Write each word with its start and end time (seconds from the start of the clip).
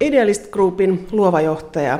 Idealist 0.00 0.50
Groupin 0.50 1.08
luova 1.12 1.40
johtaja 1.40 1.98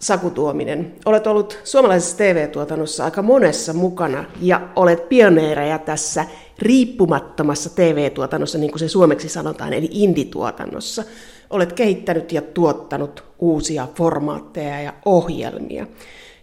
Saku 0.00 0.30
Tuominen. 0.30 0.94
Olet 1.04 1.26
ollut 1.26 1.58
suomalaisessa 1.64 2.16
TV-tuotannossa 2.16 3.04
aika 3.04 3.22
monessa 3.22 3.72
mukana 3.72 4.24
ja 4.40 4.68
olet 4.76 5.08
pioneereja 5.08 5.78
tässä 5.78 6.24
riippumattomassa 6.58 7.70
TV-tuotannossa, 7.70 8.58
niin 8.58 8.70
kuin 8.70 8.78
se 8.80 8.88
suomeksi 8.88 9.28
sanotaan, 9.28 9.72
eli 9.72 9.88
indituotannossa. 9.90 11.04
Olet 11.50 11.72
kehittänyt 11.72 12.32
ja 12.32 12.42
tuottanut 12.42 13.24
uusia 13.38 13.88
formaatteja 13.94 14.80
ja 14.80 14.92
ohjelmia. 15.04 15.86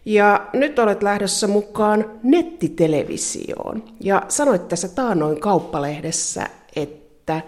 Ja 0.06 0.48
nyt 0.54 0.80
olet 0.80 1.04
lähdössä 1.04 1.48
mukaan 1.48 2.20
nettitelevisioon. 2.24 3.84
Ja 4.00 4.24
sanoit 4.28 4.68
tässä 4.68 4.88
taannoin 4.88 5.40
kauppalehdessä, 5.40 6.48
että 6.76 7.42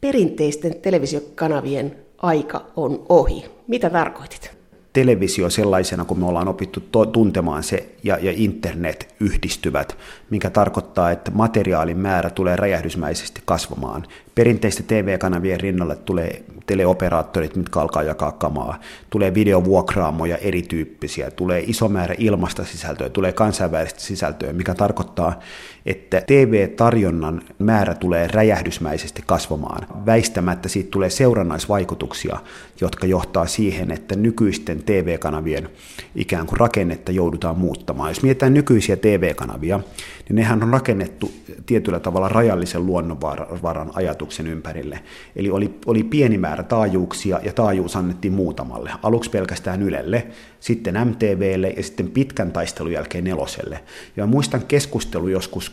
perinteisten 0.00 0.80
televisiokanavien 0.80 2.01
aika 2.22 2.64
on 2.76 3.06
ohi. 3.08 3.44
Mitä 3.68 3.90
tarkoitit? 3.90 4.62
televisio 4.92 5.50
sellaisena, 5.50 6.04
kun 6.04 6.18
me 6.18 6.26
ollaan 6.26 6.48
opittu 6.48 6.80
to- 6.80 7.06
tuntemaan 7.06 7.62
se 7.62 7.88
ja, 8.04 8.18
ja 8.20 8.32
internet 8.36 9.14
yhdistyvät, 9.20 9.96
mikä 10.30 10.50
tarkoittaa, 10.50 11.10
että 11.10 11.30
materiaalin 11.30 11.98
määrä 11.98 12.30
tulee 12.30 12.56
räjähdysmäisesti 12.56 13.42
kasvamaan. 13.44 14.06
Perinteisten 14.34 14.86
TV-kanavien 14.86 15.60
rinnalle 15.60 15.96
tulee 15.96 16.44
teleoperaattorit, 16.66 17.56
mitkä 17.56 17.80
alkaa 17.80 18.02
jakaa 18.02 18.32
kamaa. 18.32 18.80
Tulee 19.10 19.34
videovuokraamoja 19.34 20.36
erityyppisiä, 20.36 21.30
tulee 21.30 21.64
iso 21.66 21.88
määrä 21.88 22.14
ilmasta 22.18 22.64
sisältöä, 22.64 23.08
tulee 23.08 23.32
kansainvälistä 23.32 24.00
sisältöä, 24.00 24.52
mikä 24.52 24.74
tarkoittaa, 24.74 25.40
että 25.86 26.22
TV-tarjonnan 26.26 27.42
määrä 27.58 27.94
tulee 27.94 28.28
räjähdysmäisesti 28.28 29.22
kasvamaan. 29.26 30.06
Väistämättä 30.06 30.68
siitä 30.68 30.90
tulee 30.90 31.10
seurannaisvaikutuksia, 31.10 32.38
jotka 32.80 33.06
johtaa 33.06 33.46
siihen, 33.46 33.90
että 33.90 34.16
nykyisten 34.16 34.82
TV-kanavien 34.82 35.68
ikään 36.14 36.46
kuin 36.46 36.60
rakennetta 36.60 37.12
joudutaan 37.12 37.58
muuttamaan. 37.58 38.10
Jos 38.10 38.22
mietitään 38.22 38.54
nykyisiä 38.54 38.96
TV-kanavia, 38.96 39.80
niin 40.28 40.36
nehän 40.36 40.62
on 40.62 40.72
rakennettu 40.72 41.32
tietyllä 41.66 42.00
tavalla 42.00 42.28
rajallisen 42.28 42.86
luonnonvaran 42.86 43.90
ajatuksen 44.22 44.46
ympärille. 44.46 45.00
Eli 45.36 45.50
oli, 45.50 45.78
oli 45.86 46.04
pieni 46.04 46.38
määrä 46.38 46.62
taajuuksia 46.62 47.40
ja 47.42 47.52
taajuus 47.52 47.96
annettiin 47.96 48.32
muutamalle. 48.32 48.90
Aluksi 49.02 49.30
pelkästään 49.30 49.82
Ylelle, 49.82 50.26
sitten 50.60 50.94
MTVlle 51.08 51.68
ja 51.68 51.82
sitten 51.82 52.10
pitkän 52.10 52.52
taistelun 52.52 52.92
jälkeen 52.92 53.24
neloselle. 53.24 53.80
Ja 54.16 54.26
muistan 54.26 54.62
keskustelu 54.68 55.28
joskus 55.28 55.72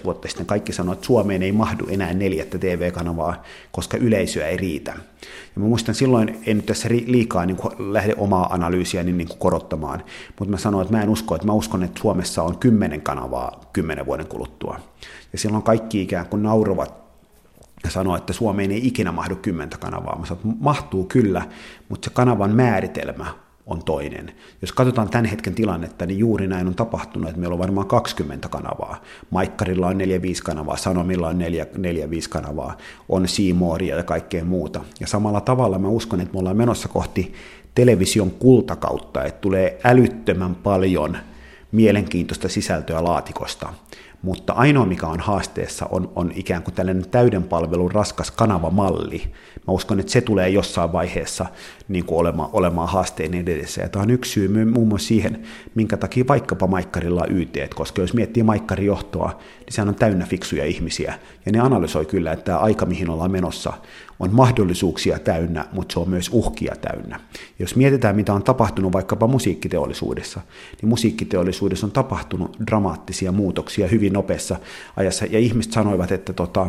10-15 0.00 0.04
vuotta 0.04 0.28
sitten, 0.28 0.46
kaikki 0.46 0.72
sanoivat, 0.72 0.98
että 0.98 1.06
Suomeen 1.06 1.42
ei 1.42 1.52
mahdu 1.52 1.84
enää 1.88 2.14
neljättä 2.14 2.58
TV-kanavaa, 2.58 3.42
koska 3.72 3.96
yleisöä 3.96 4.46
ei 4.46 4.56
riitä. 4.56 4.94
Ja 5.54 5.62
mä 5.62 5.68
muistan 5.68 5.94
silloin, 5.94 6.38
en 6.46 6.56
nyt 6.56 6.66
tässä 6.66 6.88
liikaa 6.88 7.46
niin 7.46 7.56
kuin 7.56 7.92
lähde 7.92 8.14
omaa 8.16 8.54
analyysiä 8.54 9.02
niin, 9.02 9.18
niin 9.18 9.28
kuin 9.28 9.38
korottamaan, 9.38 10.02
mutta 10.38 10.50
mä 10.50 10.58
sanoin, 10.58 10.82
että 10.82 10.96
mä 10.96 11.02
en 11.02 11.08
usko, 11.08 11.34
että 11.34 11.46
mä 11.46 11.52
uskon, 11.52 11.82
että 11.82 12.00
Suomessa 12.00 12.42
on 12.42 12.58
kymmenen 12.58 13.02
kanavaa 13.02 13.60
kymmenen 13.72 14.06
vuoden 14.06 14.26
kuluttua. 14.26 14.80
Ja 15.32 15.38
silloin 15.38 15.62
kaikki 15.62 16.02
ikään 16.02 16.26
kuin 16.26 16.42
nauruvat 16.42 17.07
ja 17.84 17.90
sanoo, 17.90 18.16
että 18.16 18.32
Suomeen 18.32 18.70
ei 18.70 18.86
ikinä 18.86 19.12
mahdu 19.12 19.36
kymmentä 19.36 19.78
kanavaa. 19.78 20.18
Mä 20.18 20.26
sanon, 20.26 20.42
että 20.44 20.56
mahtuu 20.60 21.04
kyllä, 21.04 21.42
mutta 21.88 22.04
se 22.04 22.14
kanavan 22.14 22.56
määritelmä 22.56 23.26
on 23.68 23.84
toinen. 23.84 24.32
Jos 24.62 24.72
katsotaan 24.72 25.10
tämän 25.10 25.24
hetken 25.24 25.54
tilannetta, 25.54 26.06
niin 26.06 26.18
juuri 26.18 26.46
näin 26.46 26.66
on 26.66 26.74
tapahtunut, 26.74 27.28
että 27.28 27.40
meillä 27.40 27.54
on 27.54 27.58
varmaan 27.58 27.86
20 27.86 28.48
kanavaa. 28.48 29.02
Maikkarilla 29.30 29.86
on 29.86 29.96
4-5 29.96 29.98
kanavaa, 30.44 30.76
Sanomilla 30.76 31.28
on 31.28 31.38
4-5 31.38 31.40
kanavaa, 32.30 32.76
on 33.08 33.28
Seamouria 33.28 33.96
ja 33.96 34.02
kaikkea 34.02 34.44
muuta. 34.44 34.80
Ja 35.00 35.06
samalla 35.06 35.40
tavalla 35.40 35.78
mä 35.78 35.88
uskon, 35.88 36.20
että 36.20 36.32
me 36.34 36.38
ollaan 36.38 36.56
menossa 36.56 36.88
kohti 36.88 37.34
television 37.74 38.30
kultakautta, 38.30 39.24
että 39.24 39.40
tulee 39.40 39.80
älyttömän 39.84 40.54
paljon 40.54 41.16
mielenkiintoista 41.72 42.48
sisältöä 42.48 43.04
laatikosta. 43.04 43.72
Mutta 44.22 44.52
ainoa, 44.52 44.86
mikä 44.86 45.06
on 45.06 45.20
haasteessa, 45.20 45.86
on, 45.90 46.12
on 46.16 46.32
ikään 46.34 46.62
kuin 46.62 46.74
tällainen 46.74 47.10
täyden 47.10 47.42
palvelun 47.42 47.92
raskas 47.92 48.30
kanavamalli. 48.30 49.22
Mä 49.66 49.72
uskon, 49.72 50.00
että 50.00 50.12
se 50.12 50.20
tulee 50.20 50.48
jossain 50.48 50.92
vaiheessa 50.92 51.46
niin 51.88 52.04
kuin 52.04 52.18
olemaan, 52.18 52.50
olemaan 52.52 52.88
haasteen 52.88 53.34
edessä. 53.34 53.82
Ja 53.82 53.88
tämä 53.88 54.02
on 54.02 54.10
yksi 54.10 54.32
syy 54.32 54.64
muun 54.64 54.88
muassa 54.88 55.08
siihen, 55.08 55.42
minkä 55.74 55.96
takia 55.96 56.24
vaikkapa 56.28 56.66
Maikkarilla 56.66 57.22
on 57.22 57.38
YT, 57.38 57.56
koska 57.74 58.02
jos 58.02 58.14
miettii 58.14 58.42
Maikkarijohtoa, 58.42 59.28
niin 59.58 59.72
sehän 59.72 59.88
on 59.88 59.94
täynnä 59.94 60.26
fiksuja 60.26 60.64
ihmisiä. 60.64 61.14
Ja 61.46 61.52
ne 61.52 61.60
analysoi 61.60 62.06
kyllä, 62.06 62.32
että 62.32 62.44
tämä 62.44 62.58
aika, 62.58 62.86
mihin 62.86 63.10
ollaan 63.10 63.30
menossa, 63.30 63.72
on 64.20 64.34
mahdollisuuksia 64.34 65.18
täynnä, 65.18 65.64
mutta 65.72 65.92
se 65.92 66.00
on 66.00 66.10
myös 66.10 66.30
uhkia 66.32 66.74
täynnä. 66.80 67.20
Jos 67.58 67.76
mietitään, 67.76 68.16
mitä 68.16 68.34
on 68.34 68.42
tapahtunut 68.42 68.92
vaikkapa 68.92 69.26
musiikkiteollisuudessa, 69.26 70.40
niin 70.82 70.88
musiikkiteollisuudessa 70.88 71.86
on 71.86 71.92
tapahtunut 71.92 72.56
dramaattisia 72.66 73.32
muutoksia 73.32 73.88
hyvin 73.88 74.12
nopeassa 74.12 74.56
ajassa, 74.96 75.24
ja 75.24 75.38
ihmiset 75.38 75.72
sanoivat, 75.72 76.12
että, 76.12 76.32
tota, 76.32 76.66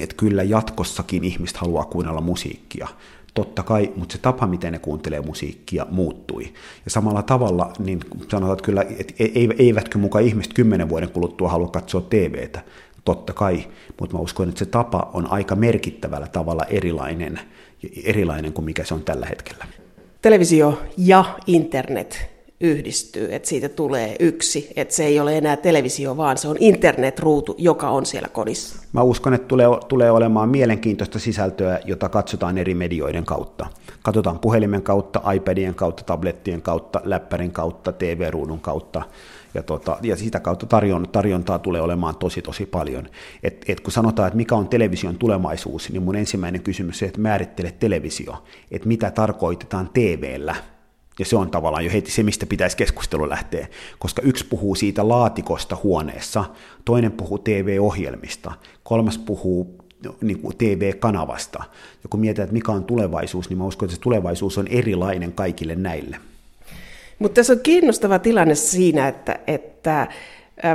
että 0.00 0.16
kyllä 0.16 0.42
jatkossakin 0.42 1.24
ihmiset 1.24 1.56
haluaa 1.56 1.84
kuunnella 1.84 2.20
musiikkia. 2.20 2.88
Totta 3.34 3.62
kai, 3.62 3.92
mutta 3.96 4.12
se 4.12 4.18
tapa, 4.18 4.46
miten 4.46 4.72
ne 4.72 4.78
kuuntelee 4.78 5.20
musiikkia, 5.20 5.86
muuttui. 5.90 6.44
Ja 6.84 6.90
samalla 6.90 7.22
tavalla, 7.22 7.72
niin 7.78 8.00
sanotaan 8.28 8.52
että 8.52 8.64
kyllä, 8.64 8.84
että 8.98 9.14
e-, 9.18 9.54
eivätkö 9.58 9.98
mukaan 9.98 10.24
ihmiset 10.24 10.52
kymmenen 10.52 10.88
vuoden 10.88 11.10
kuluttua 11.10 11.48
halua 11.48 11.68
katsoa 11.68 12.00
TVtä, 12.00 12.64
totta 13.04 13.32
kai, 13.32 13.64
mutta 14.00 14.16
mä 14.16 14.22
uskon, 14.22 14.48
että 14.48 14.58
se 14.58 14.66
tapa 14.66 15.10
on 15.14 15.32
aika 15.32 15.56
merkittävällä 15.56 16.26
tavalla 16.26 16.64
erilainen, 16.64 17.40
erilainen 18.04 18.52
kuin 18.52 18.64
mikä 18.64 18.84
se 18.84 18.94
on 18.94 19.02
tällä 19.02 19.26
hetkellä. 19.26 19.64
Televisio 20.22 20.82
ja 20.96 21.24
internet 21.46 22.30
yhdistyy, 22.60 23.34
että 23.34 23.48
siitä 23.48 23.68
tulee 23.68 24.16
yksi, 24.20 24.72
että 24.76 24.94
se 24.94 25.04
ei 25.04 25.20
ole 25.20 25.38
enää 25.38 25.56
televisio, 25.56 26.16
vaan 26.16 26.38
se 26.38 26.48
on 26.48 26.56
internetruutu, 26.60 27.54
joka 27.58 27.90
on 27.90 28.06
siellä 28.06 28.28
kodissa. 28.28 28.76
Mä 28.92 29.02
uskon, 29.02 29.34
että 29.34 29.48
tulee, 29.48 29.66
tulee 29.88 30.10
olemaan 30.10 30.48
mielenkiintoista 30.48 31.18
sisältöä, 31.18 31.80
jota 31.84 32.08
katsotaan 32.08 32.58
eri 32.58 32.74
medioiden 32.74 33.24
kautta. 33.24 33.66
Katsotaan 34.02 34.38
puhelimen 34.38 34.82
kautta, 34.82 35.32
iPadien 35.32 35.74
kautta, 35.74 36.04
tablettien 36.04 36.62
kautta, 36.62 37.00
läppärin 37.04 37.52
kautta, 37.52 37.92
TV-ruudun 37.92 38.60
kautta 38.60 39.02
ja, 39.54 39.62
tota, 39.62 39.98
ja 40.02 40.16
sitä 40.16 40.40
kautta 40.40 40.66
tarjon, 40.66 41.08
tarjontaa 41.12 41.58
tulee 41.58 41.80
olemaan 41.80 42.16
tosi 42.16 42.42
tosi 42.42 42.66
paljon. 42.66 43.08
Et, 43.42 43.64
et 43.68 43.80
kun 43.80 43.92
sanotaan, 43.92 44.26
että 44.26 44.36
mikä 44.36 44.54
on 44.54 44.68
television 44.68 45.16
tulevaisuus, 45.16 45.90
niin 45.90 46.02
mun 46.02 46.16
ensimmäinen 46.16 46.62
kysymys 46.62 46.94
on 46.94 46.98
se, 46.98 47.06
että 47.06 47.20
määrittele 47.20 47.72
televisio, 47.72 48.44
että 48.70 48.88
mitä 48.88 49.10
tarkoitetaan 49.10 49.90
TVllä, 49.94 50.54
ja 51.18 51.24
se 51.24 51.36
on 51.36 51.50
tavallaan 51.50 51.84
jo 51.84 51.92
heti 51.92 52.10
se, 52.10 52.22
mistä 52.22 52.46
pitäisi 52.46 52.76
keskustelu 52.76 53.28
lähteä, 53.28 53.68
koska 53.98 54.22
yksi 54.22 54.46
puhuu 54.46 54.74
siitä 54.74 55.08
laatikosta 55.08 55.76
huoneessa, 55.82 56.44
toinen 56.84 57.12
puhuu 57.12 57.38
TV-ohjelmista, 57.38 58.52
kolmas 58.82 59.18
puhuu 59.18 59.78
niin 60.20 60.38
kuin 60.38 60.56
TV-kanavasta. 60.56 61.64
Ja 62.02 62.08
kun 62.10 62.20
mietitään, 62.20 62.44
että 62.44 62.54
mikä 62.54 62.72
on 62.72 62.84
tulevaisuus, 62.84 63.48
niin 63.48 63.58
mä 63.58 63.64
uskon, 63.64 63.86
että 63.86 63.94
se 63.96 64.00
tulevaisuus 64.00 64.58
on 64.58 64.66
erilainen 64.66 65.32
kaikille 65.32 65.74
näille. 65.74 66.20
Mutta 67.20 67.34
tässä 67.34 67.52
on 67.52 67.60
kiinnostava 67.60 68.18
tilanne 68.18 68.54
siinä, 68.54 69.08
että, 69.08 69.38
että 69.46 70.08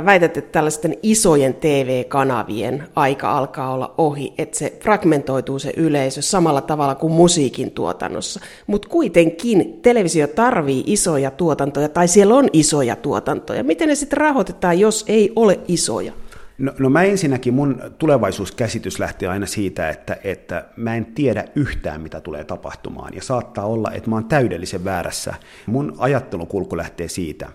väität, 0.04 0.36
että 0.36 0.52
tällaisten 0.52 0.94
isojen 1.02 1.54
TV-kanavien 1.54 2.88
aika 2.96 3.38
alkaa 3.38 3.72
olla 3.72 3.94
ohi, 3.98 4.34
että 4.38 4.58
se 4.58 4.78
fragmentoituu 4.80 5.58
se 5.58 5.72
yleisö 5.76 6.22
samalla 6.22 6.60
tavalla 6.60 6.94
kuin 6.94 7.12
musiikin 7.12 7.70
tuotannossa. 7.70 8.40
Mutta 8.66 8.88
kuitenkin 8.88 9.78
televisio 9.82 10.26
tarvii 10.26 10.84
isoja 10.86 11.30
tuotantoja, 11.30 11.88
tai 11.88 12.08
siellä 12.08 12.34
on 12.34 12.48
isoja 12.52 12.96
tuotantoja. 12.96 13.64
Miten 13.64 13.88
ne 13.88 13.94
sitten 13.94 14.16
rahoitetaan, 14.18 14.80
jos 14.80 15.04
ei 15.08 15.32
ole 15.36 15.60
isoja? 15.68 16.12
No, 16.58 16.72
no 16.78 16.90
mä 16.90 17.02
ensinnäkin, 17.02 17.54
mun 17.54 17.82
tulevaisuuskäsitys 17.98 18.98
lähtee 18.98 19.28
aina 19.28 19.46
siitä, 19.46 19.90
että, 19.90 20.16
että 20.24 20.68
mä 20.76 20.94
en 20.94 21.06
tiedä 21.06 21.44
yhtään, 21.54 22.00
mitä 22.00 22.20
tulee 22.20 22.44
tapahtumaan. 22.44 23.14
Ja 23.14 23.22
saattaa 23.22 23.66
olla, 23.66 23.90
että 23.90 24.10
mä 24.10 24.16
oon 24.16 24.24
täydellisen 24.24 24.84
väärässä. 24.84 25.34
Mun 25.66 25.94
ajattelukulku 25.98 26.76
lähtee 26.76 27.08
siitä, 27.08 27.48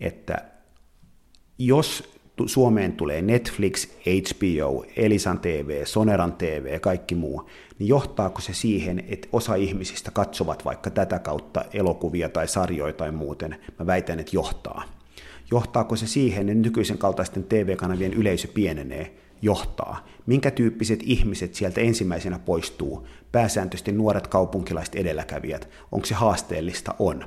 että 0.00 0.44
jos 1.58 2.12
Suomeen 2.46 2.92
tulee 2.92 3.22
Netflix, 3.22 3.88
HBO, 3.88 4.84
Elisan 4.96 5.38
TV, 5.38 5.84
Soneran 5.84 6.32
TV 6.32 6.66
ja 6.72 6.80
kaikki 6.80 7.14
muu, 7.14 7.50
niin 7.78 7.88
johtaako 7.88 8.40
se 8.40 8.54
siihen, 8.54 9.04
että 9.08 9.28
osa 9.32 9.54
ihmisistä 9.54 10.10
katsovat 10.10 10.64
vaikka 10.64 10.90
tätä 10.90 11.18
kautta 11.18 11.64
elokuvia 11.72 12.28
tai 12.28 12.48
sarjoja 12.48 12.92
tai 12.92 13.12
muuten? 13.12 13.56
Mä 13.78 13.86
väitän, 13.86 14.20
että 14.20 14.36
johtaa. 14.36 14.84
Johtaako 15.52 15.96
se 15.96 16.06
siihen, 16.06 16.48
että 16.48 16.62
nykyisen 16.62 16.98
kaltaisten 16.98 17.44
TV-kanavien 17.44 18.14
yleisö 18.14 18.48
pienenee? 18.48 19.14
Johtaa. 19.42 20.06
minkä 20.26 20.50
tyyppiset 20.50 21.00
ihmiset 21.02 21.54
sieltä 21.54 21.80
ensimmäisenä 21.80 22.38
poistuu, 22.38 23.06
pääsääntöisesti 23.32 23.92
nuoret 23.92 24.26
kaupunkilaiset 24.26 24.94
edelläkävijät, 24.94 25.68
onko 25.92 26.06
se 26.06 26.14
haasteellista? 26.14 26.94
On. 26.98 27.24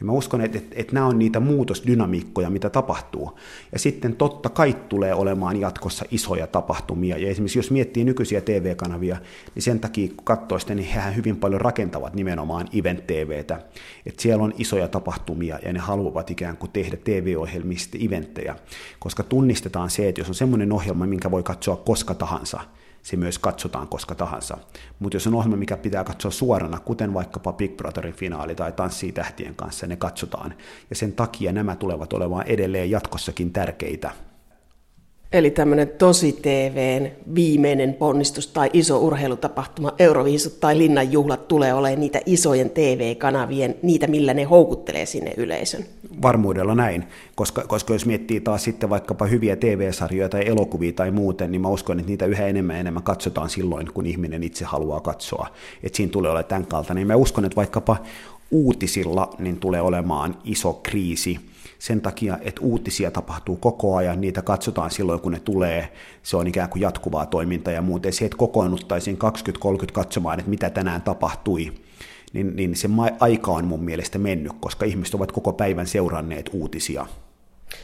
Ja 0.00 0.06
mä 0.06 0.12
uskon, 0.12 0.40
että, 0.40 0.58
että, 0.58 0.74
että 0.78 0.94
nämä 0.94 1.06
on 1.06 1.18
niitä 1.18 1.40
muutosdynamiikkoja, 1.40 2.50
mitä 2.50 2.70
tapahtuu. 2.70 3.38
Ja 3.72 3.78
sitten 3.78 4.16
totta 4.16 4.48
kai 4.48 4.76
tulee 4.88 5.14
olemaan 5.14 5.60
jatkossa 5.60 6.04
isoja 6.10 6.46
tapahtumia. 6.46 7.18
Ja 7.18 7.28
esimerkiksi 7.28 7.58
jos 7.58 7.70
miettii 7.70 8.04
nykyisiä 8.04 8.40
TV-kanavia, 8.40 9.16
niin 9.54 9.62
sen 9.62 9.80
takia 9.80 10.08
kun 10.08 10.24
katsoo 10.24 10.58
sitä, 10.58 10.74
niin 10.74 10.88
hehän 10.88 11.16
hyvin 11.16 11.36
paljon 11.36 11.60
rakentavat 11.60 12.14
nimenomaan 12.14 12.68
event-TVtä. 12.72 13.60
Että 14.06 14.22
siellä 14.22 14.44
on 14.44 14.54
isoja 14.58 14.88
tapahtumia 14.88 15.58
ja 15.64 15.72
ne 15.72 15.78
haluavat 15.78 16.30
ikään 16.30 16.56
kuin 16.56 16.72
tehdä 16.72 16.96
TV-ohjelmista 17.04 17.98
eventtejä, 18.06 18.56
koska 18.98 19.22
tunnistetaan 19.22 19.90
se, 19.90 20.08
että 20.08 20.20
jos 20.20 20.28
on 20.28 20.34
semmoinen 20.34 20.72
ohjelma, 20.72 21.06
minkä 21.06 21.30
voi 21.30 21.42
katsoa 21.42 21.76
koska 21.76 22.14
tahansa, 22.14 22.60
se 23.04 23.16
myös 23.16 23.38
katsotaan 23.38 23.88
koska 23.88 24.14
tahansa. 24.14 24.58
Mutta 24.98 25.16
jos 25.16 25.26
on 25.26 25.34
ohjelma, 25.34 25.56
mikä 25.56 25.76
pitää 25.76 26.04
katsoa 26.04 26.30
suorana, 26.30 26.80
kuten 26.80 27.14
vaikkapa 27.14 27.52
Big 27.52 27.76
Brotherin 27.76 28.14
finaali 28.14 28.54
tai 28.54 28.72
Tanssii 28.72 29.12
tähtien 29.12 29.54
kanssa, 29.54 29.86
ne 29.86 29.96
katsotaan. 29.96 30.54
Ja 30.90 30.96
sen 30.96 31.12
takia 31.12 31.52
nämä 31.52 31.76
tulevat 31.76 32.12
olemaan 32.12 32.46
edelleen 32.46 32.90
jatkossakin 32.90 33.52
tärkeitä. 33.52 34.10
Eli 35.34 35.50
tämmöinen 35.50 35.88
tosi 35.88 36.32
TVn 36.32 37.10
viimeinen 37.34 37.94
ponnistus 37.94 38.46
tai 38.46 38.70
iso 38.72 38.98
urheilutapahtuma, 38.98 39.92
Euroviisut 39.98 40.60
tai 40.60 40.78
Linnanjuhlat 40.78 41.48
tulee 41.48 41.74
olemaan 41.74 42.00
niitä 42.00 42.20
isojen 42.26 42.70
TV-kanavien, 42.70 43.74
niitä 43.82 44.06
millä 44.06 44.34
ne 44.34 44.44
houkuttelee 44.44 45.06
sinne 45.06 45.34
yleisön. 45.36 45.84
Varmuudella 46.22 46.74
näin, 46.74 47.04
koska, 47.34 47.62
koska 47.62 47.92
jos 47.92 48.06
miettii 48.06 48.40
taas 48.40 48.64
sitten 48.64 48.90
vaikkapa 48.90 49.26
hyviä 49.26 49.56
TV-sarjoja 49.56 50.28
tai 50.28 50.48
elokuvia 50.48 50.92
tai 50.92 51.10
muuten, 51.10 51.52
niin 51.52 51.62
mä 51.62 51.68
uskon, 51.68 51.98
että 51.98 52.10
niitä 52.10 52.26
yhä 52.26 52.46
enemmän 52.46 52.76
ja 52.76 52.80
enemmän 52.80 53.02
katsotaan 53.02 53.50
silloin, 53.50 53.92
kun 53.94 54.06
ihminen 54.06 54.42
itse 54.42 54.64
haluaa 54.64 55.00
katsoa. 55.00 55.48
Että 55.82 55.96
siinä 55.96 56.12
tulee 56.12 56.30
olla 56.30 56.42
tämän 56.42 56.66
kaltainen. 56.66 57.06
Mä 57.06 57.16
uskon, 57.16 57.44
että 57.44 57.56
vaikkapa 57.56 57.96
uutisilla 58.50 59.34
niin 59.38 59.60
tulee 59.60 59.80
olemaan 59.80 60.36
iso 60.44 60.72
kriisi, 60.72 61.40
sen 61.78 62.00
takia, 62.00 62.38
että 62.42 62.60
uutisia 62.60 63.10
tapahtuu 63.10 63.56
koko 63.56 63.96
ajan, 63.96 64.20
niitä 64.20 64.42
katsotaan 64.42 64.90
silloin, 64.90 65.20
kun 65.20 65.32
ne 65.32 65.40
tulee, 65.40 65.92
se 66.22 66.36
on 66.36 66.46
ikään 66.46 66.68
kuin 66.68 66.82
jatkuvaa 66.82 67.26
toimintaa 67.26 67.72
ja 67.72 67.82
muuten 67.82 68.12
se, 68.12 68.24
että 68.24 68.36
kokoonnuttaisiin 68.36 69.18
20-30 69.18 69.92
katsomaan, 69.92 70.38
että 70.38 70.50
mitä 70.50 70.70
tänään 70.70 71.02
tapahtui, 71.02 71.72
niin, 72.32 72.56
niin 72.56 72.76
se 72.76 72.88
aika 73.20 73.50
on 73.50 73.64
mun 73.64 73.84
mielestä 73.84 74.18
mennyt, 74.18 74.52
koska 74.60 74.84
ihmiset 74.84 75.14
ovat 75.14 75.32
koko 75.32 75.52
päivän 75.52 75.86
seuranneet 75.86 76.50
uutisia. 76.52 77.06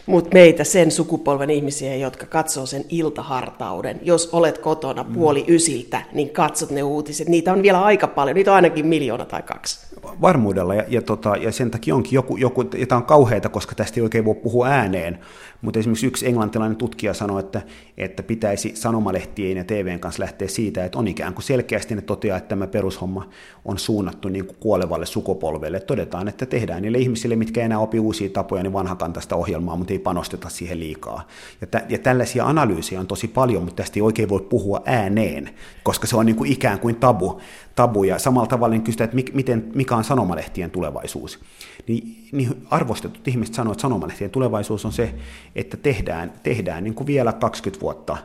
Mutta 0.07 0.31
meitä 0.35 0.65
sen 0.65 0.91
sukupolven 0.91 1.51
ihmisiä, 1.51 1.97
jotka 1.97 2.27
katsoo 2.27 2.67
sen 2.67 2.85
iltahartauden, 2.89 4.01
jos 4.03 4.29
olet 4.33 4.59
kotona 4.59 5.05
puoli 5.05 5.45
ysiltä, 5.49 6.03
niin 6.13 6.31
katsot 6.31 6.71
ne 6.71 6.83
uutiset. 6.83 7.29
Niitä 7.29 7.53
on 7.53 7.63
vielä 7.63 7.83
aika 7.83 8.09
paljon, 8.09 8.35
niitä 8.35 8.51
on 8.51 8.55
ainakin 8.55 8.87
miljoona 8.87 9.25
tai 9.25 9.43
kaksi 9.43 9.90
varmuudella, 10.03 10.75
ja, 10.75 10.85
ja, 10.89 11.03
tota, 11.03 11.37
ja 11.37 11.53
sen 11.53 11.71
takia 11.71 11.95
onkin 11.95 12.13
joku, 12.13 12.37
joku 12.37 12.63
ja 12.63 12.87
tämä 12.87 12.97
on 12.97 13.05
kauheita, 13.05 13.49
koska 13.49 13.75
tästä 13.75 14.01
ei 14.01 14.03
oikein 14.03 14.25
voi 14.25 14.35
puhua 14.35 14.67
ääneen, 14.67 15.19
mutta 15.63 15.79
esimerkiksi 15.79 16.07
yksi 16.07 16.27
englantilainen 16.27 16.77
tutkija 16.77 17.15
sanoi, 17.15 17.41
että, 17.41 17.63
että 17.99 18.23
pitäisi 18.23 18.73
sanomalehtien 18.75 19.57
ja 19.57 19.65
TVn 19.65 20.01
kanssa 20.01 20.23
lähteä 20.23 20.49
siitä, 20.49 20.85
että 20.85 20.99
on 20.99 21.09
ikään 21.09 21.35
kuin 21.35 21.43
selkeästi 21.43 21.95
ne 21.95 22.03
toteaa, 22.03 22.39
että 22.39 22.49
tämä 22.49 22.67
perushomma 22.67 23.29
on 23.65 23.79
suunnattu 23.79 24.29
niin 24.29 24.47
kuin 24.47 24.57
kuolevalle 24.61 25.07
sukupolvelle. 25.07 25.81
Todetaan, 25.81 26.29
että 26.29 26.47
tehdään 26.47 26.83
niille 26.83 26.99
ihmisille, 26.99 27.37
mitkä 27.37 27.65
enää 27.65 27.79
opi 27.79 27.99
uusia 27.99 28.29
tapoja, 28.29 28.63
niin 28.63 28.73
vanhakantaista 28.73 29.37
ohjelmaa, 29.37 29.77
mutta 29.77 29.93
ei 29.93 29.99
panosteta 29.99 30.49
siihen 30.49 30.81
liikaa. 30.81 31.27
Ja, 31.61 31.67
tä, 31.67 31.83
ja 31.89 31.99
tällaisia 31.99 32.47
analyysejä 32.47 33.01
on 33.01 33.07
tosi 33.07 33.29
paljon, 33.29 33.63
mutta 33.63 33.83
tästä 33.83 33.99
ei 33.99 34.03
oikein 34.03 34.29
voi 34.29 34.41
puhua 34.41 34.83
ääneen, 34.85 35.51
koska 35.83 36.07
se 36.07 36.17
on 36.17 36.27
niin 36.27 36.37
kuin 36.37 36.53
ikään 36.53 36.79
kuin 36.79 36.97
tabu. 36.97 37.41
Tabu. 37.75 38.05
Ja 38.05 38.19
samalla 38.19 38.47
tavalla 38.47 38.73
niin 38.73 38.83
kysytään, 38.83 39.11
että 39.11 39.33
miten, 39.35 39.73
mikä 39.75 39.97
on 39.97 40.05
sanomalehtien 40.05 40.71
tulevaisuus. 40.71 41.39
Niin, 41.87 42.29
niin 42.33 42.67
arvostetut 42.71 43.29
ihmiset 43.29 43.55
sanoo, 43.55 43.73
että 43.73 43.83
sanomalehtien 43.83 44.31
tulevaisuus 44.31 44.85
on 44.85 44.93
se, 44.93 45.15
että 45.55 45.77
tehdään, 45.77 46.33
tehdään 46.43 46.85
niin 46.85 46.95
kuin 46.95 47.07
vielä 47.07 47.33
20 47.33 47.81
vuotta, 47.81 48.17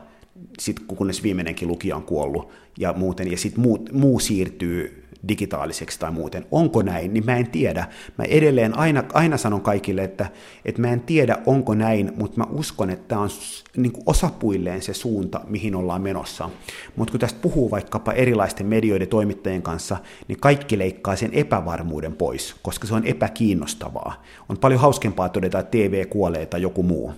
sit, 0.58 0.80
kunnes 0.86 1.22
viimeinenkin 1.22 1.68
lukija 1.68 1.96
on 1.96 2.02
kuollut 2.02 2.52
ja 2.78 2.92
muuten, 2.92 3.30
ja 3.30 3.38
sitten 3.38 3.62
muu, 3.62 3.88
muu 3.92 4.20
siirtyy 4.20 5.05
digitaaliseksi 5.28 6.00
tai 6.00 6.10
muuten. 6.10 6.46
Onko 6.50 6.82
näin, 6.82 7.14
niin 7.14 7.26
mä 7.26 7.36
en 7.36 7.50
tiedä. 7.50 7.86
Mä 8.18 8.24
edelleen 8.24 8.78
aina, 8.78 9.04
aina 9.12 9.36
sanon 9.36 9.60
kaikille, 9.60 10.04
että, 10.04 10.30
että 10.64 10.80
mä 10.80 10.88
en 10.88 11.00
tiedä, 11.00 11.38
onko 11.46 11.74
näin, 11.74 12.12
mutta 12.16 12.38
mä 12.38 12.46
uskon, 12.50 12.90
että 12.90 13.08
tämä 13.08 13.20
on 13.20 13.28
niin 13.76 13.92
kuin 13.92 14.02
osapuilleen 14.06 14.82
se 14.82 14.94
suunta, 14.94 15.40
mihin 15.48 15.74
ollaan 15.74 16.02
menossa. 16.02 16.50
Mutta 16.96 17.10
kun 17.10 17.20
tästä 17.20 17.38
puhuu 17.42 17.70
vaikkapa 17.70 18.12
erilaisten 18.12 18.66
medioiden 18.66 19.08
toimittajien 19.08 19.62
kanssa, 19.62 19.96
niin 20.28 20.40
kaikki 20.40 20.78
leikkaa 20.78 21.16
sen 21.16 21.30
epävarmuuden 21.32 22.12
pois, 22.12 22.56
koska 22.62 22.86
se 22.86 22.94
on 22.94 23.06
epäkiinnostavaa. 23.06 24.22
On 24.48 24.58
paljon 24.58 24.80
hauskempaa 24.80 25.28
todeta, 25.28 25.58
että 25.58 25.70
TV 25.70 26.06
kuolee 26.08 26.46
tai 26.46 26.62
joku 26.62 26.82
muu. 26.82 27.12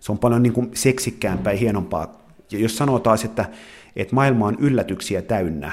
Se 0.00 0.12
on 0.12 0.18
paljon 0.18 0.42
niin 0.42 0.52
kuin 0.52 0.70
seksikkäämpää 0.74 1.52
ja 1.52 1.58
hienompaa. 1.58 2.22
Ja 2.52 2.58
jos 2.58 2.76
sanoo 2.76 2.98
taas, 2.98 3.24
että, 3.24 3.44
että 3.96 4.14
maailma 4.14 4.46
on 4.46 4.56
yllätyksiä 4.60 5.22
täynnä, 5.22 5.72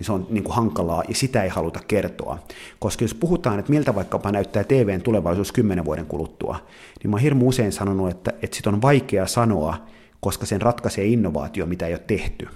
niin 0.00 0.06
se 0.06 0.12
on 0.12 0.26
niin 0.30 0.44
kuin 0.44 0.54
hankalaa 0.54 1.02
ja 1.08 1.14
sitä 1.14 1.42
ei 1.42 1.48
haluta 1.48 1.80
kertoa. 1.88 2.38
Koska 2.78 3.04
jos 3.04 3.14
puhutaan, 3.14 3.58
että 3.58 3.72
miltä 3.72 3.94
vaikkapa 3.94 4.32
näyttää 4.32 4.64
TVn 4.64 5.02
tulevaisuus 5.02 5.52
kymmenen 5.52 5.84
vuoden 5.84 6.06
kuluttua, 6.06 6.66
niin 7.02 7.10
mä 7.10 7.14
oon 7.14 7.22
hirmu 7.22 7.48
usein 7.48 7.72
sanonut, 7.72 8.10
että, 8.10 8.32
että 8.42 8.56
sit 8.56 8.66
on 8.66 8.82
vaikea 8.82 9.26
sanoa, 9.26 9.86
koska 10.20 10.46
sen 10.46 10.62
ratkaisee 10.62 11.04
innovaatio, 11.04 11.66
mitä 11.66 11.86
ei 11.86 11.92
ole 11.92 12.02
tehty. 12.06 12.48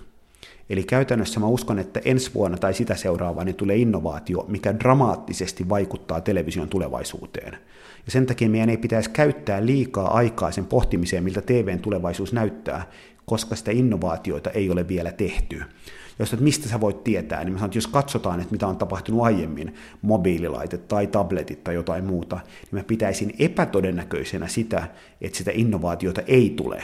Eli 0.70 0.82
käytännössä 0.82 1.40
mä 1.40 1.46
uskon, 1.46 1.78
että 1.78 2.00
ensi 2.04 2.30
vuonna 2.34 2.58
tai 2.58 2.74
sitä 2.74 2.94
seuraavaa 2.94 3.44
niin 3.44 3.54
tulee 3.54 3.76
innovaatio, 3.76 4.44
mikä 4.48 4.78
dramaattisesti 4.78 5.68
vaikuttaa 5.68 6.20
television 6.20 6.68
tulevaisuuteen. 6.68 7.52
Ja 8.06 8.12
sen 8.12 8.26
takia 8.26 8.48
meidän 8.48 8.70
ei 8.70 8.76
pitäisi 8.76 9.10
käyttää 9.10 9.66
liikaa 9.66 10.14
aikaa 10.16 10.52
sen 10.52 10.66
pohtimiseen, 10.66 11.24
miltä 11.24 11.40
TVn 11.40 11.78
tulevaisuus 11.78 12.32
näyttää, 12.32 12.86
koska 13.26 13.56
sitä 13.56 13.70
innovaatioita 13.70 14.50
ei 14.50 14.70
ole 14.70 14.88
vielä 14.88 15.12
tehty 15.12 15.62
jos 16.18 16.32
että 16.32 16.44
mistä 16.44 16.68
sä 16.68 16.80
voit 16.80 17.04
tietää, 17.04 17.44
niin 17.44 17.52
mä 17.52 17.58
sanon, 17.58 17.68
että 17.68 17.78
jos 17.78 17.86
katsotaan, 17.86 18.40
että 18.40 18.52
mitä 18.52 18.66
on 18.66 18.76
tapahtunut 18.76 19.22
aiemmin, 19.22 19.74
mobiililaite 20.02 20.78
tai 20.78 21.06
tabletit 21.06 21.64
tai 21.64 21.74
jotain 21.74 22.04
muuta, 22.04 22.36
niin 22.36 22.80
mä 22.80 22.84
pitäisin 22.84 23.34
epätodennäköisenä 23.38 24.48
sitä, 24.48 24.88
että 25.20 25.38
sitä 25.38 25.50
innovaatiota 25.54 26.22
ei 26.26 26.52
tule. 26.56 26.82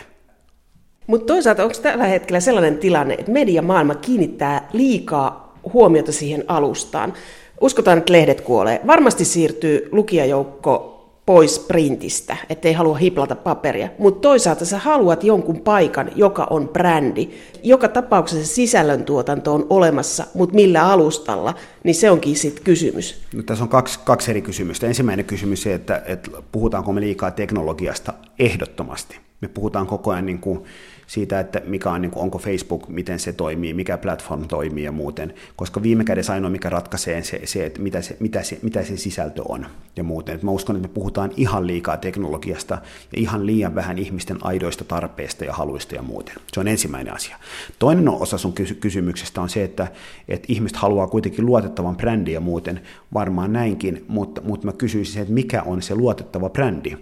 Mutta 1.07 1.27
toisaalta 1.27 1.63
onko 1.65 1.75
tällä 1.83 2.05
hetkellä 2.05 2.41
sellainen 2.41 2.79
tilanne, 2.79 3.15
että 3.15 3.33
mediamaailma 3.33 3.95
kiinnittää 3.95 4.69
liikaa 4.73 5.55
huomiota 5.73 6.13
siihen 6.13 6.45
alustaan? 6.47 7.13
Uskotaan, 7.61 7.99
että 7.99 8.13
lehdet 8.13 8.41
kuolee. 8.41 8.81
Varmasti 8.87 9.25
siirtyy 9.25 9.89
lukijajoukko 9.93 11.00
pois 11.27 11.59
printistä, 11.59 12.37
ettei 12.49 12.73
halua 12.73 12.97
hiplata 12.97 13.37
paperia. 13.37 13.89
Mutta 13.99 14.21
toisaalta 14.21 14.65
sä 14.65 14.79
haluat 14.79 15.25
jonkun 15.25 15.61
paikan, 15.61 16.11
joka 16.17 16.47
on 16.51 16.69
brändi. 16.69 17.29
Joka 17.63 17.89
tapauksessa 17.89 18.55
sisällöntuotanto 18.55 19.55
on 19.55 19.67
olemassa, 19.71 20.27
mutta 20.35 20.55
millä 20.55 20.89
alustalla, 20.89 21.55
niin 21.85 21.95
se 21.95 22.11
onkin 22.11 22.37
sitten 22.37 22.65
kysymys. 22.65 23.21
No, 23.35 23.43
tässä 23.43 23.65
on 23.65 23.69
kaksi, 23.69 23.99
kaksi 24.05 24.31
eri 24.31 24.43
kysymystä. 24.43 24.87
Ensimmäinen 24.87 25.25
kysymys 25.25 25.63
se, 25.63 25.75
että, 25.75 26.03
että 26.07 26.31
puhutaanko 26.53 26.93
me 26.93 27.01
liikaa 27.01 27.31
teknologiasta 27.31 28.13
ehdottomasti. 28.39 29.19
Me 29.41 29.49
puhutaan 29.49 29.87
koko 29.87 30.11
ajan 30.11 30.27
niin 30.27 30.39
kuin 30.39 30.65
siitä, 31.11 31.41
että 31.41 31.63
mikä 31.65 31.91
on, 31.91 32.03
niin 32.03 32.11
kuin, 32.11 32.23
onko 32.23 32.39
Facebook, 32.39 32.89
miten 32.89 33.19
se 33.19 33.33
toimii, 33.33 33.75
mikä 33.75 33.99
platform 33.99 34.49
toimii 34.49 34.85
ja 34.85 34.93
muuten, 34.93 35.35
koska 35.57 35.83
viime 35.83 36.05
kädessä 36.05 36.33
ainoa, 36.33 36.51
mikä 36.51 36.71
ratkaisee 36.71 37.23
se, 37.23 37.41
se 37.45 37.67
että 37.67 37.83
mitä 37.83 38.03
se, 38.03 38.17
mitä, 38.21 38.43
se, 38.43 38.59
mitä 38.63 38.85
se 38.85 38.97
sisältö 38.97 39.43
on 39.49 39.67
ja 39.97 40.05
muuten. 40.05 40.35
Et 40.35 40.43
mä 40.43 40.51
uskon, 40.51 40.77
että 40.77 40.89
me 40.89 40.95
puhutaan 40.95 41.31
ihan 41.37 41.67
liikaa 41.67 41.97
teknologiasta 41.97 42.75
ja 43.13 43.21
ihan 43.21 43.47
liian 43.47 43.75
vähän 43.75 43.99
ihmisten 43.99 44.39
aidoista 44.41 44.85
tarpeista 44.85 45.45
ja 45.45 45.53
haluista 45.53 45.95
ja 45.95 46.03
muuten. 46.03 46.35
Se 46.53 46.61
on 46.61 46.69
ensimmäinen 46.69 47.15
asia. 47.15 47.37
Toinen 47.79 48.09
osa 48.09 48.39
sun 48.39 48.53
kysymyksestä 48.81 49.41
on 49.41 49.49
se, 49.49 49.65
että, 49.65 49.89
että 50.29 50.47
ihmiset 50.49 50.77
haluaa 50.77 51.07
kuitenkin 51.07 51.47
luotettavan 51.47 51.97
brändin 51.97 52.35
ja 52.35 52.41
muuten, 52.41 52.81
varmaan 53.15 53.53
näinkin, 53.53 54.05
mutta, 54.09 54.41
mutta 54.45 54.67
mä 54.67 54.73
kysyisin, 54.73 55.23
että 55.23 55.35
mikä 55.35 55.63
on 55.63 55.83
se 55.83 55.95
luotettava 55.95 56.51
brändi. 56.51 56.97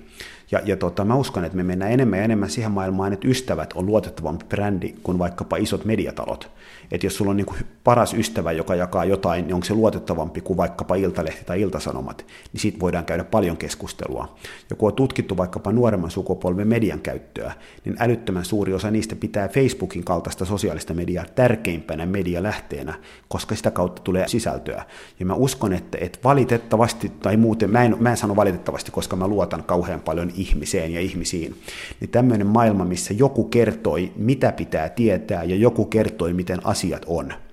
Ja, 0.51 0.61
ja 0.65 0.77
tota, 0.77 1.05
mä 1.05 1.15
uskon, 1.15 1.45
että 1.45 1.57
me 1.57 1.63
mennään 1.63 1.93
enemmän 1.93 2.19
ja 2.19 2.25
enemmän 2.25 2.51
siihen 2.51 2.71
maailmaan, 2.71 3.13
että 3.13 3.29
ystävät 3.29 3.73
on 3.75 3.87
luotettavampi 3.87 4.45
brändi 4.49 4.95
kuin 5.03 5.19
vaikkapa 5.19 5.57
isot 5.57 5.85
mediatalot. 5.85 6.51
Että 6.91 7.07
jos 7.07 7.17
sulla 7.17 7.31
on 7.31 7.37
niin 7.37 7.47
kuin 7.47 7.59
paras 7.85 8.15
ystävä, 8.15 8.53
joka 8.53 8.75
jakaa 8.75 9.05
jotain, 9.05 9.47
niin 9.47 9.55
onko 9.55 9.65
se 9.65 9.75
luotettavampi 9.75 10.41
kuin 10.41 10.57
vaikkapa 10.57 10.95
Iltalehti 10.95 11.45
tai 11.45 11.61
Iltasanomat, 11.61 12.27
niin 12.53 12.61
siitä 12.61 12.81
voidaan 12.81 13.05
käydä 13.05 13.25
paljon 13.25 13.57
keskustelua. 13.57 14.37
Ja 14.71 14.77
kun 14.77 14.89
on 14.89 14.95
tutkittu 14.95 15.37
vaikkapa 15.37 15.73
nuoremman 15.73 16.11
sukupolven 16.11 16.69
median 16.69 17.01
käyttöä, 17.01 17.53
niin 17.85 17.97
älyttömän 17.99 18.45
suuri 18.45 18.75
osa 18.75 18.91
niistä 18.91 19.17
pitää 19.17 19.49
Facebookin 19.49 20.05
kaltaista 20.05 20.45
sosiaalista 20.45 20.95
mediaa 20.95 21.25
tärkeimpänä 21.35 22.07
medialähteenä, 22.07 22.95
koska 23.29 23.55
sitä 23.55 23.71
kautta 23.71 24.03
tulee 24.03 24.29
sisältöä. 24.29 24.85
Ja 25.21 25.27
mä 25.27 25.35
uskon, 25.35 25.73
että, 25.73 25.99
että 26.01 26.19
valitettavasti, 26.25 27.09
tai 27.09 27.37
muuten, 27.37 27.71
mä 27.71 27.85
en, 27.85 27.97
mä 28.01 28.11
en 28.11 28.17
sano 28.17 28.37
valitettavasti, 28.37 28.91
koska 28.91 29.17
mä 29.17 29.29
luotan 29.29 29.65
kauhean 29.65 30.01
paljon 30.01 30.33
ihmiseen 30.37 30.93
ja 30.93 31.01
ihmisiin. 31.01 31.57
Niin 32.01 32.11
tämmöinen 32.11 32.47
maailma, 32.47 32.85
missä 32.85 33.15
joku 33.15 33.45
kertoi, 33.45 34.13
mitä 34.17 34.53
pitää 34.53 34.89
tietää 34.89 35.45
ja 35.45 35.57
joku 35.57 35.85
kertoi, 35.85 36.33
miten 36.33 36.67
asiat 36.79 37.05
on– 37.09 37.33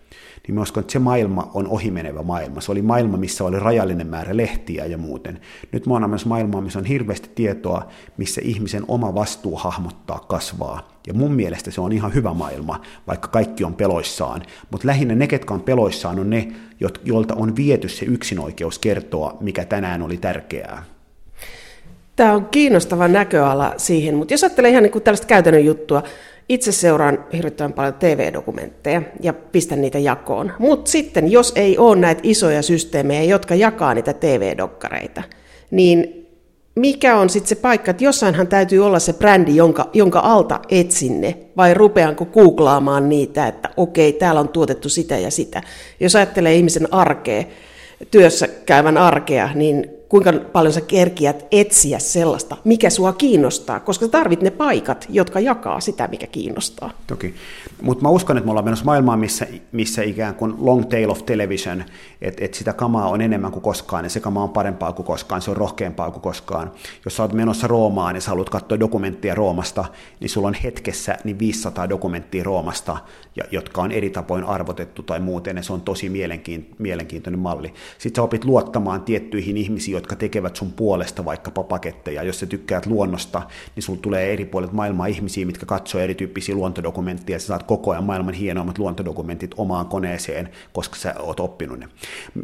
niin 0.47 0.55
mä 0.55 0.61
uskon, 0.61 0.81
että 0.81 0.93
se 0.93 0.99
maailma 0.99 1.51
on 1.53 1.67
ohimenevä 1.67 2.23
maailma. 2.23 2.61
Se 2.61 2.71
oli 2.71 2.81
maailma, 2.81 3.17
missä 3.17 3.43
oli 3.43 3.59
rajallinen 3.59 4.07
määrä 4.07 4.37
lehtiä 4.37 4.85
ja 4.85 4.97
muuten. 4.97 5.39
Nyt 5.71 5.85
mä 5.85 5.93
oon 5.93 6.09
myös 6.09 6.25
maailmaa, 6.25 6.61
missä 6.61 6.79
on 6.79 6.85
hirveästi 6.85 7.29
tietoa, 7.35 7.87
missä 8.17 8.41
ihmisen 8.43 8.83
oma 8.87 9.15
vastuu 9.15 9.55
hahmottaa 9.55 10.19
kasvaa. 10.19 10.89
Ja 11.07 11.13
mun 11.13 11.31
mielestä 11.31 11.71
se 11.71 11.81
on 11.81 11.91
ihan 11.91 12.13
hyvä 12.13 12.33
maailma, 12.33 12.81
vaikka 13.07 13.27
kaikki 13.27 13.63
on 13.63 13.73
peloissaan. 13.73 14.41
Mutta 14.71 14.87
lähinnä 14.87 15.15
ne, 15.15 15.27
ketkä 15.27 15.53
on 15.53 15.61
peloissaan, 15.61 16.19
on 16.19 16.29
ne, 16.29 16.47
joilta 17.03 17.35
on 17.35 17.55
viety 17.55 17.89
se 17.89 18.05
yksinoikeus 18.05 18.79
kertoa, 18.79 19.37
mikä 19.39 19.65
tänään 19.65 20.01
oli 20.01 20.17
tärkeää. 20.17 20.83
Tämä 22.15 22.33
on 22.33 22.45
kiinnostava 22.45 23.07
näköala 23.07 23.73
siihen, 23.77 24.15
mutta 24.15 24.33
jos 24.33 24.43
ajattelee 24.43 24.71
ihan 24.71 24.83
niin 24.83 24.91
kuin 24.91 25.03
tällaista 25.03 25.27
käytännön 25.27 25.65
juttua, 25.65 26.03
itse 26.49 26.71
seuraan 26.71 27.25
hirvittävän 27.33 27.73
paljon 27.73 27.93
TV-dokumentteja 27.93 29.01
ja 29.21 29.33
pistän 29.33 29.81
niitä 29.81 29.99
jakoon. 29.99 30.53
Mutta 30.59 30.91
sitten, 30.91 31.31
jos 31.31 31.53
ei 31.55 31.77
ole 31.77 31.95
näitä 31.95 32.21
isoja 32.23 32.61
systeemejä, 32.61 33.23
jotka 33.23 33.55
jakaa 33.55 33.93
niitä 33.93 34.13
TV-dokkareita, 34.13 35.23
niin 35.71 36.25
mikä 36.75 37.17
on 37.17 37.29
sitten 37.29 37.49
se 37.49 37.55
paikka, 37.55 37.91
että 37.91 38.03
jossainhan 38.03 38.47
täytyy 38.47 38.85
olla 38.85 38.99
se 38.99 39.13
brändi, 39.13 39.55
jonka, 39.55 39.89
jonka 39.93 40.19
alta 40.19 40.59
etsin 40.69 41.21
ne, 41.21 41.37
vai 41.57 41.73
rupeanko 41.73 42.25
googlaamaan 42.25 43.09
niitä, 43.09 43.47
että 43.47 43.69
okei, 43.77 44.13
täällä 44.13 44.41
on 44.41 44.49
tuotettu 44.49 44.89
sitä 44.89 45.17
ja 45.17 45.31
sitä. 45.31 45.61
Jos 45.99 46.15
ajattelee 46.15 46.55
ihmisen 46.55 46.93
arkea, 46.93 47.43
työssä 48.11 48.47
käyvän 48.65 48.97
arkea, 48.97 49.49
niin 49.53 49.89
kuinka 50.15 50.33
paljon 50.51 50.73
sä 50.73 50.81
kerkiät 50.81 51.45
etsiä 51.51 51.99
sellaista, 51.99 52.57
mikä 52.63 52.89
sua 52.89 53.13
kiinnostaa, 53.13 53.79
koska 53.79 54.05
sä 54.05 54.11
tarvit 54.11 54.41
ne 54.41 54.51
paikat, 54.51 55.05
jotka 55.09 55.39
jakaa 55.39 55.79
sitä, 55.79 56.07
mikä 56.07 56.27
kiinnostaa. 56.27 56.91
Toki. 57.07 57.35
Mutta 57.81 58.03
mä 58.03 58.09
uskon, 58.09 58.37
että 58.37 58.45
me 58.45 58.51
ollaan 58.51 58.65
menossa 58.65 58.85
maailmaan, 58.85 59.19
missä, 59.19 59.47
missä 59.71 60.03
ikään 60.03 60.35
kuin 60.35 60.53
long 60.57 60.89
tail 60.89 61.09
of 61.09 61.25
television, 61.25 61.83
että 62.21 62.45
et 62.45 62.53
sitä 62.53 62.73
kamaa 62.73 63.09
on 63.09 63.21
enemmän 63.21 63.51
kuin 63.51 63.63
koskaan, 63.63 64.03
ja 64.03 64.09
se 64.09 64.19
kama 64.19 64.43
on 64.43 64.49
parempaa 64.49 64.93
kuin 64.93 65.05
koskaan, 65.05 65.41
se 65.41 65.51
on 65.51 65.57
rohkeampaa 65.57 66.11
kuin 66.11 66.21
koskaan. 66.21 66.71
Jos 67.05 67.15
sä 67.15 67.23
oot 67.23 67.33
menossa 67.33 67.67
Roomaan 67.67 68.15
ja 68.15 68.21
sä 68.21 68.29
haluat 68.29 68.49
katsoa 68.49 68.79
dokumenttia 68.79 69.35
Roomasta, 69.35 69.85
niin 70.19 70.29
sulla 70.29 70.47
on 70.47 70.55
hetkessä 70.63 71.17
niin 71.23 71.39
500 71.39 71.89
dokumenttia 71.89 72.43
Roomasta, 72.43 72.97
jotka 73.51 73.81
on 73.81 73.91
eri 73.91 74.09
tapoin 74.09 74.43
arvotettu 74.43 75.03
tai 75.03 75.19
muuten, 75.19 75.57
ja 75.57 75.63
se 75.63 75.73
on 75.73 75.81
tosi 75.81 76.09
mielenkiintoinen 76.79 77.39
malli. 77.39 77.73
Sitten 77.97 78.21
sä 78.21 78.23
opit 78.23 78.45
luottamaan 78.45 79.01
tiettyihin 79.01 79.57
ihmisiin, 79.57 79.97
jotka 80.05 80.15
tekevät 80.15 80.55
sun 80.55 80.71
puolesta 80.71 81.25
vaikkapa 81.25 81.63
paketteja. 81.63 82.23
Jos 82.23 82.39
sä 82.39 82.45
tykkäät 82.45 82.85
luonnosta, 82.85 83.41
niin 83.75 83.83
sulla 83.83 83.99
tulee 84.01 84.33
eri 84.33 84.45
puolet 84.45 84.71
maailmaa 84.71 85.05
ihmisiä, 85.05 85.45
mitkä 85.45 85.65
katsoo 85.65 86.01
erityyppisiä 86.01 86.55
luontodokumentteja, 86.55 87.39
sä 87.39 87.47
saat 87.47 87.63
koko 87.63 87.91
ajan 87.91 88.03
maailman 88.03 88.33
hienoimmat 88.33 88.77
luontodokumentit 88.77 89.51
omaan 89.57 89.85
koneeseen, 89.85 90.49
koska 90.73 90.95
sä 90.95 91.15
oot 91.19 91.39
oppinut 91.39 91.79
ne. 91.79 91.87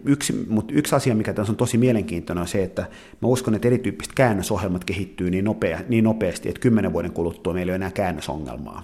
Yksi, 0.06 0.46
mutta 0.50 0.74
yksi 0.74 0.96
asia, 0.96 1.15
mikä 1.15 1.34
tässä 1.34 1.53
on 1.53 1.58
tosi 1.58 1.77
mielenkiintoinen, 1.77 2.41
on 2.41 2.48
se, 2.48 2.63
että 2.63 2.82
mä 3.22 3.27
uskon, 3.27 3.56
että 3.56 3.68
erityyppiset 3.68 4.13
käännösohjelmat 4.13 4.84
kehittyy 4.84 5.32
niin, 5.32 5.46
nopea, 5.46 5.80
niin 5.89 6.03
nopeasti, 6.03 6.50
että 6.50 6.62
kymmenen 6.62 6.94
vuoden 6.94 7.12
kuluttua 7.12 7.53
meillä 7.53 7.70
ei 7.70 7.74
ole 7.74 7.75
enää 7.75 7.91
käännösongelmaa. 7.91 8.84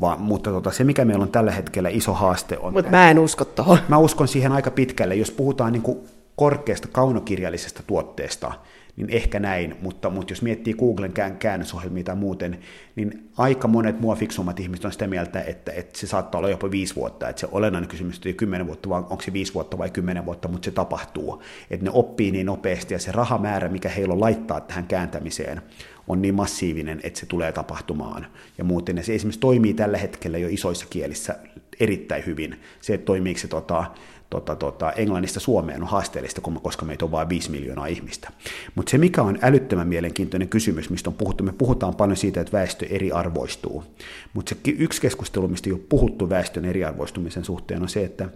Va, 0.00 0.16
mutta 0.16 0.50
tota, 0.50 0.70
se, 0.70 0.84
mikä 0.84 1.04
meillä 1.04 1.22
on 1.22 1.30
tällä 1.30 1.50
hetkellä 1.50 1.88
iso 1.88 2.12
haaste 2.12 2.58
on... 2.58 2.72
Mutta 2.72 2.90
mä 2.90 3.10
en 3.10 3.18
usko 3.18 3.44
tuohon. 3.44 3.78
Mä 3.88 3.98
uskon 3.98 4.28
siihen 4.28 4.52
aika 4.52 4.70
pitkälle. 4.70 5.14
Jos 5.14 5.30
puhutaan 5.30 5.72
niin 5.72 5.82
kuin 5.82 5.98
korkeasta 6.40 6.88
kaunokirjallisesta 6.92 7.82
tuotteesta, 7.86 8.52
niin 8.96 9.10
ehkä 9.10 9.40
näin, 9.40 9.76
mutta, 9.82 10.10
mutta 10.10 10.32
jos 10.32 10.42
miettii 10.42 10.74
Googlen 10.74 11.12
käännösohjelmia 11.38 12.04
tai 12.04 12.16
muuten, 12.16 12.58
niin 12.96 13.30
aika 13.36 13.68
monet 13.68 14.00
mua 14.00 14.14
fiksummat 14.16 14.60
ihmiset 14.60 14.84
on 14.84 14.92
sitä 14.92 15.06
mieltä, 15.06 15.40
että, 15.40 15.72
että 15.72 15.98
se 15.98 16.06
saattaa 16.06 16.38
olla 16.38 16.48
jopa 16.48 16.70
viisi 16.70 16.96
vuotta, 16.96 17.28
että 17.28 17.40
se 17.40 17.48
olennainen 17.52 17.90
kysymys 17.90 18.20
ei 18.24 18.34
kymmenen 18.34 18.66
vuotta, 18.66 18.88
vaan 18.88 19.06
onko 19.10 19.22
se 19.22 19.32
viisi 19.32 19.54
vuotta 19.54 19.78
vai 19.78 19.90
kymmenen 19.90 20.26
vuotta, 20.26 20.48
mutta 20.48 20.64
se 20.64 20.70
tapahtuu, 20.70 21.42
että 21.70 21.84
ne 21.84 21.90
oppii 21.94 22.30
niin 22.30 22.46
nopeasti 22.46 22.94
ja 22.94 22.98
se 22.98 23.12
rahamäärä, 23.12 23.68
mikä 23.68 23.88
heillä 23.88 24.14
on 24.14 24.20
laittaa 24.20 24.60
tähän 24.60 24.86
kääntämiseen, 24.86 25.62
on 26.08 26.22
niin 26.22 26.34
massiivinen, 26.34 27.00
että 27.02 27.20
se 27.20 27.26
tulee 27.26 27.52
tapahtumaan 27.52 28.26
ja 28.58 28.64
muuten. 28.64 28.96
Ja 28.96 29.02
se 29.02 29.14
esimerkiksi 29.14 29.40
toimii 29.40 29.74
tällä 29.74 29.98
hetkellä 29.98 30.38
jo 30.38 30.48
isoissa 30.50 30.86
kielissä 30.90 31.36
erittäin 31.80 32.26
hyvin. 32.26 32.60
Se, 32.80 32.94
että 32.94 33.04
toimiiko 33.04 33.40
se 33.40 33.48
tota, 33.48 33.84
tota, 34.30 34.56
tota, 34.56 34.92
Englannista 34.92 35.40
Suomeen 35.40 35.82
on 35.82 35.88
haasteellista, 35.88 36.40
koska 36.40 36.84
meitä 36.84 37.04
on 37.04 37.10
vain 37.10 37.28
5 37.28 37.50
miljoonaa 37.50 37.86
ihmistä. 37.86 38.30
Mutta 38.74 38.90
se, 38.90 38.98
mikä 38.98 39.22
on 39.22 39.38
älyttömän 39.42 39.88
mielenkiintoinen 39.88 40.48
kysymys, 40.48 40.90
mistä 40.90 41.10
on 41.10 41.14
puhuttu, 41.14 41.44
me 41.44 41.52
puhutaan 41.52 41.94
paljon 41.94 42.16
siitä, 42.16 42.40
että 42.40 42.52
väestö 42.52 42.86
eriarvoistuu. 42.90 43.84
Mutta 44.32 44.54
se 44.54 44.70
yksi 44.78 45.00
keskustelu, 45.00 45.48
mistä 45.48 45.68
ei 45.70 45.72
ole 45.72 45.80
puhuttu 45.88 46.28
väestön 46.28 46.64
eriarvoistumisen 46.64 47.44
suhteen, 47.44 47.82
on 47.82 47.88
se, 47.88 48.04
että 48.04 48.28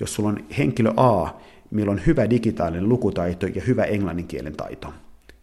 jos 0.00 0.14
sulla 0.14 0.28
on 0.28 0.38
henkilö 0.58 0.92
A, 0.96 1.28
millä 1.70 1.92
on 1.92 2.00
hyvä 2.06 2.30
digitaalinen 2.30 2.88
lukutaito 2.88 3.46
ja 3.46 3.62
hyvä 3.66 3.84
englanninkielen 3.84 4.56
taito, 4.56 4.92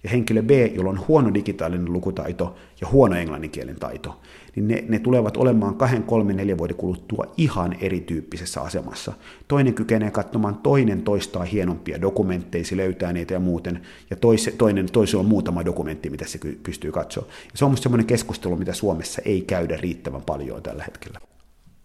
ja 0.06 0.10
henkilö 0.10 0.44
B, 0.44 0.52
jolla 0.76 0.90
on 0.90 1.08
huono 1.08 1.34
digitaalinen 1.34 1.94
lukutaito 1.94 2.56
ja 2.82 2.88
huono 2.92 3.16
englanninkielen 3.16 3.76
taito, 3.76 4.20
niin 4.56 4.68
ne, 4.68 4.84
ne 4.90 5.00
tulevat 5.00 5.38
olemaan 5.38 5.76
kahden, 5.76 6.04
kolmen, 6.04 6.38
neljän 6.38 6.58
vuoden 6.58 6.76
kuluttua 6.76 7.26
ihan 7.38 7.76
erityyppisessä 7.82 8.62
asemassa. 8.62 9.14
Toinen 9.48 9.74
kykenee 9.74 10.12
katsomaan 10.12 10.56
toinen 10.56 11.02
toistaa 11.02 11.44
hienompia 11.44 12.02
dokumentteja, 12.02 12.66
se 12.66 12.78
löytää 12.78 13.14
niitä 13.14 13.34
ja 13.34 13.40
muuten, 13.40 13.82
ja 14.10 14.16
toise, 14.16 14.52
toinen, 14.52 14.92
toisella 14.92 15.24
on 15.24 15.30
muutama 15.30 15.66
dokumentti, 15.66 16.10
mitä 16.10 16.26
se 16.28 16.40
pystyy 16.64 16.92
katsoa. 16.92 17.26
Ja 17.28 17.58
se 17.58 17.66
on 17.66 17.78
sellainen 17.78 18.08
keskustelu, 18.08 18.56
mitä 18.56 18.74
Suomessa 18.74 19.22
ei 19.26 19.42
käydä 19.42 19.78
riittävän 19.78 20.22
paljon 20.22 20.64
tällä 20.64 20.84
hetkellä. 20.84 21.20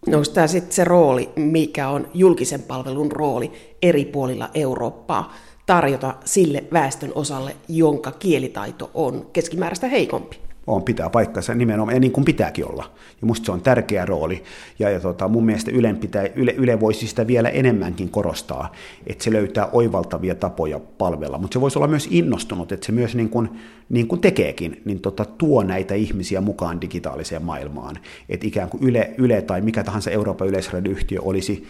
No, 0.07 0.17
onko 0.17 0.31
tämä 0.33 0.47
sitten 0.47 0.73
se 0.73 0.83
rooli, 0.83 1.29
mikä 1.35 1.89
on 1.89 2.07
julkisen 2.13 2.61
palvelun 2.61 3.11
rooli 3.11 3.51
eri 3.81 4.05
puolilla 4.05 4.49
Eurooppaa? 4.53 5.33
Tarjota 5.65 6.15
sille 6.25 6.63
väestön 6.73 7.11
osalle, 7.15 7.55
jonka 7.67 8.11
kielitaito 8.11 8.91
on 8.93 9.25
keskimääräistä 9.33 9.87
heikompi. 9.87 10.37
On, 10.67 10.83
pitää 10.83 11.09
paikkansa 11.09 11.55
nimenomaan, 11.55 11.95
ja 11.95 11.99
niin 11.99 12.11
kuin 12.11 12.25
pitääkin 12.25 12.65
olla. 12.65 12.91
Ja 13.21 13.27
musta 13.27 13.45
se 13.45 13.51
on 13.51 13.61
tärkeä 13.61 14.05
rooli. 14.05 14.43
Ja, 14.79 14.89
ja 14.89 14.99
tota, 14.99 15.27
mun 15.27 15.45
mielestä 15.45 15.71
Ylen 15.71 15.97
pitää, 15.97 16.27
Yle, 16.35 16.51
Yle 16.57 16.79
voisi 16.79 17.07
sitä 17.07 17.27
vielä 17.27 17.49
enemmänkin 17.49 18.09
korostaa, 18.09 18.71
että 19.07 19.23
se 19.23 19.31
löytää 19.31 19.69
oivaltavia 19.71 20.35
tapoja 20.35 20.79
palvella. 20.79 21.37
Mutta 21.37 21.53
se 21.55 21.61
voisi 21.61 21.79
olla 21.79 21.87
myös 21.87 22.07
innostunut, 22.11 22.71
että 22.71 22.85
se 22.85 22.91
myös 22.91 23.15
niin 23.15 23.29
kuin, 23.29 23.49
niin 23.89 24.07
kuin 24.07 24.21
tekeekin, 24.21 24.81
niin 24.85 24.99
tota, 24.99 25.25
tuo 25.25 25.63
näitä 25.63 25.95
ihmisiä 25.95 26.41
mukaan 26.41 26.81
digitaaliseen 26.81 27.43
maailmaan. 27.43 27.97
Että 28.29 28.47
ikään 28.47 28.69
kuin 28.69 28.83
Yle, 28.83 29.13
Yle 29.17 29.41
tai 29.41 29.61
mikä 29.61 29.83
tahansa 29.83 30.11
Euroopan 30.11 30.47
yleisradioyhtiö 30.47 31.19
olisi 31.21 31.67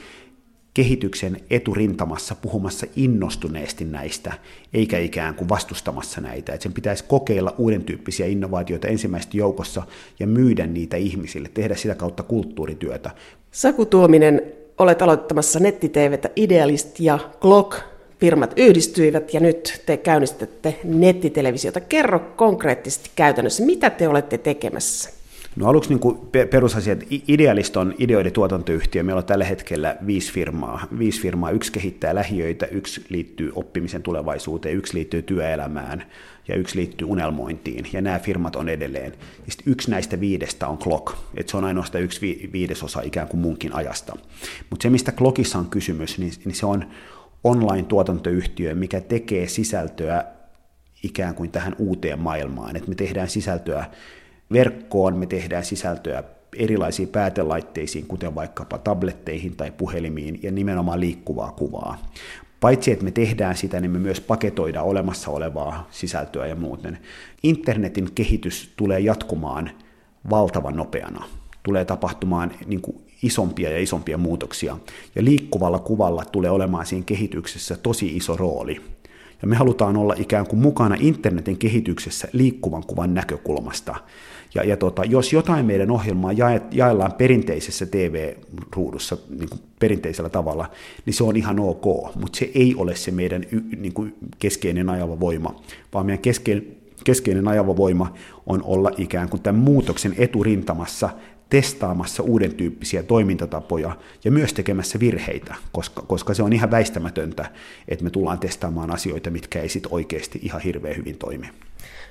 kehityksen 0.74 1.38
eturintamassa 1.50 2.36
puhumassa 2.36 2.88
innostuneesti 2.96 3.86
näistä, 3.86 4.34
eikä 4.74 5.00
ikään 5.00 5.36
kuin 5.36 5.50
vastustamassa 5.50 6.22
näitä. 6.22 6.54
Että 6.54 6.64
sen 6.64 6.74
pitäisi 6.74 7.04
kokeilla 7.08 7.56
uuden 7.58 7.84
tyyppisiä 7.84 8.26
innovaatioita 8.26 8.88
ensimmäistä 8.88 9.38
joukossa 9.38 9.84
ja 10.20 10.28
myydä 10.28 10.68
niitä 10.68 10.98
ihmisille, 10.98 11.50
tehdä 11.54 11.76
sitä 11.76 11.96
kautta 11.96 12.24
kulttuurityötä. 12.24 13.12
Saku 13.52 13.86
Tuominen, 13.86 14.42
olet 14.78 15.02
aloittamassa 15.02 15.60
nettiteevetä 15.60 16.30
Idealist 16.36 17.00
ja 17.00 17.20
Glock 17.42 17.80
firmat 18.20 18.54
yhdistyivät 18.58 19.34
ja 19.34 19.40
nyt 19.40 19.84
te 19.86 19.98
käynnistätte 19.98 20.80
nettitelevisiota. 20.84 21.80
Kerro 21.80 22.20
konkreettisesti 22.20 23.10
käytännössä, 23.16 23.66
mitä 23.66 23.90
te 23.90 24.08
olette 24.08 24.38
tekemässä? 24.38 25.21
No 25.56 25.68
aluksi 25.68 25.90
niin 25.90 26.00
kuin 26.00 26.18
perusasia, 26.50 26.94
että 26.94 27.06
Idealist 27.28 27.78
on 27.78 27.94
ideoiden 27.98 28.32
tuotantoyhtiö. 28.32 29.04
Meillä 29.04 29.20
on 29.20 29.26
tällä 29.26 29.46
hetkellä 29.46 29.98
viisi 30.08 30.34
firmaa. 30.34 30.88
Viisi 31.00 31.22
firmaa. 31.22 31.52
Yksi 31.52 31.72
kehittää 31.72 32.16
lähiöitä, 32.16 32.66
yksi 32.66 33.06
liittyy 33.10 33.52
oppimisen 33.56 34.04
tulevaisuuteen, 34.04 34.78
yksi 34.78 34.94
liittyy 34.94 35.22
työelämään 35.22 36.04
ja 36.48 36.56
yksi 36.56 36.76
liittyy 36.76 37.08
unelmointiin. 37.08 37.88
Ja 37.94 38.02
nämä 38.02 38.20
firmat 38.20 38.56
on 38.56 38.70
edelleen. 38.70 39.12
Ja 39.46 39.52
sitten 39.52 39.72
yksi 39.72 39.92
näistä 39.92 40.20
viidestä 40.20 40.68
on 40.68 40.78
Clock. 40.78 41.16
että 41.38 41.52
se 41.52 41.58
on 41.58 41.66
ainoastaan 41.66 42.04
yksi 42.04 42.50
viidesosa 42.54 43.02
ikään 43.02 43.28
kuin 43.28 43.42
munkin 43.42 43.76
ajasta. 43.76 44.18
Mutta 44.70 44.84
se, 44.84 44.90
mistä 44.90 45.12
Clockissa 45.12 45.60
on 45.60 45.70
kysymys, 45.70 46.18
niin, 46.18 46.32
niin 46.46 46.56
se 46.56 46.66
on 46.66 46.86
online-tuotantoyhtiö, 47.44 48.76
mikä 48.76 49.02
tekee 49.02 49.48
sisältöä 49.48 50.24
ikään 51.04 51.36
kuin 51.36 51.52
tähän 51.52 51.76
uuteen 51.78 52.20
maailmaan. 52.20 52.76
Että 52.76 52.90
me 52.90 52.96
tehdään 52.96 53.30
sisältöä 53.30 53.86
verkkoon 54.54 55.18
me 55.18 55.26
tehdään 55.26 55.66
sisältöä 55.66 56.24
erilaisiin 56.58 57.08
päätelaitteisiin, 57.08 58.08
kuten 58.08 58.36
vaikkapa 58.36 58.78
tabletteihin 58.78 59.56
tai 59.56 59.72
puhelimiin, 59.72 60.40
ja 60.44 60.52
nimenomaan 60.52 61.00
liikkuvaa 61.00 61.52
kuvaa. 61.52 61.98
Paitsi 62.60 62.92
että 62.92 63.06
me 63.06 63.12
tehdään 63.12 63.58
sitä, 63.58 63.80
niin 63.80 63.92
me 63.92 64.00
myös 64.00 64.22
paketoidaan 64.22 64.86
olemassa 64.86 65.32
olevaa 65.32 65.88
sisältöä 65.92 66.48
ja 66.48 66.56
muuten. 66.56 66.98
Internetin 67.44 68.10
kehitys 68.16 68.74
tulee 68.76 69.00
jatkumaan 69.00 69.72
valtavan 70.30 70.76
nopeana. 70.76 71.24
Tulee 71.64 71.86
tapahtumaan 71.86 72.52
niin 72.66 72.82
kuin 72.82 72.98
isompia 73.24 73.70
ja 73.70 73.80
isompia 73.80 74.18
muutoksia. 74.18 74.78
Ja 75.16 75.24
liikkuvalla 75.24 75.80
kuvalla 75.80 76.26
tulee 76.26 76.52
olemaan 76.52 76.86
siinä 76.86 77.06
kehityksessä 77.06 77.76
tosi 77.76 78.16
iso 78.18 78.38
rooli. 78.38 78.82
Ja 79.42 79.48
me 79.48 79.56
halutaan 79.56 79.98
olla 79.98 80.14
ikään 80.18 80.48
kuin 80.48 80.62
mukana 80.62 80.96
internetin 81.00 81.58
kehityksessä 81.58 82.28
liikkuvan 82.34 82.84
kuvan 82.88 83.14
näkökulmasta. 83.14 83.96
Ja, 84.56 84.64
ja 84.64 84.78
tota, 84.78 85.06
jos 85.06 85.34
jotain 85.34 85.66
meidän 85.66 85.92
ohjelmaa 85.92 86.32
jae, 86.32 86.62
jaellaan 86.72 87.14
perinteisessä 87.14 87.86
TV-ruudussa 87.86 89.18
niin 89.30 89.50
kuin 89.50 89.62
perinteisellä 89.80 90.30
tavalla, 90.30 90.72
niin 91.06 91.14
se 91.14 91.24
on 91.24 91.36
ihan 91.36 91.60
ok, 91.60 92.16
mutta 92.16 92.38
se 92.38 92.52
ei 92.56 92.76
ole 92.78 92.96
se 92.96 93.12
meidän 93.12 93.44
y, 93.52 93.62
niin 93.78 93.94
kuin 93.94 94.16
keskeinen 94.40 94.90
ajava 94.90 95.20
voima, 95.20 95.62
vaan 95.94 96.06
meidän 96.06 96.22
keskeinen, 96.22 96.68
keskeinen 97.04 97.48
ajava 97.48 97.78
voima 97.78 98.14
on 98.46 98.64
olla 98.64 98.92
ikään 98.98 99.30
kuin 99.30 99.42
tämän 99.42 99.62
muutoksen 99.62 100.16
eturintamassa 100.18 101.10
testaamassa 101.50 102.24
uuden 102.24 102.54
tyyppisiä 102.54 103.04
toimintatapoja 103.04 103.98
ja 104.24 104.32
myös 104.32 104.54
tekemässä 104.54 105.00
virheitä, 105.00 105.56
koska, 105.72 106.02
koska 106.02 106.34
se 106.34 106.44
on 106.44 106.54
ihan 106.54 106.72
väistämätöntä, 106.72 107.52
että 107.88 108.04
me 108.04 108.10
tullaan 108.10 108.40
testaamaan 108.40 108.92
asioita, 108.92 109.30
mitkä 109.30 109.62
ei 109.62 109.70
sitten 109.70 109.94
oikeasti 109.94 110.40
ihan 110.44 110.62
hirveän 110.62 110.98
hyvin 110.98 111.18
toimi. 111.18 111.48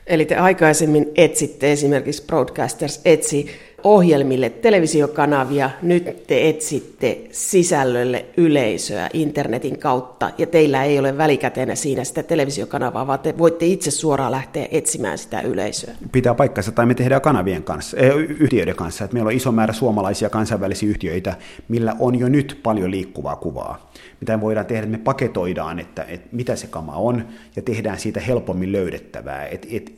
Eli 0.07 0.25
te 0.25 0.37
aikaisemmin 0.37 1.11
etsitte 1.14 1.73
esimerkiksi 1.73 2.25
Broadcasters 2.26 3.00
etsi 3.04 3.50
ohjelmille 3.84 4.50
televisiokanavia, 4.50 5.70
nyt 5.82 6.26
te 6.26 6.49
etsitte 6.49 7.20
sisällölle 7.30 8.25
yleisöä 8.37 9.08
internetin 9.12 9.78
kautta, 9.78 10.30
ja 10.38 10.46
teillä 10.46 10.84
ei 10.84 10.99
ole 10.99 11.18
välikätenä 11.18 11.75
siinä 11.75 12.04
sitä 12.04 12.22
televisiokanavaa, 12.22 13.06
vaan 13.06 13.18
te 13.18 13.38
voitte 13.38 13.66
itse 13.66 13.90
suoraan 13.90 14.32
lähteä 14.32 14.68
etsimään 14.70 15.18
sitä 15.18 15.40
yleisöä. 15.40 15.94
Pitää 16.12 16.34
paikkansa, 16.34 16.72
tai 16.72 16.87
me 16.87 16.94
tehdään 16.94 17.20
kanavien 17.20 17.62
kanssa, 17.62 17.96
eh, 17.96 18.14
yhtiöiden 18.16 18.76
kanssa, 18.76 19.04
että 19.04 19.14
meillä 19.14 19.28
on 19.28 19.34
iso 19.34 19.52
määrä 19.52 19.72
suomalaisia 19.72 20.30
kansainvälisiä 20.30 20.88
yhtiöitä, 20.88 21.34
millä 21.68 21.96
on 21.99 22.18
jo 22.18 22.28
nyt 22.28 22.60
paljon 22.62 22.90
liikkuvaa 22.90 23.37
kuvaa. 23.37 23.90
Mitä 24.20 24.40
voidaan 24.40 24.66
tehdä, 24.66 24.82
että 24.82 24.99
me 24.99 25.04
paketoidaan, 25.04 25.78
että, 25.78 26.04
että 26.08 26.28
mitä 26.32 26.56
se 26.56 26.66
kama 26.66 26.92
on, 26.92 27.25
ja 27.56 27.62
tehdään 27.62 27.99
siitä 27.99 28.20
helpommin 28.20 28.72
löydettävää, 28.72 29.46
että, 29.46 29.68
että 29.70 29.92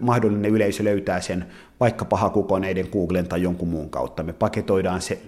mahdollinen 0.00 0.50
yleisö 0.50 0.84
löytää 0.84 1.20
sen 1.20 1.46
vaikka 1.80 2.04
pahakukoneiden 2.04 2.88
Googlen 2.92 3.28
tai 3.28 3.42
jonkun 3.42 3.68
muun 3.68 3.90
kautta. 3.90 4.22
Me 4.22 4.32
paketoidaan 4.32 5.02
se, 5.02 5.18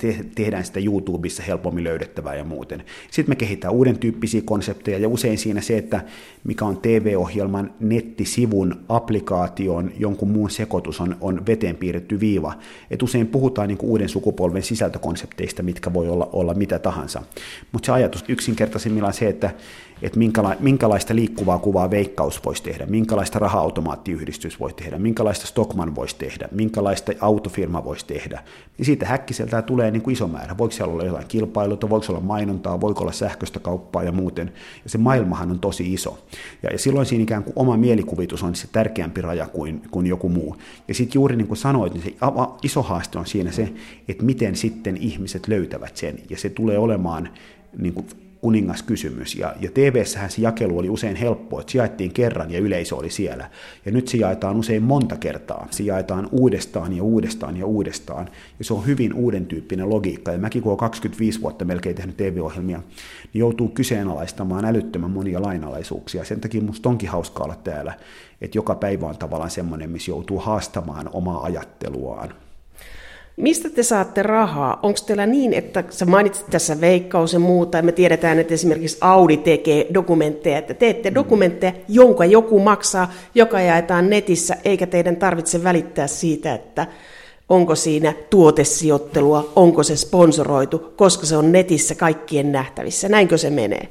te- 0.00 0.24
tehdään 0.34 0.64
sitä 0.64 0.80
YouTubessa 0.80 1.42
helpommin 1.42 1.84
löydettävää 1.84 2.34
ja 2.34 2.44
muuten. 2.44 2.84
Sitten 3.10 3.30
me 3.32 3.36
kehitetään 3.36 3.74
uuden 3.74 3.98
tyyppisiä 3.98 4.42
konsepteja 4.44 4.98
ja 4.98 5.08
usein 5.08 5.38
siinä 5.38 5.60
se, 5.60 5.78
että 5.78 6.04
mikä 6.44 6.64
on 6.64 6.76
TV-ohjelman 6.76 7.74
nettisivun, 7.80 8.84
applikaation, 8.88 9.92
jonkun 9.98 10.30
muun 10.30 10.50
sekoitus 10.50 11.00
on, 11.00 11.16
on 11.20 11.46
veteen 11.46 11.76
piirretty 11.76 12.20
viiva. 12.20 12.54
Et 12.90 13.02
usein 13.02 13.26
puhutaan 13.26 13.68
niin 13.68 13.78
uuden 13.82 14.08
sukupolven 14.08 14.62
sisältökonsepteista, 14.62 15.62
mitkä 15.62 15.92
voi 15.92 16.08
olla, 16.08 16.28
olla 16.32 16.54
mitä 16.54 16.78
tahansa. 16.78 17.22
Mutta 17.72 17.86
se 17.86 17.92
ajatus 17.92 18.24
yksinkertaisimmillaan 18.28 19.14
se, 19.14 19.28
että 19.28 19.50
että 20.02 20.18
minkälaista 20.60 21.14
liikkuvaa 21.14 21.58
kuvaa 21.58 21.90
veikkaus 21.90 22.44
voisi 22.44 22.62
tehdä, 22.62 22.86
minkälaista 22.86 23.38
raha-automaattiyhdistys 23.38 24.60
voisi 24.60 24.76
tehdä, 24.76 24.98
minkälaista 24.98 25.46
Stockman 25.46 25.94
voisi 25.94 26.16
tehdä, 26.16 26.48
minkälaista 26.50 27.12
autofirma 27.20 27.84
voisi 27.84 28.06
tehdä, 28.06 28.42
niin 28.78 28.86
siitä 28.86 29.06
häkkiseltä 29.06 29.62
tulee 29.62 29.90
niin 29.90 30.02
kuin 30.02 30.12
iso 30.12 30.28
määrä. 30.28 30.58
Voiko 30.58 30.72
siellä 30.72 30.92
olla 30.92 31.04
jotain 31.04 31.26
kilpailuta, 31.28 31.90
voiko 31.90 32.06
olla 32.08 32.20
mainontaa, 32.20 32.80
voiko 32.80 33.02
olla 33.02 33.12
sähköistä 33.12 33.60
kauppaa 33.60 34.02
ja 34.02 34.12
muuten. 34.12 34.52
Ja 34.84 34.90
se 34.90 34.98
maailmahan 34.98 35.50
on 35.50 35.58
tosi 35.58 35.92
iso. 35.92 36.18
Ja, 36.62 36.70
ja 36.72 36.78
silloin 36.78 37.06
siinä 37.06 37.22
ikään 37.22 37.44
kuin 37.44 37.52
oma 37.56 37.76
mielikuvitus 37.76 38.42
on 38.42 38.54
se 38.54 38.68
tärkeämpi 38.72 39.20
raja 39.20 39.46
kuin, 39.46 39.82
kuin 39.90 40.06
joku 40.06 40.28
muu. 40.28 40.56
Ja 40.88 40.94
sitten 40.94 41.14
juuri 41.14 41.36
niin 41.36 41.48
kuin 41.48 41.58
sanoit, 41.58 41.94
niin 41.94 42.02
se 42.02 42.14
iso 42.62 42.82
haaste 42.82 43.18
on 43.18 43.26
siinä 43.26 43.52
se, 43.52 43.72
että 44.08 44.24
miten 44.24 44.56
sitten 44.56 44.96
ihmiset 44.96 45.48
löytävät 45.48 45.96
sen. 45.96 46.18
Ja 46.30 46.36
se 46.36 46.50
tulee 46.50 46.78
olemaan 46.78 47.28
niin 47.78 47.94
kuin 47.94 48.06
kuningaskysymys. 48.42 49.34
Ja, 49.34 49.54
ja 49.60 49.70
TV-sähän 49.74 50.30
se 50.30 50.42
jakelu 50.42 50.78
oli 50.78 50.88
usein 50.88 51.16
helppo, 51.16 51.60
että 51.60 51.72
se 51.72 51.78
jaettiin 51.78 52.12
kerran 52.12 52.50
ja 52.50 52.58
yleisö 52.58 52.96
oli 52.96 53.10
siellä. 53.10 53.50
Ja 53.84 53.92
nyt 53.92 54.08
se 54.08 54.16
jaetaan 54.16 54.56
usein 54.56 54.82
monta 54.82 55.16
kertaa. 55.16 55.68
Se 55.70 55.82
jaetaan 55.82 56.28
uudestaan 56.32 56.96
ja 56.96 57.02
uudestaan 57.02 57.56
ja 57.56 57.66
uudestaan. 57.66 58.28
Ja 58.58 58.64
se 58.64 58.74
on 58.74 58.86
hyvin 58.86 59.14
uuden 59.14 59.46
tyyppinen 59.46 59.90
logiikka. 59.90 60.32
Ja 60.32 60.38
mäkin 60.38 60.62
kun 60.62 60.70
olen 60.70 60.78
25 60.78 61.40
vuotta 61.40 61.64
melkein 61.64 61.96
tehnyt 61.96 62.16
TV-ohjelmia, 62.16 62.78
niin 63.32 63.40
joutuu 63.40 63.68
kyseenalaistamaan 63.68 64.64
älyttömän 64.64 65.10
monia 65.10 65.42
lainalaisuuksia. 65.42 66.24
Sen 66.24 66.40
takia 66.40 66.62
musta 66.62 66.88
onkin 66.88 67.08
hauska 67.08 67.44
olla 67.44 67.56
täällä, 67.56 67.94
että 68.40 68.58
joka 68.58 68.74
päivä 68.74 69.06
on 69.06 69.18
tavallaan 69.18 69.50
semmoinen, 69.50 69.90
missä 69.90 70.10
joutuu 70.10 70.38
haastamaan 70.38 71.10
omaa 71.12 71.44
ajatteluaan. 71.44 72.34
Mistä 73.36 73.70
te 73.70 73.82
saatte 73.82 74.22
rahaa? 74.22 74.80
Onko 74.82 74.98
teillä 75.06 75.26
niin, 75.26 75.52
että 75.52 75.84
sä 75.90 76.06
mainitsit 76.06 76.46
tässä 76.50 76.80
veikkaus 76.80 77.32
ja 77.32 77.38
muuta, 77.38 77.78
ja 77.78 77.82
me 77.82 77.92
tiedetään, 77.92 78.38
että 78.38 78.54
esimerkiksi 78.54 78.98
Audi 79.00 79.36
tekee 79.36 79.86
dokumentteja, 79.94 80.58
että 80.58 80.74
teette 80.74 81.14
dokumentteja, 81.14 81.72
jonka 81.88 82.24
joku 82.24 82.58
maksaa, 82.58 83.12
joka 83.34 83.60
jaetaan 83.60 84.10
netissä, 84.10 84.56
eikä 84.64 84.86
teidän 84.86 85.16
tarvitse 85.16 85.64
välittää 85.64 86.06
siitä, 86.06 86.54
että 86.54 86.86
onko 87.48 87.74
siinä 87.74 88.12
tuotesijoittelua, 88.30 89.52
onko 89.56 89.82
se 89.82 89.96
sponsoroitu, 89.96 90.92
koska 90.96 91.26
se 91.26 91.36
on 91.36 91.52
netissä 91.52 91.94
kaikkien 91.94 92.52
nähtävissä. 92.52 93.08
Näinkö 93.08 93.38
se 93.38 93.50
menee? 93.50 93.88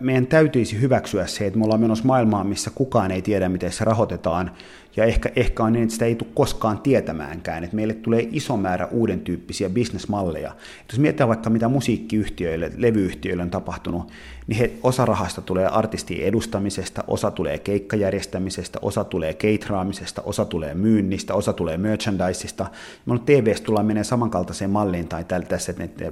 Meidän 0.00 0.26
täytyisi 0.26 0.80
hyväksyä 0.80 1.26
se, 1.26 1.46
että 1.46 1.58
me 1.58 1.64
ollaan 1.64 1.80
menossa 1.80 2.04
maailmaan, 2.04 2.46
missä 2.46 2.70
kukaan 2.74 3.10
ei 3.10 3.22
tiedä, 3.22 3.48
miten 3.48 3.72
se 3.72 3.84
rahoitetaan, 3.84 4.50
ja 4.96 5.04
ehkä, 5.04 5.30
ehkä 5.36 5.62
on 5.62 5.72
niin, 5.72 5.82
että 5.82 5.92
sitä 5.92 6.04
ei 6.04 6.14
tule 6.14 6.30
koskaan 6.34 6.78
tietämäänkään, 6.78 7.64
että 7.64 7.76
meille 7.76 7.94
tulee 7.94 8.28
iso 8.30 8.56
määrä 8.56 8.86
uuden 8.86 9.20
tyyppisiä 9.20 9.70
bisnesmalleja. 9.70 10.56
Jos 10.88 10.98
mietitään 10.98 11.28
vaikka 11.28 11.50
mitä 11.50 11.68
musiikkiyhtiöille, 11.68 12.70
levyyhtiöille 12.76 13.42
on 13.42 13.50
tapahtunut, 13.50 14.12
niin 14.46 14.58
he, 14.58 14.72
osa 14.82 15.04
rahasta 15.04 15.42
tulee 15.42 15.66
artistien 15.66 16.26
edustamisesta, 16.26 17.04
osa 17.06 17.30
tulee 17.30 17.58
keikkajärjestämisestä, 17.58 18.78
osa 18.82 19.04
tulee 19.04 19.34
keitraamisesta, 19.34 20.22
osa 20.22 20.44
tulee 20.44 20.74
myynnistä, 20.74 21.34
osa 21.34 21.52
tulee 21.52 21.76
merchandiseista. 21.76 22.66
Me 23.06 23.12
on 23.12 23.20
TV 23.20 23.54
tullaan 23.64 23.86
menee 23.86 24.04
samankaltaiseen 24.04 24.70
malliin 24.70 25.08
tai 25.08 25.24
tällä 25.24 25.46
tässä, 25.46 25.74
että, 25.78 26.04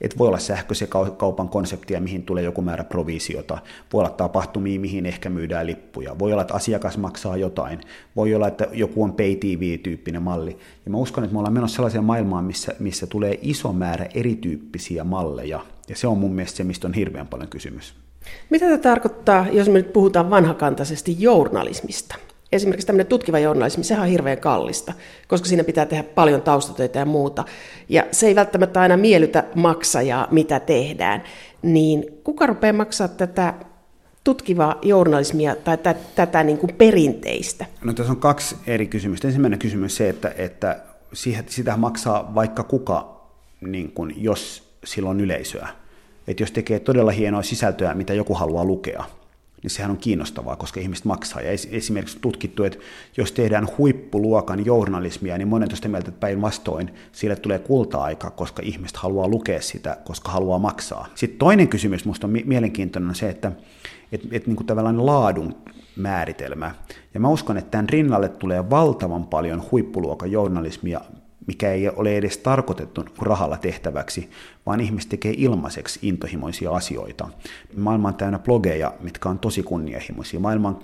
että 0.00 0.18
voi 0.18 0.28
olla 0.28 0.38
sähköisen 0.38 0.88
kaupan 1.16 1.48
konseptia, 1.48 2.00
mihin 2.00 2.22
tulee 2.22 2.44
joku 2.44 2.62
määrä 2.62 2.84
provisiota, 2.84 3.58
voi 3.92 3.98
olla 3.98 4.10
tapahtumia, 4.10 4.80
mihin 4.80 5.06
ehkä 5.06 5.30
myydään 5.30 5.66
lippuja, 5.66 6.18
voi 6.18 6.32
olla, 6.32 6.42
että 6.42 6.54
asiakas 6.54 6.98
maksaa 6.98 7.36
jotain, 7.36 7.80
voi 8.16 8.34
olla, 8.34 8.48
että 8.48 8.66
joku 8.72 9.02
on 9.02 9.12
pay 9.12 9.36
TV-tyyppinen 9.36 10.22
malli. 10.22 10.58
Ja 10.84 10.90
mä 10.90 10.96
uskon, 10.98 11.24
että 11.24 11.32
me 11.32 11.38
ollaan 11.38 11.54
menossa 11.54 11.76
sellaiseen 11.76 12.04
maailmaan, 12.04 12.44
missä, 12.44 12.74
missä 12.78 13.06
tulee 13.06 13.38
iso 13.42 13.72
määrä 13.72 14.06
erityyppisiä 14.14 15.04
malleja, 15.04 15.60
ja 15.88 15.96
se 15.96 16.06
on 16.06 16.18
mun 16.18 16.34
mielestä 16.34 16.56
se, 16.56 16.64
mistä 16.64 16.88
on 16.88 16.94
hirveän 16.94 17.26
paljon 17.26 17.48
kysymys. 17.48 17.94
Mitä 18.50 18.66
tämä 18.66 18.78
tarkoittaa, 18.78 19.46
jos 19.52 19.68
me 19.68 19.72
nyt 19.72 19.92
puhutaan 19.92 20.30
vanhakantaisesti 20.30 21.16
journalismista? 21.18 22.14
Esimerkiksi 22.52 22.86
tämmöinen 22.86 23.06
tutkiva 23.06 23.38
journalismi, 23.38 23.84
sehän 23.84 24.02
on 24.02 24.08
hirveän 24.08 24.38
kallista, 24.40 24.92
koska 25.28 25.48
siinä 25.48 25.64
pitää 25.64 25.86
tehdä 25.86 26.02
paljon 26.02 26.42
taustatöitä 26.42 26.98
ja 26.98 27.04
muuta. 27.04 27.44
Ja 27.88 28.06
se 28.10 28.26
ei 28.26 28.34
välttämättä 28.34 28.80
aina 28.80 28.96
miellytä 28.96 29.44
maksajaa, 29.54 30.28
mitä 30.30 30.60
tehdään. 30.60 31.22
Niin 31.62 32.04
kuka 32.24 32.46
rupeaa 32.46 32.72
maksaa 32.72 33.08
tätä 33.08 33.54
tutkivaa 34.24 34.78
journalismia 34.82 35.56
tai 35.56 35.78
tätä, 35.78 36.00
tätä 36.14 36.44
niin 36.44 36.58
kuin 36.58 36.74
perinteistä? 36.74 37.66
No 37.84 37.92
tässä 37.92 38.12
on 38.12 38.20
kaksi 38.20 38.56
eri 38.66 38.86
kysymystä. 38.86 39.28
Ensimmäinen 39.28 39.58
kysymys 39.58 39.96
se, 39.96 40.08
että, 40.08 40.34
että 40.36 40.84
sitä 41.46 41.76
maksaa 41.76 42.34
vaikka 42.34 42.62
kuka, 42.62 43.26
niin 43.60 43.92
kuin, 43.92 44.14
jos 44.16 44.71
sillä 44.84 45.10
on 45.10 45.20
yleisöä. 45.20 45.68
Että 46.26 46.42
jos 46.42 46.50
tekee 46.50 46.80
todella 46.80 47.10
hienoa 47.10 47.42
sisältöä, 47.42 47.94
mitä 47.94 48.14
joku 48.14 48.34
haluaa 48.34 48.64
lukea, 48.64 49.04
niin 49.62 49.70
sehän 49.70 49.90
on 49.90 49.96
kiinnostavaa, 49.96 50.56
koska 50.56 50.80
ihmiset 50.80 51.04
maksaa. 51.04 51.42
Ja 51.42 51.50
esimerkiksi 51.70 52.18
tutkittu, 52.20 52.64
että 52.64 52.78
jos 53.16 53.32
tehdään 53.32 53.68
huippuluokan 53.78 54.66
journalismia, 54.66 55.38
niin 55.38 55.48
monet 55.48 55.70
on 55.70 55.76
sitä 55.76 55.88
mieltä, 55.88 56.08
että 56.08 56.20
päinvastoin 56.20 56.90
sille 57.12 57.36
tulee 57.36 57.58
kulta-aika, 57.58 58.30
koska 58.30 58.62
ihmiset 58.64 58.96
haluaa 58.96 59.28
lukea 59.28 59.60
sitä, 59.60 59.96
koska 60.04 60.30
haluaa 60.30 60.58
maksaa. 60.58 61.08
Sitten 61.14 61.38
toinen 61.38 61.68
kysymys 61.68 62.04
minusta 62.04 62.26
on 62.26 62.34
mielenkiintoinen 62.44 63.08
on 63.08 63.14
se, 63.14 63.28
että 63.28 63.52
että 64.12 64.28
et, 64.30 64.46
niin 64.46 64.66
tavallaan 64.66 65.06
laadun 65.06 65.54
määritelmä. 65.96 66.74
Ja 67.14 67.20
mä 67.20 67.28
uskon, 67.28 67.58
että 67.58 67.70
tämän 67.70 67.88
rinnalle 67.88 68.28
tulee 68.28 68.70
valtavan 68.70 69.24
paljon 69.24 69.62
huippuluokan 69.70 70.32
journalismia, 70.32 71.00
mikä 71.46 71.72
ei 71.72 71.88
ole 71.88 72.16
edes 72.16 72.38
tarkoitettu 72.38 73.04
rahalla 73.22 73.56
tehtäväksi, 73.56 74.30
vaan 74.66 74.80
ihmiset 74.80 75.08
tekee 75.08 75.34
ilmaiseksi 75.36 75.98
intohimoisia 76.02 76.70
asioita. 76.70 77.28
Maailma 77.76 78.08
on 78.08 78.14
täynnä 78.14 78.38
blogeja, 78.38 78.94
mitkä 79.00 79.28
on 79.28 79.38
tosi 79.38 79.62
kunnianhimoisia. 79.62 80.40
Maailma 80.40 80.68
on 80.68 80.80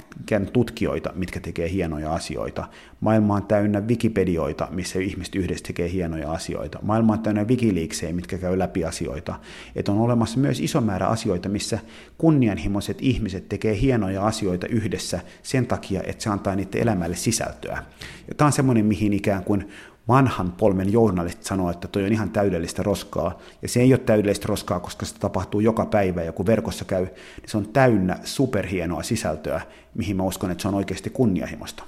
tutkijoita, 0.53 1.13
mitkä 1.15 1.41
tekee 1.41 1.71
hienoja 1.71 2.15
asioita. 2.15 2.69
Maailma 3.01 3.35
on 3.35 3.47
täynnä 3.47 3.81
Wikipedioita, 3.81 4.69
missä 4.71 4.99
ihmiset 4.99 5.35
yhdessä 5.35 5.67
tekee 5.67 5.93
hienoja 5.93 6.33
asioita. 6.33 6.79
Maailma 6.83 7.13
on 7.13 7.19
täynnä 7.19 7.45
Wikileaksejä, 7.45 8.13
mitkä 8.13 8.39
käy 8.39 8.59
läpi 8.59 8.85
asioita. 8.85 9.35
Et 9.77 9.89
on 9.89 9.99
olemassa 10.01 10.39
myös 10.39 10.61
iso 10.61 10.81
määrä 10.81 11.07
asioita, 11.07 11.49
missä 11.49 11.79
kunnianhimoiset 12.19 12.99
ihmiset 13.01 13.49
tekee 13.49 13.81
hienoja 13.81 14.27
asioita 14.27 14.67
yhdessä 14.67 15.21
sen 15.43 15.67
takia, 15.67 16.03
että 16.03 16.23
se 16.23 16.31
antaa 16.31 16.57
niiden 16.57 16.83
elämälle 16.83 17.17
sisältöä. 17.17 17.83
Ja 18.29 18.35
tämä 18.35 18.47
on 18.47 18.53
semmoinen, 18.53 18.87
mihin 18.87 19.13
ikään 19.13 19.45
kuin 19.45 19.69
vanhan 20.09 20.53
polven 20.53 20.93
journalistit 20.93 21.45
sanoo, 21.45 21.71
että 21.71 21.89
toi 21.89 22.05
on 22.05 22.13
ihan 22.13 22.31
täydellistä 22.31 22.83
roskaa. 22.83 23.39
Ja 23.63 23.69
se 23.69 23.81
ei 23.81 23.93
ole 23.93 23.99
täydellistä 23.99 24.47
roskaa, 24.49 24.81
koska 24.81 25.07
se 25.07 25.15
tapahtuu 25.19 25.61
joka 25.61 25.87
päivä, 25.87 26.23
ja 26.23 26.33
kun 26.33 26.47
verkossa 26.47 26.85
käy, 26.85 27.05
niin 27.05 27.15
se 27.47 27.57
on 27.57 27.69
täynnä 27.69 28.19
superhienoa 28.25 29.03
sisältöä, 29.03 29.61
mihin 29.95 30.17
mä 30.17 30.23
uskon, 30.23 30.51
että 30.51 30.63
se 30.63 30.69
on 30.69 30.75
oikeasti 30.75 31.11
kunnianhimosta. 31.11 31.83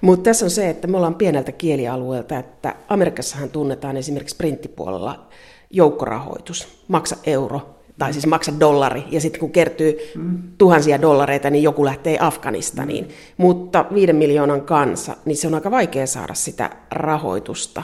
Mutta 0.00 0.24
tässä 0.30 0.46
on 0.46 0.50
se, 0.50 0.70
että 0.70 0.86
me 0.86 0.96
ollaan 0.96 1.14
pieneltä 1.14 1.52
kielialueelta, 1.52 2.38
että 2.38 2.74
Amerikassahan 2.88 3.50
tunnetaan 3.50 3.96
esimerkiksi 3.96 4.36
printtipuolella 4.36 5.28
joukkorahoitus, 5.70 6.84
maksa 6.88 7.16
euro, 7.24 7.79
tai 8.00 8.12
siis 8.12 8.26
maksa 8.26 8.52
dollari, 8.60 9.04
ja 9.10 9.20
sitten 9.20 9.40
kun 9.40 9.50
kertyy 9.50 9.98
mm. 10.16 10.38
tuhansia 10.58 11.02
dollareita, 11.02 11.50
niin 11.50 11.62
joku 11.62 11.84
lähtee 11.84 12.16
Afganistaniin. 12.20 13.04
Mm. 13.04 13.10
Mutta 13.36 13.84
viiden 13.94 14.16
miljoonan 14.16 14.60
kansa, 14.60 15.16
niin 15.24 15.36
se 15.36 15.46
on 15.46 15.54
aika 15.54 15.70
vaikea 15.70 16.06
saada 16.06 16.34
sitä 16.34 16.70
rahoitusta. 16.90 17.82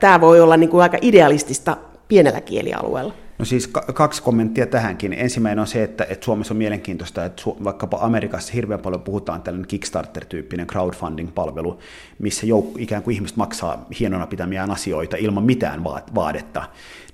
Tämä 0.00 0.20
voi 0.20 0.40
olla 0.40 0.56
niinku 0.56 0.78
aika 0.78 0.98
idealistista 1.00 1.76
pienellä 2.08 2.40
kielialueella. 2.40 3.14
No 3.38 3.44
siis 3.44 3.68
kaksi 3.94 4.22
kommenttia 4.22 4.66
tähänkin. 4.66 5.12
Ensimmäinen 5.12 5.58
on 5.58 5.66
se, 5.66 5.82
että, 5.82 6.06
että 6.08 6.24
Suomessa 6.24 6.54
on 6.54 6.58
mielenkiintoista, 6.58 7.24
että 7.24 7.42
su- 7.42 7.64
vaikkapa 7.64 7.98
Amerikassa 8.00 8.52
hirveän 8.52 8.80
paljon 8.80 9.02
puhutaan 9.02 9.42
tällainen 9.42 9.68
Kickstarter-tyyppinen 9.68 10.66
crowdfunding-palvelu, 10.66 11.78
missä 12.18 12.46
jouk- 12.46 12.78
ikään 12.78 13.02
kuin 13.02 13.14
ihmiset 13.14 13.36
maksaa 13.36 13.86
hienona 14.00 14.26
pitämiään 14.26 14.70
asioita 14.70 15.16
ilman 15.16 15.44
mitään 15.44 15.84
vaadetta 16.14 16.62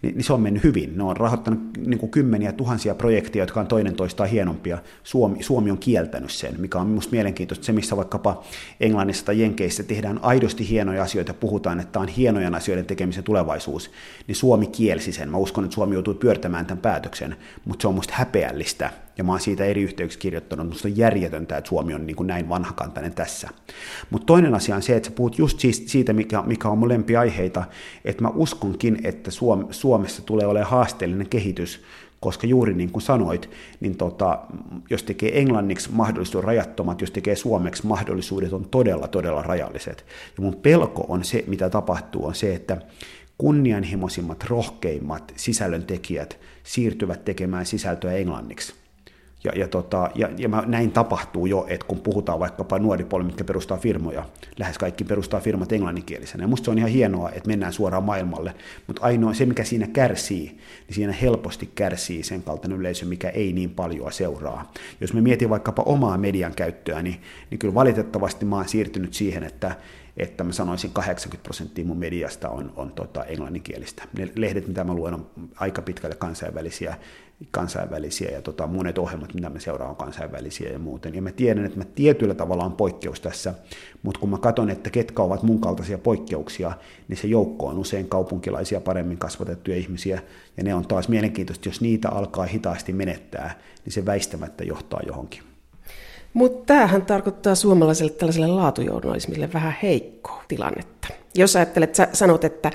niin, 0.03 0.15
niin 0.15 0.25
se 0.25 0.33
on 0.33 0.41
mennyt 0.41 0.63
hyvin. 0.63 0.97
Ne 0.97 1.03
on 1.05 1.17
rahoittanut 1.17 1.61
niin 1.87 1.99
kuin 1.99 2.11
kymmeniä 2.11 2.53
tuhansia 2.53 2.95
projekteja, 2.95 3.43
jotka 3.43 3.61
on 3.61 3.67
toinen 3.67 3.95
toistaan 3.95 4.29
hienompia. 4.29 4.79
Suomi, 5.03 5.43
Suomi 5.43 5.71
on 5.71 5.79
kieltänyt 5.79 6.31
sen, 6.31 6.55
mikä 6.59 6.79
on 6.79 6.87
minusta 6.87 7.13
mielenkiintoista. 7.13 7.65
Se, 7.65 7.73
missä 7.73 7.97
vaikkapa 7.97 8.43
Englannissa 8.81 9.25
tai 9.25 9.41
Jenkeissä 9.41 9.83
tehdään 9.83 10.19
aidosti 10.23 10.69
hienoja 10.69 11.03
asioita, 11.03 11.35
puhutaan, 11.35 11.81
että 11.81 12.01
on 12.01 12.09
hienojen 12.09 12.55
asioiden 12.55 12.87
tekemisen 12.87 13.25
tulevaisuus, 13.25 13.91
niin 14.27 14.37
Suomi 14.37 14.67
kielsi 14.67 15.13
sen. 15.13 15.31
Mä 15.31 15.37
uskon, 15.37 15.65
että 15.65 15.75
Suomi 15.75 15.95
joutuu 15.95 16.15
pyörtämään 16.15 16.67
tämän 16.67 16.83
päätöksen, 16.83 17.37
mutta 17.65 17.83
se 17.83 17.89
on 17.89 17.95
minusta 17.95 18.15
häpeällistä, 18.17 18.91
ja 19.19 19.25
mä 19.25 19.33
oon 19.33 19.41
siitä 19.41 19.65
eri 19.65 19.83
yhteyksissä 19.83 20.21
kirjoittanut, 20.21 20.67
mutta 20.67 20.89
on 20.89 20.97
järjetöntä, 20.97 21.57
että 21.57 21.69
Suomi 21.69 21.95
on 21.95 22.07
niin 22.07 22.17
kuin 22.17 22.27
näin 22.27 22.49
vanhakantainen 22.49 23.15
tässä. 23.15 23.49
Mutta 24.11 24.27
toinen 24.27 24.55
asia 24.55 24.77
on 24.77 24.83
se, 24.83 24.97
että 24.97 25.09
sä 25.09 25.15
puhut 25.15 25.39
just 25.39 25.59
siitä, 25.87 26.13
mikä, 26.13 26.43
mikä 26.43 26.69
on 26.69 26.79
mun 26.79 26.89
lempiaiheita, 26.89 27.65
että 28.05 28.23
mä 28.23 28.29
uskonkin, 28.29 28.99
että 29.05 29.31
Suom, 29.31 29.67
Suomessa 29.71 30.23
tulee 30.23 30.47
olemaan 30.47 30.71
haasteellinen 30.71 31.29
kehitys, 31.29 31.83
koska 32.21 32.47
juuri 32.47 32.75
niin 32.75 32.91
kuin 32.91 33.03
sanoit, 33.03 33.51
niin 33.81 33.97
tota, 33.97 34.39
jos 34.91 35.03
tekee 35.03 35.39
englanniksi 35.39 35.91
mahdollisuudet 35.93 36.47
rajattomat, 36.47 37.01
jos 37.01 37.11
tekee 37.11 37.37
suomeksi 37.37 37.87
mahdollisuudet 37.87 38.53
on 38.53 38.65
todella, 38.65 39.09
todella 39.09 39.43
rajalliset. 39.43 40.05
Ja 40.37 40.43
mun 40.43 40.57
pelko 40.57 41.05
on 41.09 41.25
se, 41.25 41.45
mitä 41.47 41.71
tapahtuu, 41.71 42.27
on 42.27 42.35
se, 42.35 42.55
että 42.55 42.77
kunnianhimoisimmat, 43.39 44.45
rohkeimmat 44.45 45.33
sisällöntekijät 45.37 46.39
siirtyvät 46.63 47.25
tekemään 47.25 47.67
sisältöä 47.67 48.13
englanniksi 48.13 48.82
ja, 49.45 49.53
ja, 49.57 49.69
tota, 49.69 50.11
ja, 50.15 50.29
ja 50.39 50.49
mä, 50.49 50.63
näin 50.67 50.93
tapahtuu 50.93 51.47
jo, 51.47 51.67
että 51.69 51.87
kun 51.87 52.01
puhutaan 52.01 52.41
vaikkapa 52.41 52.79
nuoripolvi, 52.79 53.27
mitkä 53.27 53.45
perustaa 53.45 53.79
firmoja, 53.79 54.25
lähes 54.59 54.79
kaikki 54.79 55.05
perustaa 55.05 55.41
firmat 55.41 55.73
englanninkielisenä. 55.73 56.45
Ja 56.45 56.49
musta 56.49 56.65
se 56.65 56.71
on 56.71 56.79
ihan 56.79 56.91
hienoa, 56.91 57.31
että 57.31 57.49
mennään 57.49 57.73
suoraan 57.73 58.05
maailmalle, 58.05 58.55
mutta 58.87 59.03
ainoa 59.03 59.35
se, 59.35 59.47
mikä 59.47 59.65
siinä 59.65 59.87
kärsii, 59.87 60.59
niin 60.87 60.95
siinä 60.95 61.13
helposti 61.13 61.71
kärsii 61.75 62.23
sen 62.23 62.43
kaltainen 62.43 62.79
yleisö, 62.79 63.07
mikä 63.07 63.29
ei 63.29 63.53
niin 63.53 63.71
paljon 63.71 64.13
seuraa. 64.13 64.73
Jos 65.01 65.13
me 65.13 65.21
mietin 65.21 65.51
vaikkapa 65.51 65.83
omaa 65.83 66.19
median 66.19 66.55
käyttöä, 66.55 67.03
niin, 67.03 67.21
niin 67.51 67.59
kyllä 67.59 67.75
valitettavasti 67.75 68.45
mä 68.45 68.57
oon 68.57 68.69
siirtynyt 68.69 69.15
siihen, 69.15 69.43
että 69.43 69.77
että 70.17 70.45
mä 70.45 70.53
sanoisin 70.53 70.91
80 70.91 71.43
prosenttia 71.43 71.85
mun 71.85 71.99
mediasta 71.99 72.49
on, 72.49 72.73
on 72.77 72.93
tota 72.93 73.25
englanninkielistä. 73.25 74.03
Ne 74.19 74.29
lehdet, 74.35 74.69
mitä 74.69 74.85
mä 74.85 74.95
luen, 74.95 75.15
on 75.15 75.27
aika 75.57 75.83
pitkälle 75.83 76.17
kansainvälisiä, 76.17 76.97
kansainvälisiä 77.51 78.31
ja 78.31 78.43
tota, 78.43 78.67
monet 78.67 78.99
ohjelmat, 78.99 79.35
mitä 79.35 79.51
mä 79.51 79.59
seuraan, 79.59 79.91
on 79.91 79.97
kansainvälisiä 79.97 80.71
ja 80.71 80.79
muuten. 80.79 81.15
Ja 81.15 81.23
mä 81.23 81.33
tiedän, 81.33 81.65
että 81.65 81.79
mä 81.79 81.85
tietyllä 81.85 82.35
tavalla 82.35 82.65
on 82.65 82.73
poikkeus 82.73 83.21
tässä, 83.21 83.55
mutta 84.03 84.21
kun 84.21 84.31
mä 84.31 84.39
katson, 84.39 84.71
että 84.71 84.91
ketkä 84.91 85.23
ovat 85.23 85.43
mun 85.43 85.61
kaltaisia 85.61 85.99
poikkeuksia, 85.99 86.73
niin 87.09 87.17
se 87.17 87.29
joukko 87.29 87.67
on 87.67 87.79
usein 87.79 88.09
kaupunkilaisia 88.09 88.81
paremmin 88.81 89.19
kasvatettuja 89.19 89.77
ihmisiä, 89.77 90.23
ja 90.57 90.65
ne 90.65 90.75
on 90.75 90.87
taas 90.87 91.09
mielenkiintoista, 91.09 91.69
jos 91.69 91.81
niitä 91.81 92.09
alkaa 92.09 92.47
hitaasti 92.47 92.93
menettää, 92.93 93.59
niin 93.85 93.93
se 93.93 94.07
väistämättä 94.07 94.65
johtaa 94.65 95.01
johonkin. 95.07 95.43
Mutta 96.35 96.67
tämähän 96.67 97.03
tarkoittaa 97.07 97.55
suomalaiselle 97.55 98.13
tällaiselle 98.13 98.47
laatujournalismille 98.47 99.53
vähän 99.53 99.77
heikkoa 99.83 100.45
tilannetta. 100.49 101.09
Jos 101.35 101.57
ajattelet, 101.57 101.95
sä 101.95 102.09
sanot, 102.13 102.45
että 102.45 102.71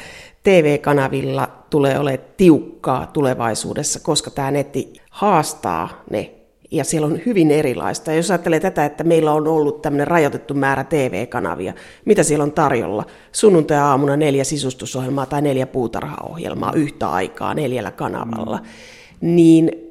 TV-kanavilla 0.48 1.48
tulee 1.70 2.00
olemaan 2.00 2.30
tiukkaa 2.38 3.06
tulevaisuudessa, 3.06 4.00
koska 4.00 4.32
tämä 4.32 4.52
netti 4.52 4.94
haastaa 5.10 6.04
ne, 6.10 6.32
ja 6.72 6.84
siellä 6.84 7.08
on 7.08 7.20
hyvin 7.26 7.52
erilaista. 7.52 8.12
Ja 8.12 8.18
jos 8.18 8.32
ajattelee 8.32 8.60
tätä, 8.60 8.86
että 8.86 9.04
meillä 9.04 9.34
on 9.34 9.48
ollut 9.48 9.82
tämmöinen 9.82 10.08
rajoitettu 10.08 10.54
määrä 10.54 10.84
TV-kanavia, 10.84 11.74
mitä 12.06 12.24
siellä 12.24 12.44
on 12.44 12.52
tarjolla? 12.52 13.06
Sunnuntai-aamuna 13.32 14.18
neljä 14.18 14.44
sisustusohjelmaa 14.44 15.26
tai 15.26 15.42
neljä 15.42 15.68
puutarhaohjelmaa 15.68 16.74
yhtä 16.76 17.10
aikaa 17.10 17.54
neljällä 17.54 17.92
kanavalla. 17.92 18.58
Mm. 18.58 19.36
Niin 19.36 19.87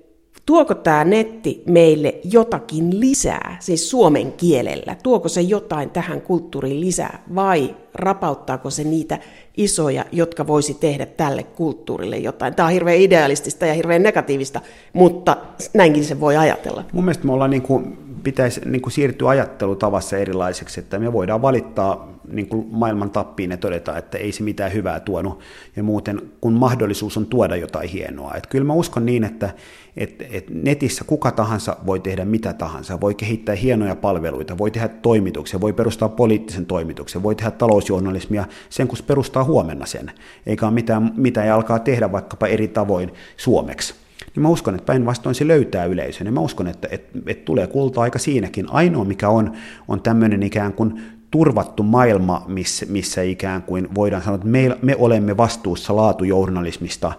Tuoko 0.46 0.74
tämä 0.74 1.04
netti 1.04 1.62
meille 1.66 2.14
jotakin 2.24 3.00
lisää, 3.00 3.56
siis 3.61 3.90
suomen 3.90 4.32
kielellä? 4.32 4.96
Tuoko 5.02 5.28
se 5.28 5.40
jotain 5.40 5.90
tähän 5.90 6.20
kulttuuriin 6.20 6.80
lisää 6.80 7.22
vai 7.35 7.76
rapauttaako 7.94 8.70
se 8.70 8.85
niitä 8.85 9.18
isoja, 9.56 10.04
jotka 10.12 10.46
voisi 10.46 10.74
tehdä 10.74 11.06
tälle 11.06 11.42
kulttuurille 11.42 12.16
jotain? 12.16 12.54
Tämä 12.54 12.66
on 12.66 12.72
hirveän 12.72 12.98
idealistista 13.00 13.66
ja 13.66 13.74
hirveän 13.74 14.02
negatiivista, 14.02 14.61
mutta 14.92 15.37
näinkin 15.74 16.04
se 16.04 16.20
voi 16.20 16.37
ajatella. 16.37 16.85
Mun 16.92 17.04
mielestä 17.04 17.26
me 17.26 17.32
ollaan 17.32 17.50
niin 17.50 17.62
kuin, 17.62 17.98
pitäisi 18.26 18.60
niin 18.64 18.82
kuin 18.82 18.92
siirtyä 18.92 19.28
ajattelutavassa 19.28 20.16
erilaiseksi, 20.16 20.80
että 20.80 20.98
me 20.98 21.12
voidaan 21.12 21.42
valittaa 21.42 22.12
niin 22.28 22.48
kuin 22.48 22.66
maailman 22.70 23.10
tappiin 23.10 23.50
ja 23.50 23.56
todeta, 23.56 23.98
että 23.98 24.18
ei 24.18 24.32
se 24.32 24.42
mitään 24.42 24.72
hyvää 24.72 25.00
tuonut, 25.00 25.40
ja 25.76 25.82
muuten 25.82 26.22
kun 26.40 26.52
mahdollisuus 26.52 27.16
on 27.16 27.26
tuoda 27.26 27.56
jotain 27.56 27.88
hienoa. 27.88 28.34
Että 28.34 28.48
kyllä 28.48 28.64
mä 28.64 28.72
uskon 28.72 29.06
niin, 29.06 29.24
että 29.24 29.50
et, 29.96 30.26
et 30.30 30.50
netissä 30.50 31.04
kuka 31.04 31.30
tahansa 31.30 31.76
voi 31.86 32.00
tehdä 32.00 32.24
mitä 32.24 32.52
tahansa, 32.52 33.00
voi 33.00 33.14
kehittää 33.14 33.54
hienoja 33.54 33.96
palveluita, 33.96 34.58
voi 34.58 34.70
tehdä 34.70 34.88
toimituksia, 34.88 35.60
voi 35.60 35.72
perustaa 35.72 36.08
poliittisen 36.08 36.66
toimituksen, 36.66 37.22
voi 37.22 37.34
tehdä 37.34 37.50
talousjournalismia 37.50 38.44
sen, 38.68 38.88
kun 38.88 38.98
perustaa 39.06 39.44
huomenna 39.44 39.86
sen, 39.86 40.12
eikä 40.46 40.66
ole 40.66 40.74
mitään, 40.74 41.12
mitä 41.16 41.44
ei 41.44 41.50
alkaa 41.50 41.78
tehdä 41.78 42.12
vaikkapa 42.12 42.46
eri 42.46 42.68
tavoin 42.68 43.12
suomeksi 43.36 44.05
niin 44.37 44.42
mä 44.42 44.49
uskon, 44.49 44.75
että 44.75 44.87
päinvastoin 44.87 45.35
se 45.35 45.49
löytää 45.49 45.85
yleisön, 45.85 46.27
ja 46.27 46.33
mä 46.33 46.40
uskon, 46.40 46.66
että, 46.66 46.88
että, 46.90 47.18
että 47.27 47.44
tulee 47.44 47.66
kulta-aika 47.66 48.18
siinäkin. 48.18 48.66
Ainoa, 48.70 49.05
mikä 49.05 49.29
on, 49.29 49.53
on 49.88 50.03
tämmöinen 50.03 50.42
ikään 50.42 50.72
kuin 50.72 51.03
turvattu 51.31 51.83
maailma, 51.83 52.44
missä, 52.49 52.87
missä 52.88 53.22
ikään 53.22 53.62
kuin 53.62 53.88
voidaan 53.94 54.22
sanoa, 54.22 54.35
että 54.35 54.49
me, 54.49 54.79
me 54.83 54.96
olemme 54.99 55.37
vastuussa 55.37 55.96
laatujournalismista, 55.96 57.12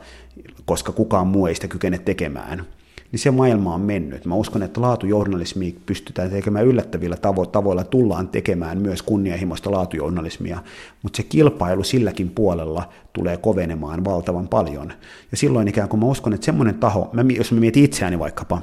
koska 0.65 0.91
kukaan 0.91 1.27
muu 1.27 1.47
ei 1.47 1.55
sitä 1.55 1.67
kykene 1.67 1.97
tekemään 1.97 2.65
niin 3.11 3.19
se 3.19 3.31
maailma 3.31 3.73
on 3.73 3.81
mennyt. 3.81 4.25
Mä 4.25 4.35
uskon, 4.35 4.63
että 4.63 4.81
laatujournalismia 4.81 5.73
pystytään 5.85 6.29
tekemään 6.29 6.65
yllättävillä 6.65 7.15
tavo- 7.15 7.45
tavoilla, 7.45 7.83
tullaan 7.83 8.27
tekemään 8.27 8.77
myös 8.77 9.01
kunnianhimoista 9.01 9.71
laatujournalismia, 9.71 10.59
mutta 11.03 11.17
se 11.17 11.23
kilpailu 11.23 11.83
silläkin 11.83 12.29
puolella 12.29 12.89
tulee 13.13 13.37
kovenemaan 13.37 14.05
valtavan 14.05 14.47
paljon. 14.47 14.93
Ja 15.31 15.37
silloin 15.37 15.67
ikään 15.67 15.89
kuin 15.89 15.99
mä 15.99 16.05
uskon, 16.05 16.33
että 16.33 16.45
semmoinen 16.45 16.75
taho, 16.75 17.09
mä, 17.13 17.25
jos 17.37 17.51
mä 17.51 17.59
mietin 17.59 17.83
itseäni 17.83 18.19
vaikkapa, 18.19 18.61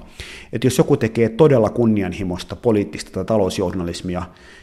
että 0.52 0.66
jos 0.66 0.78
joku 0.78 0.96
tekee 0.96 1.28
todella 1.28 1.70
kunnianhimoista 1.70 2.57
poliittista 2.57 3.11
tai 3.11 3.24
talousjournalismia, 3.24 4.22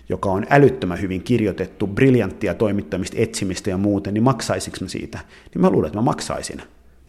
joka 0.09 0.31
on 0.31 0.45
älyttömän 0.49 1.01
hyvin 1.01 1.23
kirjoitettu, 1.23 1.87
briljanttia 1.87 2.53
toimittamista, 2.53 3.17
etsimistä 3.19 3.69
ja 3.69 3.77
muuten, 3.77 4.13
niin 4.13 4.23
maksaisinko 4.23 4.77
mä 4.81 4.87
siitä? 4.87 5.19
Niin 5.53 5.61
mä 5.61 5.69
luulen, 5.69 5.87
että 5.87 5.97
mä 5.97 6.01
maksaisin 6.01 6.61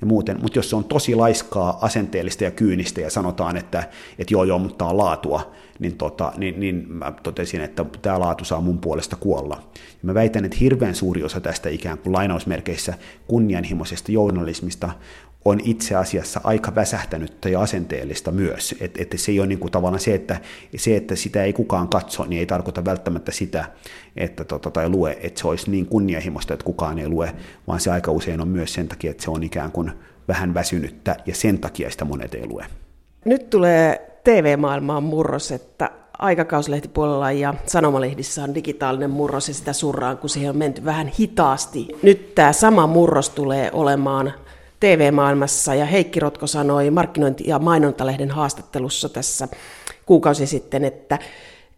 ja 0.02 0.06
muuten, 0.06 0.38
mutta 0.42 0.58
jos 0.58 0.70
se 0.70 0.76
on 0.76 0.84
tosi 0.84 1.14
laiskaa, 1.14 1.78
asenteellista 1.80 2.44
ja 2.44 2.50
kyynistä 2.50 3.00
ja 3.00 3.10
sanotaan, 3.10 3.56
että, 3.56 3.78
että 4.18 4.34
joo 4.34 4.44
joo, 4.44 4.58
mutta 4.58 4.84
on 4.84 4.98
laatua, 4.98 5.52
niin, 5.78 5.96
tota, 5.96 6.32
niin, 6.36 6.60
niin 6.60 6.84
mä 6.88 7.12
totesin, 7.22 7.60
että 7.60 7.84
tämä 8.02 8.20
laatu 8.20 8.44
saa 8.44 8.60
mun 8.60 8.78
puolesta 8.78 9.16
kuolla. 9.16 9.62
Ja 9.74 10.00
mä 10.02 10.14
väitän, 10.14 10.44
että 10.44 10.56
hirveän 10.60 10.94
suuri 10.94 11.22
osa 11.22 11.40
tästä 11.40 11.68
ikään 11.68 11.98
kuin 11.98 12.12
lainausmerkeissä 12.12 12.94
kunnianhimoisesta 13.26 14.12
journalismista 14.12 14.90
on 15.44 15.61
itse 15.64 15.94
asiassa 15.94 16.40
aika 16.44 16.74
väsähtänyttä 16.74 17.48
ja 17.48 17.61
asenteellista 17.61 18.31
myös. 18.31 18.74
Että 18.81 19.02
et 19.02 19.14
se 19.16 19.33
ei 19.33 19.40
ole 19.40 19.46
niin 19.46 19.59
kuin 19.59 19.72
tavallaan 19.72 20.00
se 20.00 20.14
että, 20.14 20.40
se, 20.76 20.96
että 20.96 21.16
sitä 21.16 21.44
ei 21.44 21.52
kukaan 21.52 21.88
katso, 21.88 22.24
niin 22.24 22.40
ei 22.40 22.46
tarkoita 22.46 22.85
välttämättä 22.85 23.33
sitä, 23.33 23.64
että 24.16 24.44
tota, 24.44 24.70
tai 24.70 24.88
lue, 24.88 25.18
että 25.20 25.40
se 25.40 25.48
olisi 25.48 25.70
niin 25.70 25.87
kunnianhimoista, 25.87 26.55
että 26.55 26.64
kukaan 26.64 26.98
ei 26.98 27.09
lue, 27.09 27.35
vaan 27.66 27.81
se 27.81 27.90
aika 27.90 28.12
usein 28.12 28.40
on 28.40 28.48
myös 28.48 28.74
sen 28.74 28.88
takia, 28.88 29.11
että 29.11 29.22
se 29.22 29.31
on 29.31 29.42
ikään 29.42 29.72
kuin 29.72 29.92
vähän 30.28 30.55
väsynyttä 30.55 31.16
ja 31.26 31.35
sen 31.35 31.59
takia 31.59 31.90
sitä 31.90 32.05
monet 32.05 32.35
ei 32.35 32.46
lue. 32.46 32.66
Nyt 33.24 33.50
tulee 33.50 34.12
TV-maailmaan 34.24 35.02
murros, 35.02 35.52
että 35.52 35.90
aikakauslehtipuolella 36.18 37.33
ja 37.33 37.55
sanomalehdissä 37.66 38.44
on 38.44 38.55
digitaalinen 38.55 39.11
murros 39.11 39.48
ja 39.48 39.55
sitä 39.55 39.72
surraan, 39.72 40.18
kun 40.18 40.31
siihen 40.31 40.50
on 40.50 40.57
menty 40.57 40.85
vähän 40.85 41.07
hitaasti. 41.07 41.88
Nyt 42.02 42.35
tämä 42.35 42.52
sama 42.52 42.87
murros 42.87 43.31
tulee 43.31 43.70
olemaan 43.72 44.33
TV-maailmassa 44.83 45.75
ja 45.75 45.87
Heikki 45.87 46.21
Rotko 46.21 46.47
sanoi 46.47 46.90
markkinointi- 46.90 47.45
ja 47.47 47.59
mainontalehden 47.59 48.31
haastattelussa 48.31 49.09
tässä 49.09 49.49
kuukausi 50.07 50.47
sitten, 50.47 50.85
että 50.85 51.18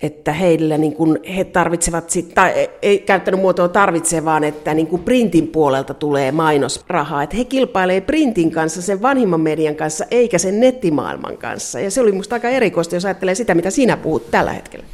että 0.00 0.32
heillä 0.32 0.78
niin 0.78 0.94
kuin 0.94 1.18
he 1.36 1.44
tarvitsevat, 1.44 2.10
sit, 2.10 2.34
tai 2.34 2.70
ei 2.82 2.98
käyttänyt 2.98 3.40
muotoa 3.40 3.68
tarvitse, 3.68 4.24
vaan 4.24 4.44
että 4.44 4.74
niin 4.74 4.86
kuin 4.86 5.02
printin 5.02 5.48
puolelta 5.48 5.94
tulee 5.94 6.32
mainosrahaa. 6.32 7.22
Että 7.22 7.36
he 7.36 7.44
kilpailee 7.44 8.00
printin 8.00 8.50
kanssa, 8.50 8.82
sen 8.82 9.02
vanhimman 9.02 9.40
median 9.40 9.74
kanssa, 9.74 10.04
eikä 10.10 10.38
sen 10.38 10.60
nettimaailman 10.60 11.36
kanssa. 11.38 11.80
Ja 11.80 11.90
se 11.90 12.00
oli 12.00 12.10
minusta 12.10 12.36
aika 12.36 12.48
erikoista, 12.48 12.96
jos 12.96 13.04
ajattelee 13.04 13.34
sitä, 13.34 13.54
mitä 13.54 13.70
sinä 13.70 13.96
puhut 13.96 14.30
tällä 14.30 14.52
hetkellä. 14.52 14.84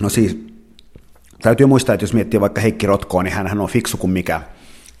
No 0.00 0.08
siis, 0.08 0.38
täytyy 1.42 1.66
muistaa, 1.66 1.94
että 1.94 2.04
jos 2.04 2.14
miettii 2.14 2.40
vaikka 2.40 2.60
Heikki 2.60 2.86
Rotkoa, 2.86 3.22
niin 3.22 3.34
hän 3.34 3.60
on 3.60 3.68
fiksu 3.68 3.96
kuin 3.96 4.10
mikä. 4.10 4.40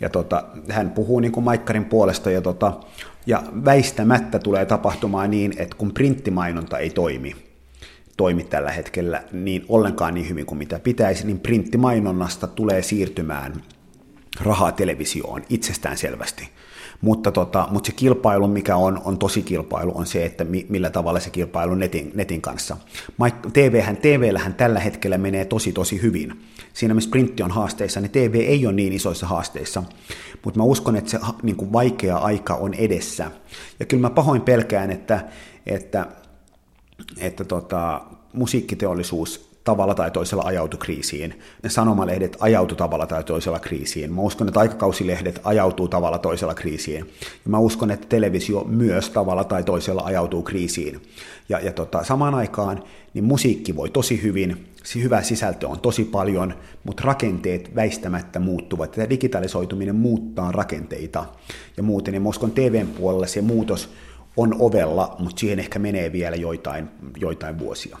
Ja 0.02 0.08
tota, 0.08 0.44
hän 0.68 0.90
puhuu 0.90 1.20
niin 1.20 1.32
kuin 1.32 1.44
Maikkarin 1.44 1.84
puolesta, 1.84 2.30
ja, 2.30 2.42
tota, 2.42 2.72
ja 3.26 3.42
väistämättä 3.64 4.38
tulee 4.38 4.66
tapahtumaan 4.66 5.30
niin, 5.30 5.54
että 5.56 5.76
kun 5.76 5.94
printtimainonta 5.94 6.78
ei 6.78 6.90
toimi, 6.90 7.36
toimi 8.16 8.44
tällä 8.44 8.70
hetkellä 8.70 9.22
niin 9.32 9.64
ollenkaan 9.68 10.14
niin 10.14 10.28
hyvin 10.28 10.46
kuin 10.46 10.58
mitä 10.58 10.78
pitäisi, 10.78 11.26
niin 11.26 11.40
printtimainonnasta 11.40 12.46
tulee 12.46 12.82
siirtymään 12.82 13.62
rahaa 14.40 14.72
televisioon 14.72 15.42
itsestään 15.48 15.96
selvästi. 15.96 16.48
Mutta, 17.02 17.32
tota, 17.32 17.68
mutta 17.70 17.86
se 17.86 17.92
kilpailu, 17.92 18.48
mikä 18.48 18.76
on, 18.76 19.00
on 19.04 19.18
tosi 19.18 19.42
kilpailu, 19.42 19.92
on 19.94 20.06
se, 20.06 20.24
että 20.24 20.44
mi, 20.44 20.66
millä 20.68 20.90
tavalla 20.90 21.20
se 21.20 21.30
kilpailu 21.30 21.74
netin, 21.74 22.12
netin 22.14 22.40
kanssa. 22.42 22.76
TVhän, 23.52 23.96
TVllähän 23.96 24.54
tällä 24.54 24.80
hetkellä 24.80 25.18
menee 25.18 25.44
tosi 25.44 25.72
tosi 25.72 26.02
hyvin. 26.02 26.44
Siinä 26.72 26.94
missä 26.94 27.10
printti 27.10 27.42
on 27.42 27.50
haasteissa, 27.50 28.00
niin 28.00 28.10
TV 28.10 28.34
ei 28.34 28.66
ole 28.66 28.74
niin 28.74 28.92
isoissa 28.92 29.26
haasteissa. 29.26 29.82
Mutta 30.44 30.60
mä 30.60 30.64
uskon, 30.64 30.96
että 30.96 31.10
se 31.10 31.18
niin 31.42 31.56
kuin 31.56 31.72
vaikea 31.72 32.16
aika 32.16 32.54
on 32.54 32.74
edessä. 32.74 33.30
Ja 33.80 33.86
kyllä 33.86 34.00
mä 34.00 34.10
pahoin 34.10 34.42
pelkään, 34.42 34.90
että, 34.90 35.24
että 35.66 36.06
että 37.18 37.44
tota, 37.44 38.00
musiikkiteollisuus 38.32 39.51
tavalla 39.64 39.94
tai 39.94 40.10
toisella 40.10 40.42
ajautui 40.42 40.80
kriisiin. 40.80 41.40
Ne 41.62 41.70
sanomalehdet 41.70 42.36
ajautu 42.40 42.74
tavalla 42.74 43.06
tai 43.06 43.24
toisella 43.24 43.58
kriisiin. 43.58 44.12
Mä 44.12 44.20
uskon, 44.22 44.48
että 44.48 44.60
aikakausilehdet 44.60 45.40
ajautuu 45.44 45.88
tavalla 45.88 46.18
toisella 46.18 46.54
kriisiin. 46.54 46.98
Ja 47.20 47.50
mä 47.50 47.58
uskon, 47.58 47.90
että 47.90 48.06
televisio 48.08 48.64
myös 48.64 49.10
tavalla 49.10 49.44
tai 49.44 49.62
toisella 49.62 50.02
ajautuu 50.04 50.42
kriisiin. 50.42 51.02
Ja, 51.48 51.60
ja 51.60 51.72
tota, 51.72 52.04
samaan 52.04 52.34
aikaan 52.34 52.82
niin 53.14 53.24
musiikki 53.24 53.76
voi 53.76 53.90
tosi 53.90 54.22
hyvin, 54.22 54.66
hyvä 54.94 55.22
sisältö 55.22 55.68
on 55.68 55.80
tosi 55.80 56.04
paljon, 56.04 56.54
mutta 56.84 57.02
rakenteet 57.06 57.74
väistämättä 57.74 58.40
muuttuvat. 58.40 58.90
Tämä 58.90 59.10
digitalisoituminen 59.10 59.96
muuttaa 59.96 60.52
rakenteita 60.52 61.24
ja 61.76 61.82
muuten. 61.82 62.14
Ja 62.14 62.20
mä 62.20 62.28
uskon 62.28 62.50
TVn 62.50 62.86
puolella 62.86 63.26
se 63.26 63.42
muutos 63.42 63.88
on 64.36 64.56
ovella, 64.58 65.16
mutta 65.18 65.40
siihen 65.40 65.58
ehkä 65.58 65.78
menee 65.78 66.12
vielä 66.12 66.36
joitain, 66.36 66.88
joitain 67.16 67.58
vuosia. 67.58 67.98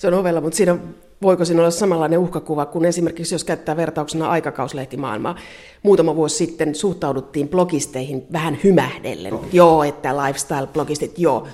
Se 0.00 0.06
on 0.06 0.14
ovella, 0.14 0.40
mutta 0.40 0.56
siinä 0.56 0.76
voiko 1.22 1.44
siinä 1.44 1.60
olla 1.60 1.70
samanlainen 1.70 2.18
uhkakuva 2.18 2.66
kuin 2.66 2.84
esimerkiksi, 2.84 3.34
jos 3.34 3.44
käyttää 3.44 3.76
vertauksena 3.76 4.30
aikakauslehtimaailmaa. 4.30 5.36
Muutama 5.82 6.16
vuosi 6.16 6.36
sitten 6.36 6.74
suhtauduttiin 6.74 7.48
blogisteihin 7.48 8.26
vähän 8.32 8.58
hymähdellen. 8.64 9.30
Toki. 9.30 9.56
Joo, 9.56 9.84
että 9.84 10.12
lifestyle-blogistit, 10.12 11.12
joo. 11.16 11.46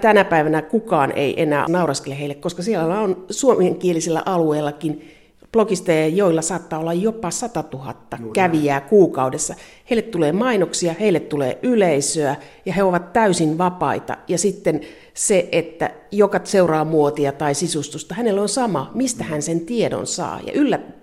Tänä 0.00 0.24
päivänä 0.24 0.62
kukaan 0.62 1.12
ei 1.12 1.42
enää 1.42 1.66
nauraskele 1.68 2.18
heille, 2.18 2.34
koska 2.34 2.62
siellä 2.62 3.00
on 3.00 3.24
suomenkielisillä 3.30 4.22
alueellakin 4.26 5.13
blogisteja, 5.54 6.08
joilla 6.08 6.42
saattaa 6.42 6.78
olla 6.78 6.92
jopa 6.92 7.30
100 7.30 7.64
000 7.72 7.94
kävijää 8.32 8.80
kuukaudessa. 8.80 9.54
Heille 9.90 10.02
tulee 10.02 10.32
mainoksia, 10.32 10.94
heille 11.00 11.20
tulee 11.20 11.58
yleisöä 11.62 12.36
ja 12.66 12.72
he 12.72 12.82
ovat 12.82 13.12
täysin 13.12 13.58
vapaita. 13.58 14.16
Ja 14.28 14.38
sitten 14.38 14.80
se, 15.14 15.48
että 15.52 15.90
joka 16.10 16.40
seuraa 16.44 16.84
muotia 16.84 17.32
tai 17.32 17.54
sisustusta, 17.54 18.14
hänellä 18.14 18.42
on 18.42 18.48
sama, 18.48 18.90
mistä 18.94 19.24
hän 19.24 19.42
sen 19.42 19.60
tiedon 19.60 20.06
saa. 20.06 20.40
Ja 20.46 20.52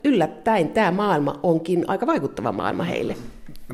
yllättäen 0.04 0.70
tämä 0.70 0.92
maailma 0.92 1.40
onkin 1.44 1.86
aika 1.88 2.08
vaikuttava 2.08 2.52
maailma 2.52 2.84
heille. 2.84 3.16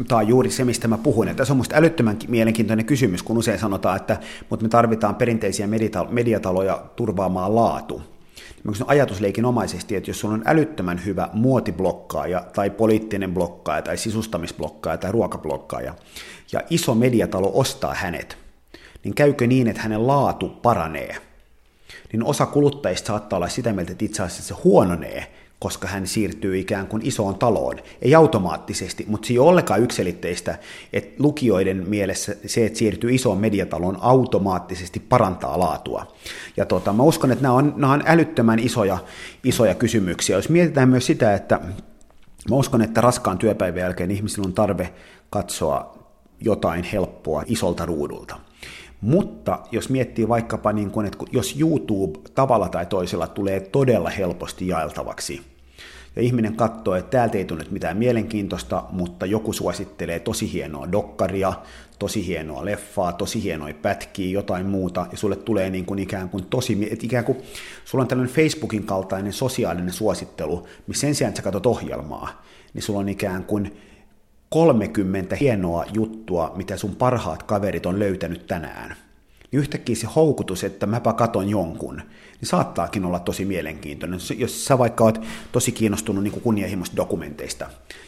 Tämä 0.08 0.20
on 0.20 0.28
juuri 0.28 0.50
se, 0.50 0.64
mistä 0.64 0.88
mä 0.88 0.98
puhun. 0.98 1.28
Että 1.28 1.46
se 1.46 1.52
on 1.52 1.58
minusta 1.58 1.76
älyttömän 1.76 2.18
mielenkiintoinen 2.28 2.86
kysymys, 2.86 3.24
kun 3.24 3.38
usein 3.38 3.60
sanotaan, 3.60 3.98
että 3.98 4.18
mutta 4.50 4.64
me 4.64 4.70
tarvitaan 4.70 5.16
perinteisiä 5.16 5.68
mediataloja 6.10 6.84
turvaamaan 6.96 7.56
laatu 7.56 8.02
ajatusleikinomaisesti, 8.88 9.96
että 9.96 10.10
jos 10.10 10.20
sulla 10.20 10.34
on 10.34 10.44
älyttömän 10.46 11.06
hyvä 11.06 11.30
muotiblokkaaja 11.34 12.46
tai 12.56 12.70
poliittinen 12.70 13.34
blokkaaja 13.34 13.82
tai 13.82 13.98
sisustamisblokkaaja 13.98 14.98
tai 14.98 15.12
ruokablokkaaja 15.12 15.94
ja 16.52 16.62
iso 16.70 16.96
mediatalo 16.96 17.52
ostaa 17.54 17.94
hänet, 17.94 18.38
niin 19.04 19.16
käykö 19.16 19.48
niin, 19.48 19.68
että 19.68 19.82
hänen 19.82 20.08
laatu 20.08 20.50
paranee? 20.50 21.18
Niin 22.12 22.24
osa 22.24 22.46
kuluttajista 22.46 23.08
saattaa 23.08 23.38
olla 23.38 23.50
sitä 23.50 23.74
mieltä, 23.74 23.92
että 23.92 24.06
itse 24.06 24.24
asiassa 24.24 24.44
se 24.44 24.62
huononee, 24.64 25.34
koska 25.60 25.88
hän 25.88 26.08
siirtyy 26.08 26.60
ikään 26.60 26.88
kuin 26.88 27.06
isoon 27.06 27.36
taloon. 27.36 27.76
Ei 28.02 28.16
automaattisesti, 28.16 29.06
mutta 29.08 29.28
se 29.28 29.34
ei 29.34 29.40
ole 29.40 29.50
ollenkaan 29.50 29.82
yksilitteistä, 29.82 30.58
että 30.94 31.24
lukijoiden 31.24 31.90
mielessä 31.90 32.36
se, 32.46 32.66
että 32.66 32.80
siirtyy 32.80 33.16
isoon 33.16 33.38
mediataloon, 33.38 33.98
automaattisesti 34.02 35.00
parantaa 35.00 35.60
laatua. 35.60 36.16
Ja 36.58 36.66
tota, 36.66 36.94
mä 36.94 37.04
uskon, 37.04 37.32
että 37.32 37.44
nämä 37.44 37.54
on, 37.54 37.74
nämä 37.78 37.94
on 37.94 38.04
älyttömän 38.06 38.60
isoja, 38.60 38.98
isoja 39.44 39.76
kysymyksiä. 39.76 40.36
Jos 40.36 40.50
mietitään 40.50 40.90
myös 40.90 41.06
sitä, 41.06 41.34
että 41.34 41.60
mä 42.50 42.56
uskon, 42.56 42.82
että 42.82 43.02
raskaan 43.02 43.38
työpäivän 43.38 43.82
jälkeen 43.82 44.12
ihmisillä 44.12 44.46
on 44.46 44.54
tarve 44.54 44.94
katsoa 45.30 45.98
jotain 46.42 46.84
helppoa 46.84 47.44
isolta 47.46 47.86
ruudulta. 47.86 48.47
Mutta 49.02 49.60
jos 49.72 49.90
miettii 49.90 50.28
vaikkapa, 50.28 50.74
niin 50.74 50.92
kuin, 50.92 51.06
että 51.06 51.26
jos 51.32 51.60
YouTube 51.60 52.20
tavalla 52.36 52.70
tai 52.70 52.86
toisella 52.86 53.28
tulee 53.28 53.60
todella 53.60 54.10
helposti 54.10 54.68
jaeltavaksi, 54.68 55.42
ja 56.18 56.24
ihminen 56.24 56.56
katsoo, 56.56 56.96
että 56.96 57.10
täältä 57.10 57.38
ei 57.38 57.46
tule 57.46 57.64
mitään 57.72 57.98
mielenkiintoista, 57.98 58.84
mutta 58.92 59.26
joku 59.26 59.54
suosittelee 59.54 60.20
tosi 60.20 60.54
hienoa 60.54 60.92
dokkaria, 60.92 61.54
tosi 62.00 62.28
hienoa 62.28 62.66
leffaa, 62.66 63.14
tosi 63.14 63.44
hienoja 63.44 63.74
pätkiä, 63.74 64.32
jotain 64.32 64.66
muuta, 64.66 65.06
ja 65.12 65.18
sulle 65.18 65.36
tulee 65.36 65.70
niin 65.70 65.86
kuin 65.86 66.00
ikään 66.00 66.30
kuin 66.30 66.46
tosi, 66.46 66.88
että 66.92 67.06
ikään 67.06 67.26
kuin 67.26 67.38
sulla 67.86 68.02
on 68.02 68.08
tällainen 68.08 68.36
Facebookin 68.36 68.84
kaltainen 68.84 69.34
sosiaalinen 69.34 69.94
suosittelu, 69.94 70.68
missä 70.88 71.02
sen 71.02 71.16
sijaan, 71.16 71.30
että 71.30 71.40
sä 71.40 71.44
katsot 71.44 71.66
ohjelmaa, 71.66 72.44
niin 72.74 72.84
sulla 72.84 73.00
on 73.00 73.10
ikään 73.10 73.44
kuin 73.44 73.78
30 74.50 75.36
hienoa 75.36 75.86
juttua, 75.94 76.52
mitä 76.56 76.78
sun 76.78 76.96
parhaat 76.96 77.44
kaverit 77.44 77.86
on 77.86 78.00
löytänyt 78.00 78.48
tänään, 78.48 78.90
niin 79.52 79.60
yhtäkkiä 79.60 79.96
se 79.96 80.08
houkutus, 80.16 80.64
että 80.64 80.86
mäpä 80.86 81.14
katon 81.14 81.50
jonkun, 81.50 82.02
niin 82.42 82.50
saattaakin 82.50 83.06
olla 83.06 83.20
tosi 83.20 83.46
mielenkiintoinen. 83.46 84.20
Jos 84.38 84.66
sä 84.66 84.78
vaikka 84.78 85.04
oot 85.04 85.22
tosi 85.52 85.72
kiinnostunut 85.72 86.24
niin 86.24 86.42
kunnianhimoista 86.42 86.96
dokumenteista, 86.96 87.66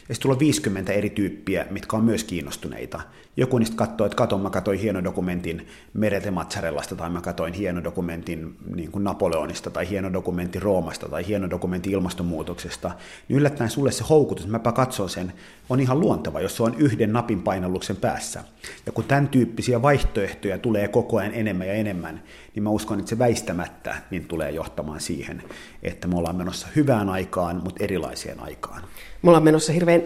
ja 0.08 0.14
sitten 0.14 0.22
tulla 0.22 0.38
50 0.38 0.92
eri 0.92 1.10
tyyppiä, 1.10 1.66
mitkä 1.70 1.96
on 1.96 2.04
myös 2.04 2.24
kiinnostuneita. 2.24 3.00
Joku 3.36 3.58
niistä 3.58 3.76
katsoo, 3.76 4.06
että 4.06 4.16
katon, 4.16 4.40
mä 4.40 4.50
katsoin 4.50 4.78
hieno 4.78 5.04
dokumentin 5.04 5.66
Merete 5.94 6.30
Mazzarellasta, 6.30 6.96
tai 6.96 7.10
mä 7.10 7.20
katsoin 7.20 7.54
hieno 7.54 7.84
dokumentin 7.84 8.56
niin 8.74 8.90
kuin 8.90 9.04
Napoleonista, 9.04 9.70
tai 9.70 9.88
hieno 9.88 10.12
dokumentti 10.12 10.60
Roomasta, 10.60 11.08
tai 11.08 11.26
hieno 11.26 11.50
dokumentti 11.50 11.90
ilmastonmuutoksesta, 11.90 12.90
niin 13.28 13.36
yllättäen 13.36 13.70
sulle 13.70 13.92
se 13.92 14.04
houkutus, 14.04 14.44
että 14.44 14.52
mäpä 14.52 14.72
katson 14.72 15.08
sen, 15.08 15.32
on 15.68 15.80
ihan 15.80 16.00
luonteva, 16.00 16.40
jos 16.40 16.56
se 16.56 16.62
on 16.62 16.74
yhden 16.78 17.12
napin 17.12 17.42
painalluksen 17.42 17.96
päässä. 17.96 18.44
Ja 18.86 18.92
kun 18.92 19.04
tämän 19.04 19.28
tyyppisiä 19.28 19.82
vaihtoehtoja 19.82 20.58
tulee 20.58 20.88
koko 20.88 21.16
ajan 21.18 21.34
enemmän 21.34 21.66
ja 21.66 21.74
enemmän, 21.74 22.22
niin 22.54 22.62
mä 22.62 22.70
uskon, 22.70 22.98
että 22.98 23.08
se 23.08 23.18
väistämättä 23.18 23.94
niin 24.10 24.24
tulee 24.24 24.50
johtamaan 24.50 25.00
siihen, 25.00 25.42
että 25.82 26.08
me 26.08 26.18
ollaan 26.18 26.36
menossa 26.36 26.66
hyvään 26.76 27.08
aikaan, 27.08 27.60
mutta 27.64 27.84
erilaiseen 27.84 28.40
aikaan. 28.40 28.82
Me 29.22 29.30
ollaan 29.30 29.44
menossa 29.44 29.72
hirveän 29.72 30.02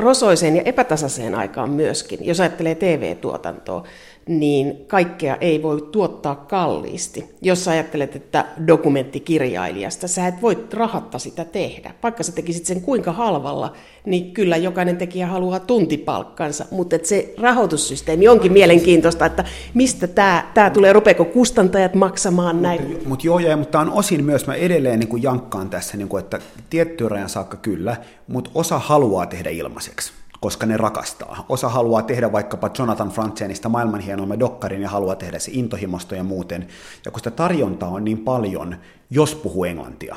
rosoiseen 0.00 0.56
ja 0.56 0.62
epätasaiseen 0.62 1.34
aikaan 1.34 1.70
myöskin. 1.70 2.26
Jos 2.26 2.40
ajattelee 2.40 2.74
TV-tuotantoa, 2.74 3.86
niin 4.28 4.84
kaikkea 4.86 5.36
ei 5.40 5.62
voi 5.62 5.88
tuottaa 5.92 6.34
kalliisti. 6.34 7.24
Jos 7.42 7.68
ajattelet, 7.68 8.16
että 8.16 8.44
dokumenttikirjailijasta, 8.66 10.08
sä 10.08 10.26
et 10.26 10.42
voi 10.42 10.64
rahatta 10.72 11.18
sitä 11.18 11.44
tehdä. 11.44 11.94
Vaikka 12.02 12.22
sä 12.22 12.32
tekisit 12.32 12.66
sen 12.66 12.80
kuinka 12.80 13.12
halvalla, 13.12 13.72
niin 14.04 14.32
kyllä 14.32 14.56
jokainen 14.56 14.96
tekijä 14.96 15.26
haluaa 15.26 15.60
tuntipalkkansa, 15.60 16.64
mutta 16.70 16.96
se 17.02 17.34
rahoitussysteemi 17.38 18.28
onkin 18.28 18.52
mielenkiintoista, 18.52 19.26
että 19.26 19.44
mistä 19.74 20.06
tämä, 20.06 20.50
tämä 20.54 20.70
tulee, 20.70 20.92
rupeeko 20.92 21.24
kustantajat 21.24 21.94
maksamaan 21.94 22.62
näin. 22.62 22.88
Mutta 22.88 23.08
mut 23.08 23.24
joo, 23.24 23.38
ja, 23.38 23.56
mutta 23.56 23.80
on 23.80 23.90
osin 23.92 24.24
myös, 24.24 24.46
mä 24.46 24.54
edelleen 24.54 25.00
niin 25.00 25.08
kuin 25.08 25.22
jankkaan 25.22 25.70
tässä, 25.70 25.96
niin 25.96 26.08
kuin, 26.08 26.24
että 26.24 26.38
tiettyyn 26.70 27.10
rajan 27.10 27.28
saakka 27.28 27.56
kyllä, 27.56 27.96
mutta 28.28 28.50
osa 28.54 28.78
haluaa 28.78 29.26
tehdä 29.26 29.50
ilmaiseksi 29.50 30.12
koska 30.44 30.66
ne 30.66 30.76
rakastaa. 30.76 31.46
Osa 31.48 31.68
haluaa 31.68 32.02
tehdä 32.02 32.32
vaikkapa 32.32 32.70
Jonathan 32.78 33.08
Franzenista 33.08 33.68
maailman 33.68 34.00
hienoimman 34.00 34.40
dokkarin 34.40 34.82
ja 34.82 34.88
haluaa 34.88 35.16
tehdä 35.16 35.38
se 35.38 35.50
intohimosta 35.54 36.14
ja 36.14 36.24
muuten. 36.24 36.68
Ja 37.04 37.10
kun 37.10 37.20
sitä 37.20 37.30
tarjontaa 37.30 37.88
on 37.88 38.04
niin 38.04 38.18
paljon, 38.18 38.76
jos 39.10 39.34
puhuu 39.34 39.64
englantia, 39.64 40.16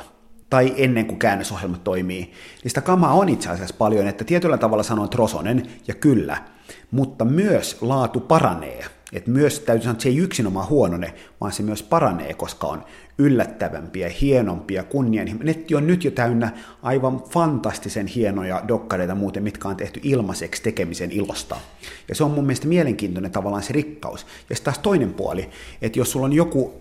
tai 0.50 0.74
ennen 0.76 1.06
kuin 1.06 1.18
käännösohjelma 1.18 1.78
toimii, 1.78 2.20
niin 2.62 2.70
sitä 2.70 2.80
kamaa 2.80 3.14
on 3.14 3.28
itse 3.28 3.48
asiassa 3.48 3.74
paljon, 3.78 4.06
että 4.08 4.24
tietyllä 4.24 4.58
tavalla 4.58 4.82
sanoin 4.82 5.10
Trosonen, 5.10 5.66
ja 5.86 5.94
kyllä, 5.94 6.44
mutta 6.90 7.24
myös 7.24 7.76
laatu 7.80 8.20
paranee. 8.20 8.84
Et 9.12 9.26
myös 9.26 9.60
täytyy 9.60 9.82
sanoa, 9.82 9.92
että 9.92 10.02
se 10.02 10.08
ei 10.08 10.18
yksinomaan 10.18 10.68
huonone, 10.68 11.14
vaan 11.40 11.52
se 11.52 11.62
myös 11.62 11.82
paranee, 11.82 12.34
koska 12.34 12.66
on 12.66 12.84
yllättävämpiä, 13.18 14.10
hienompia, 14.20 14.84
kunnianhimoisia. 14.84 15.54
Netti 15.54 15.74
on 15.74 15.86
nyt 15.86 16.04
jo 16.04 16.10
täynnä 16.10 16.52
aivan 16.82 17.22
fantastisen 17.30 18.06
hienoja 18.06 18.62
dokkareita 18.68 19.14
muuten, 19.14 19.42
mitkä 19.42 19.68
on 19.68 19.76
tehty 19.76 20.00
ilmaiseksi 20.02 20.62
tekemisen 20.62 21.12
ilosta. 21.12 21.56
Ja 22.08 22.14
se 22.14 22.24
on 22.24 22.30
mun 22.30 22.44
mielestä 22.44 22.68
mielenkiintoinen 22.68 23.30
tavallaan 23.30 23.62
se 23.62 23.72
rikkaus. 23.72 24.26
Ja 24.50 24.56
sitten 24.56 24.72
taas 24.72 24.78
toinen 24.78 25.14
puoli, 25.14 25.50
että 25.82 25.98
jos 25.98 26.12
sulla 26.12 26.26
on 26.26 26.32
joku 26.32 26.74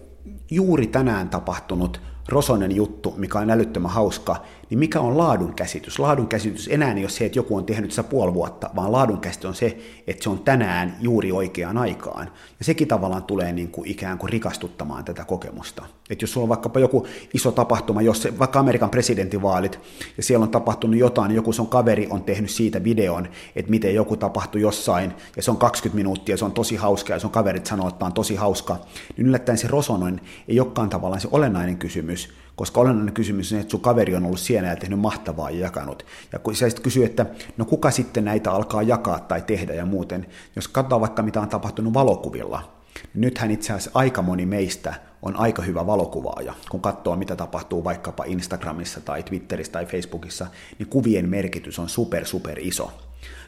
juuri 0.52 0.88
tänään 0.88 1.30
tapahtunut 1.30 2.02
Rosonen 2.28 2.76
juttu, 2.76 3.14
mikä 3.18 3.40
on 3.40 3.50
älyttömän 3.50 3.92
hauska, 3.92 4.46
niin 4.70 4.80
mikä 4.80 5.00
on 5.00 5.18
laadun 5.18 5.54
käsitys? 5.54 6.00
Laadun 6.00 6.28
käsitys 6.28 6.68
enää 6.72 6.94
ei 6.94 7.04
ole 7.04 7.10
se, 7.10 7.26
että 7.26 7.40
joku 7.40 7.56
on 7.56 7.66
tehnyt 7.66 7.92
sitä 7.92 8.04
puoli 8.04 8.34
vuotta, 8.34 8.70
vaan 8.76 8.92
laadun 8.92 9.20
käsitys 9.20 9.46
on 9.46 9.56
se, 9.56 9.78
että 10.08 10.24
se 10.24 10.30
on 10.30 10.40
tänään 10.40 10.98
juuri 11.00 11.32
oikeaan 11.32 11.78
aikaan. 11.78 12.32
Ja 12.60 12.66
sekin 12.66 12.88
tavallaan 12.88 13.24
tulee 13.24 13.54
niin 13.54 13.72
kuin 13.72 13.90
ikään 13.90 14.18
kuin 14.18 14.30
rikastuttamaan 14.30 15.06
tätä 15.06 15.26
kokemusta. 15.26 15.86
Että 16.10 16.24
jos 16.24 16.34
sulla 16.34 16.46
on 16.46 16.50
vaikkapa 16.50 16.80
joku 16.80 17.08
iso 17.34 17.52
tapahtuma, 17.52 18.02
jos 18.02 18.22
se, 18.22 18.40
vaikka 18.40 18.60
Amerikan 18.60 18.90
presidentinvaalit, 18.90 19.80
ja 20.18 20.24
siellä 20.24 20.44
on 20.44 20.50
tapahtunut 20.50 21.00
jotain, 21.00 21.28
niin 21.30 21.36
joku 21.36 21.54
sun 21.54 21.68
kaveri 21.68 22.08
on 22.10 22.24
tehnyt 22.24 22.50
siitä 22.50 22.84
videon, 22.84 23.28
että 23.56 23.72
miten 23.72 23.96
joku 23.96 24.18
tapahtui 24.18 24.62
jossain, 24.62 25.14
ja 25.36 25.44
se 25.44 25.52
on 25.52 25.58
20 25.58 25.96
minuuttia, 25.96 26.38
se 26.38 26.46
on 26.46 26.52
tosi 26.52 26.76
hauska, 26.76 27.14
ja 27.14 27.20
sun 27.20 27.32
kaverit 27.32 27.66
sanoo, 27.66 27.88
että 27.88 28.00
tämä 28.00 28.08
on 28.08 28.14
tosi 28.14 28.36
hauska, 28.36 28.78
niin 29.18 29.28
yllättäen 29.28 29.58
se 29.58 29.68
Rosonen 29.68 30.22
ei 30.48 30.60
olekaan 30.60 30.90
tavallaan 30.90 31.22
se 31.22 31.28
olennainen 31.32 31.78
kysymys, 31.78 32.30
koska 32.58 32.82
olennainen 32.82 33.14
kysymys 33.14 33.54
on, 33.54 33.60
että 33.60 33.72
sun 33.72 33.82
kaveri 33.82 34.16
on 34.16 34.26
ollut 34.26 34.40
siellä 34.40 34.70
ja 34.70 34.76
tehnyt 34.76 35.00
mahtavaa 35.00 35.50
ja 35.50 35.60
jakanut. 35.60 36.06
Ja 36.34 36.40
kun 36.40 36.56
sä 36.56 36.70
sitten 36.70 36.84
kysyy, 36.84 37.06
että 37.06 37.26
no 37.58 37.66
kuka 37.66 37.92
sitten 37.92 38.26
näitä 38.26 38.52
alkaa 38.52 38.84
jakaa 38.84 39.20
tai 39.20 39.42
tehdä 39.42 39.74
ja 39.74 39.86
muuten, 39.86 40.26
jos 40.56 40.68
katsotaan 40.68 41.02
vaikka 41.02 41.24
mitä 41.24 41.42
on 41.42 41.50
tapahtunut 41.50 41.94
valokuvilla, 41.94 42.82
niin 43.14 43.22
nythän 43.22 43.52
itse 43.52 43.74
asiassa 43.74 43.92
aika 43.94 44.22
moni 44.22 44.46
meistä 44.46 44.94
on 45.22 45.36
aika 45.36 45.62
hyvä 45.62 45.88
valokuvaaja. 45.88 46.54
Kun 46.70 46.82
katsoo, 46.82 47.16
mitä 47.16 47.36
tapahtuu 47.36 47.84
vaikkapa 47.84 48.24
Instagramissa 48.24 49.02
tai 49.02 49.24
Twitterissä 49.24 49.72
tai 49.72 49.86
Facebookissa, 49.86 50.48
niin 50.80 50.90
kuvien 50.90 51.30
merkitys 51.30 51.80
on 51.80 51.90
super, 51.90 52.26
super 52.26 52.60
iso. 52.60 53.07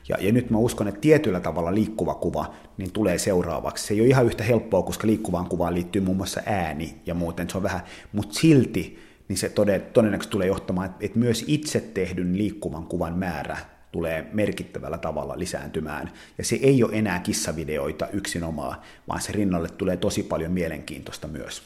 Ja, 0.09 0.17
ja 0.19 0.31
nyt 0.31 0.49
mä 0.49 0.57
uskon, 0.57 0.87
että 0.87 1.01
tietyllä 1.01 1.39
tavalla 1.39 1.75
liikkuva 1.75 2.15
kuva 2.15 2.53
niin 2.77 2.91
tulee 2.91 3.17
seuraavaksi. 3.17 3.87
Se 3.87 3.93
ei 3.93 4.01
ole 4.01 4.07
ihan 4.07 4.25
yhtä 4.25 4.43
helppoa, 4.43 4.83
koska 4.83 5.07
liikkuvaan 5.07 5.49
kuvaan 5.49 5.73
liittyy 5.73 6.01
muun 6.01 6.17
muassa 6.17 6.41
ääni 6.45 6.95
ja 7.05 7.13
muuten, 7.13 7.49
se 7.49 7.57
on 7.57 7.63
vähän, 7.63 7.81
mutta 8.13 8.39
silti 8.39 8.99
niin 9.27 9.37
se 9.37 9.49
todennäköisesti 9.93 10.31
tulee 10.31 10.47
johtamaan, 10.47 10.85
että, 10.85 11.05
että 11.05 11.19
myös 11.19 11.45
itse 11.47 11.79
tehdyn 11.79 12.37
liikkuvan 12.37 12.85
kuvan 12.85 13.17
määrä 13.17 13.57
tulee 13.91 14.25
merkittävällä 14.33 14.97
tavalla 14.97 15.39
lisääntymään. 15.39 16.11
Ja 16.37 16.43
se 16.43 16.55
ei 16.61 16.83
ole 16.83 16.95
enää 16.95 17.19
kissavideoita 17.19 18.07
yksinomaan, 18.13 18.77
vaan 19.07 19.21
se 19.21 19.31
rinnalle 19.31 19.69
tulee 19.69 19.97
tosi 19.97 20.23
paljon 20.23 20.51
mielenkiintoista 20.51 21.27
myös. 21.27 21.61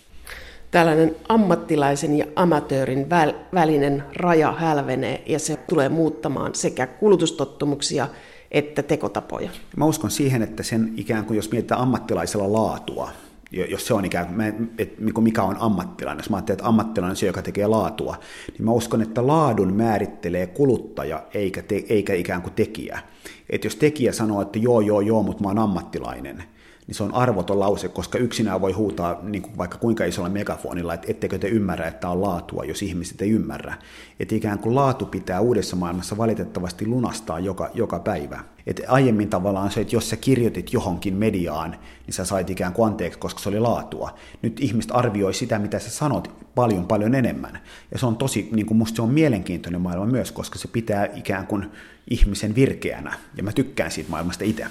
Tällainen 0.72 1.16
ammattilaisen 1.30 2.18
ja 2.18 2.26
amatöörin 2.36 3.08
välinen 3.54 4.04
raja 4.16 4.52
hälvenee 4.52 5.24
ja 5.26 5.40
se 5.40 5.56
tulee 5.56 5.90
muuttamaan 5.90 6.56
sekä 6.56 6.88
kulutustottumuksia 6.88 8.08
että 8.54 8.84
tekotapoja. 8.84 9.50
Mä 9.78 9.86
uskon 9.86 10.12
siihen, 10.12 10.42
että 10.42 10.64
sen 10.64 10.94
ikään 10.98 11.26
kuin 11.26 11.36
jos 11.36 11.52
mietitään 11.52 11.82
ammattilaisella 11.82 12.54
laatua, 12.54 13.12
jos 13.52 13.88
se 13.88 13.94
on 13.94 14.06
ikään 14.06 14.28
kuin, 14.28 14.72
niinku 15.00 15.22
mikä 15.22 15.44
on 15.44 15.58
ammattilainen, 15.60 16.20
jos 16.20 16.30
mä 16.30 16.38
ajattelen, 16.38 16.56
että 16.56 16.68
ammattilainen 16.68 17.12
on 17.12 17.16
se, 17.16 17.26
joka 17.26 17.42
tekee 17.42 17.68
laatua, 17.68 18.16
niin 18.54 18.66
mä 18.66 18.72
uskon, 18.72 19.02
että 19.02 19.28
laadun 19.28 19.74
määrittelee 19.74 20.48
kuluttaja 20.48 21.24
eikä, 21.34 21.62
te, 21.62 21.84
eikä 21.90 22.14
ikään 22.14 22.42
kuin 22.42 22.54
tekijä. 22.54 23.00
Että 23.50 23.68
jos 23.68 23.76
tekijä 23.76 24.12
sanoo, 24.12 24.42
että 24.42 24.60
joo, 24.60 24.82
joo, 24.82 25.02
joo, 25.02 25.24
mutta 25.24 25.44
mä 25.44 25.48
oon 25.50 25.60
ammattilainen, 25.60 26.44
niin 26.88 26.96
se 26.96 27.04
on 27.04 27.14
arvoton 27.14 27.60
lause, 27.60 27.88
koska 27.88 28.18
yksinään 28.18 28.62
voi 28.62 28.72
huutaa 28.72 29.20
niin 29.24 29.42
kuin 29.42 29.58
vaikka 29.58 29.78
kuinka 29.78 30.06
isolla 30.06 30.30
megafonilla, 30.30 30.94
että 30.94 31.08
ettekö 31.12 31.38
te 31.38 31.48
ymmärrä, 31.48 31.88
että 31.88 32.10
on 32.10 32.22
laatua, 32.22 32.64
jos 32.64 32.82
ihmiset 32.82 33.22
ei 33.22 33.30
ymmärrä. 33.30 33.74
Että 34.20 34.36
ikään 34.36 34.60
kuin 34.60 34.76
laatu 34.76 35.06
pitää 35.06 35.40
uudessa 35.40 35.76
maailmassa 35.76 36.18
valitettavasti 36.18 36.88
lunastaa 36.88 37.40
joka, 37.40 37.70
joka 37.74 38.00
päivä. 38.00 38.40
Et 38.68 38.82
aiemmin 38.88 39.30
tavallaan 39.30 39.72
se, 39.72 39.82
että 39.82 39.96
jos 39.96 40.10
sä 40.10 40.16
kirjoitit 40.16 40.74
johonkin 40.74 41.14
mediaan, 41.14 41.72
niin 42.06 42.14
sä 42.14 42.26
sait 42.26 42.50
ikään 42.50 42.74
kuin 42.74 42.88
anteeksi, 42.88 43.20
koska 43.20 43.40
se 43.40 43.50
oli 43.50 43.60
laatua. 43.60 44.16
Nyt 44.42 44.60
ihmiset 44.60 44.92
arvioi 44.94 45.34
sitä, 45.34 45.60
mitä 45.60 45.80
sä 45.80 45.90
sanot, 45.90 46.32
paljon 46.56 46.88
paljon 46.88 47.16
enemmän. 47.16 47.60
Ja 47.92 48.00
se 48.00 48.06
on 48.06 48.18
tosi, 48.18 48.50
niin 48.52 48.66
kuin 48.66 48.78
musta 48.78 48.96
se 48.96 49.02
on 49.02 49.10
mielenkiintoinen 49.10 49.82
maailma 49.82 50.06
myös, 50.06 50.32
koska 50.32 50.60
se 50.60 50.68
pitää 50.68 51.08
ikään 51.16 51.48
kuin 51.48 51.72
ihmisen 52.10 52.56
virkeänä. 52.56 53.14
Ja 53.38 53.44
mä 53.44 53.52
tykkään 53.52 53.92
siitä 53.92 54.10
maailmasta 54.10 54.44
itse. 54.44 54.66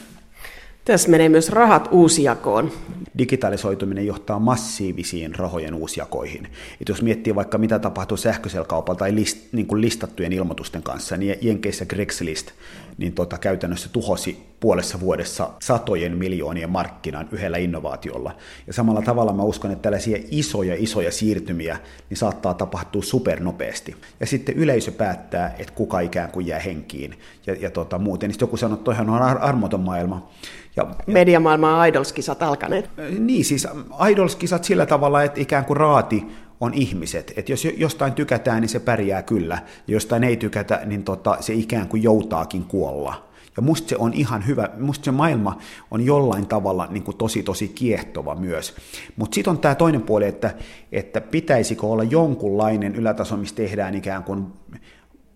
Tässä 0.85 1.09
menee 1.09 1.29
myös 1.29 1.49
rahat 1.51 1.89
uusjakoon. 1.91 2.73
Digitalisoituminen 3.19 4.07
johtaa 4.07 4.39
massiivisiin 4.39 5.35
rahojen 5.35 5.75
uusjakoihin. 5.75 6.49
Et 6.81 6.89
jos 6.89 7.03
miettii 7.03 7.35
vaikka 7.35 7.59
mitä 7.59 7.79
tapahtuu 7.79 8.17
sähköisellä 8.17 8.67
kaupalla 8.67 8.99
tai 8.99 9.15
list, 9.15 9.39
niin 9.53 9.67
kuin 9.67 9.81
listattujen 9.81 10.33
ilmoitusten 10.33 10.83
kanssa, 10.83 11.17
niin 11.17 11.39
Jenkeissä 11.41 11.87
Craigslist 11.87 12.51
niin 12.99 13.13
tota, 13.13 13.39
käytännössä 13.39 13.89
tuhosi 13.93 14.53
puolessa 14.61 15.01
vuodessa 15.01 15.51
satojen 15.63 16.17
miljoonien 16.17 16.71
markkinan 16.71 17.29
yhdellä 17.33 17.59
innovaatiolla. 17.59 18.37
Ja 18.67 18.73
samalla 18.73 19.03
tavalla 19.03 19.33
mä 19.33 19.43
uskon, 19.43 19.71
että 19.71 19.83
tällaisia 19.83 20.19
isoja, 20.31 20.75
isoja 20.79 21.13
siirtymiä 21.13 21.79
niin 22.11 22.19
saattaa 22.19 22.55
tapahtua 22.55 23.03
supernopeasti. 23.03 23.97
Ja 24.21 24.27
sitten 24.27 24.55
yleisö 24.55 24.93
päättää, 24.93 25.55
että 25.59 25.73
kuka 25.73 26.01
ikään 26.01 26.31
kuin 26.31 26.47
jää 26.47 26.61
henkiin 26.61 27.19
ja, 27.47 27.57
ja 27.61 27.71
tota, 27.71 27.99
muuten. 27.99 28.31
Niin 28.31 28.39
joku 28.41 28.57
sanoo, 28.57 28.75
että 28.75 28.85
toihan 28.85 29.11
on 29.11 29.23
armoton 29.23 29.81
maailma. 29.81 30.31
Ja, 30.77 30.87
Mediamaailman 31.07 31.89
Idols-kisat 31.89 32.43
alkaneet. 32.43 32.91
Niin, 33.19 33.45
siis 33.45 33.69
Idols-kisat 34.11 34.65
sillä 34.65 34.87
tavalla, 34.87 35.23
että 35.23 35.41
ikään 35.41 35.65
kuin 35.65 35.77
raati 35.77 36.27
on 36.63 36.75
ihmiset. 36.75 37.33
Että 37.37 37.53
jos 37.53 37.65
jostain 37.65 38.13
tykätään, 38.13 38.61
niin 38.61 38.69
se 38.69 38.81
pärjää 38.81 39.23
kyllä. 39.23 39.55
Ja 39.87 39.93
jostain 39.95 40.25
ei 40.25 40.37
tykätä, 40.37 40.81
niin 40.87 41.05
tota, 41.05 41.37
se 41.41 41.55
ikään 41.55 41.89
kuin 41.89 42.03
joutaakin 42.03 42.65
kuolla. 42.65 43.29
Ja 43.57 43.63
musta 43.63 43.89
se 43.89 43.97
on 43.97 44.13
ihan 44.15 44.47
hyvä, 44.47 44.69
musta 44.79 45.05
se 45.05 45.11
maailma 45.11 45.59
on 45.91 46.07
jollain 46.07 46.47
tavalla 46.47 46.87
niin 46.91 47.03
kuin 47.03 47.17
tosi 47.17 47.43
tosi 47.43 47.69
kiehtova 47.69 48.35
myös. 48.35 48.75
Mutta 49.17 49.35
sitten 49.35 49.51
on 49.51 49.59
tämä 49.59 49.75
toinen 49.75 50.03
puoli, 50.03 50.27
että, 50.27 50.55
että 50.93 51.21
pitäisikö 51.21 51.87
olla 51.87 52.05
jonkunlainen 52.05 52.95
ylätaso, 52.95 53.37
missä 53.37 53.55
tehdään 53.55 53.95
ikään 53.95 54.25
kuin 54.25 54.47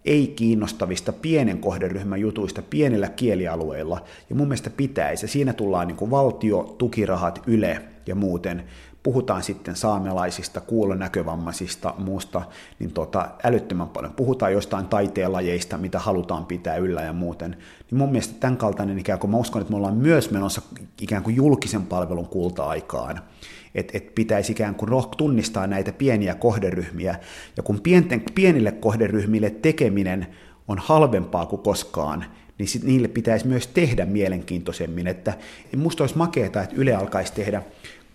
ei-kiinnostavista 0.05 1.13
pienen 1.13 1.59
kohderyhmän 1.59 2.21
jutuista 2.21 2.63
pienillä 2.63 3.09
kielialueilla, 3.09 4.05
ja 4.31 4.37
mun 4.37 4.49
mielestä 4.49 4.71
pitäisi, 4.71 5.29
siinä 5.29 5.53
tullaan 5.53 5.89
niin 5.89 5.97
kuin 5.97 6.11
valtio, 6.11 6.75
tukirahat, 6.79 7.43
yle 7.47 7.96
ja 8.07 8.15
muuten, 8.15 8.65
puhutaan 9.03 9.43
sitten 9.43 9.77
saamelaisista, 9.77 10.61
kuulonäkövammaisista, 10.61 11.95
muusta, 11.99 12.43
niin 12.79 12.93
tota, 12.93 13.29
älyttömän 13.45 13.89
paljon. 13.89 14.13
Puhutaan 14.13 14.53
jostain 14.53 14.87
taiteenlajeista, 14.87 15.79
mitä 15.79 15.99
halutaan 15.99 16.47
pitää 16.47 16.77
yllä 16.77 17.03
ja 17.03 17.13
muuten. 17.13 17.51
Niin 17.91 17.99
mun 17.99 18.11
mielestä 18.11 18.35
tämän 18.41 18.57
kaltainen 18.57 18.99
ikään 18.99 19.19
kuin, 19.19 19.31
mä 19.31 19.37
uskon, 19.37 19.63
että 19.63 19.71
me 19.71 19.77
ollaan 19.77 19.97
myös 19.97 20.31
menossa 20.31 20.63
ikään 21.01 21.23
kuin 21.23 21.37
julkisen 21.37 21.83
palvelun 21.83 22.29
kulta-aikaan, 22.29 23.21
että 23.75 23.97
et 23.97 24.15
pitäisi 24.15 24.53
ikään 24.53 24.75
kuin 24.75 24.91
tunnistaa 25.17 25.67
näitä 25.67 25.93
pieniä 25.93 26.35
kohderyhmiä, 26.35 27.17
ja 27.57 27.63
kun 27.63 27.81
pienten, 27.81 28.23
pienille 28.35 28.73
kohderyhmille 28.73 29.51
tekeminen 29.51 30.27
on 30.69 30.79
halvempaa 30.79 31.47
kuin 31.47 31.63
koskaan, 31.63 32.25
niin 32.59 32.69
sit 32.69 32.83
niille 32.83 33.09
pitäisi 33.09 33.47
myös 33.47 33.67
tehdä 33.67 34.07
mielenkiintoisemmin, 34.07 35.07
että 35.07 35.35
musta 35.77 36.03
olisi 36.03 36.17
makeeta, 36.17 36.63
että 36.63 36.77
Yle 36.77 36.95
alkaisi 36.95 37.33
tehdä 37.33 37.63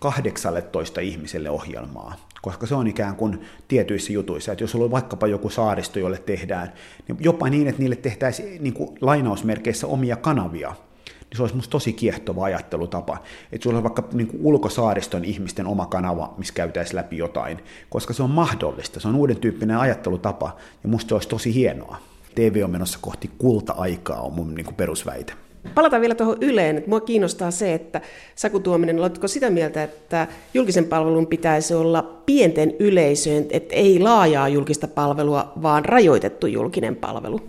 18 0.02 1.00
ihmiselle 1.00 1.50
ohjelmaa, 1.50 2.14
koska 2.42 2.66
se 2.66 2.74
on 2.74 2.86
ikään 2.86 3.16
kuin 3.16 3.40
tietyissä 3.68 4.12
jutuissa, 4.12 4.52
että 4.52 4.64
jos 4.64 4.74
on 4.74 4.90
vaikkapa 4.90 5.26
joku 5.26 5.50
saaristo, 5.50 5.98
jolle 5.98 6.18
tehdään, 6.18 6.72
niin 7.08 7.16
jopa 7.20 7.48
niin, 7.48 7.66
että 7.68 7.80
niille 7.80 7.96
tehtäisiin 7.96 8.62
niin 8.62 8.74
kuin 8.74 8.98
lainausmerkeissä 9.00 9.86
omia 9.86 10.16
kanavia, 10.16 10.74
niin 11.06 11.36
se 11.36 11.42
olisi 11.42 11.56
musta 11.56 11.70
tosi 11.70 11.92
kiehtova 11.92 12.44
ajattelutapa, 12.44 13.18
että 13.52 13.62
sulla 13.62 13.76
on 13.76 13.82
vaikka 13.82 14.08
niin 14.12 14.26
kuin 14.26 14.40
ulkosaariston 14.42 15.24
ihmisten 15.24 15.66
oma 15.66 15.86
kanava, 15.86 16.34
missä 16.38 16.54
käytäisiin 16.54 16.96
läpi 16.96 17.18
jotain, 17.18 17.58
koska 17.90 18.12
se 18.12 18.22
on 18.22 18.30
mahdollista, 18.30 19.00
se 19.00 19.08
on 19.08 19.16
uuden 19.16 19.36
tyyppinen 19.36 19.78
ajattelutapa, 19.78 20.56
ja 20.82 20.88
musta 20.88 21.08
se 21.08 21.14
olisi 21.14 21.28
tosi 21.28 21.54
hienoa. 21.54 21.96
TV 22.34 22.60
on 22.64 22.70
menossa 22.70 22.98
kohti 23.02 23.30
kulta-aikaa, 23.38 24.20
on 24.20 24.32
mun 24.32 24.54
niin 24.54 24.64
kuin 24.64 24.76
perusväite. 24.76 25.41
Palataan 25.74 26.00
vielä 26.00 26.14
tuohon 26.14 26.36
Yleen. 26.40 26.84
Mua 26.86 27.00
kiinnostaa 27.00 27.50
se, 27.50 27.74
että 27.74 28.00
Saku 28.34 28.60
Tuominen, 28.60 28.98
oletko 28.98 29.28
sitä 29.28 29.50
mieltä, 29.50 29.82
että 29.82 30.26
julkisen 30.54 30.84
palvelun 30.84 31.26
pitäisi 31.26 31.74
olla 31.74 32.02
pienten 32.26 32.74
yleisöön, 32.78 33.46
että 33.50 33.74
ei 33.74 33.98
laajaa 33.98 34.48
julkista 34.48 34.88
palvelua, 34.88 35.52
vaan 35.62 35.84
rajoitettu 35.84 36.46
julkinen 36.46 36.96
palvelu? 36.96 37.40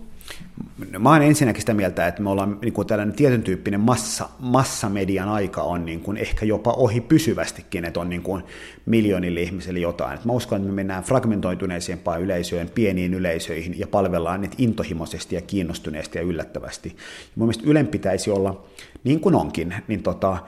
Mä 0.98 1.10
oon 1.10 1.22
ensinnäkin 1.22 1.62
sitä 1.62 1.74
mieltä, 1.74 2.06
että 2.06 2.22
me 2.22 2.30
ollaan 2.30 2.58
niin 2.62 2.72
kuin 2.72 2.86
tällainen 2.86 3.16
tietyn 3.16 3.42
tyyppinen 3.42 3.80
massa, 3.80 4.28
massamedian 4.38 5.28
aika 5.28 5.62
on 5.62 5.84
niin 5.84 6.00
kuin 6.00 6.16
ehkä 6.16 6.46
jopa 6.46 6.72
ohi 6.72 7.00
pysyvästikin, 7.00 7.84
että 7.84 8.00
on 8.00 8.08
niin 8.08 8.22
kuin 8.22 8.42
miljoonille 8.86 9.40
ihmisille 9.40 9.78
jotain. 9.78 10.14
Et 10.18 10.24
mä 10.24 10.32
uskon, 10.32 10.56
että 10.56 10.68
me 10.68 10.74
mennään 10.74 11.04
fragmentoituneisempaan 11.04 12.22
yleisöön, 12.22 12.70
pieniin 12.74 13.14
yleisöihin 13.14 13.78
ja 13.78 13.86
palvellaan 13.86 14.40
niitä 14.40 14.56
intohimoisesti 14.58 15.34
ja 15.34 15.40
kiinnostuneesti 15.40 16.18
ja 16.18 16.24
yllättävästi. 16.24 16.88
Ja 16.88 17.32
mun 17.34 17.46
mielestä 17.46 17.70
Ylen 17.70 17.86
pitäisi 17.86 18.30
olla, 18.30 18.64
niin 19.04 19.20
kuin 19.20 19.34
onkin, 19.34 19.74
niin 19.88 20.02
tota, 20.02 20.38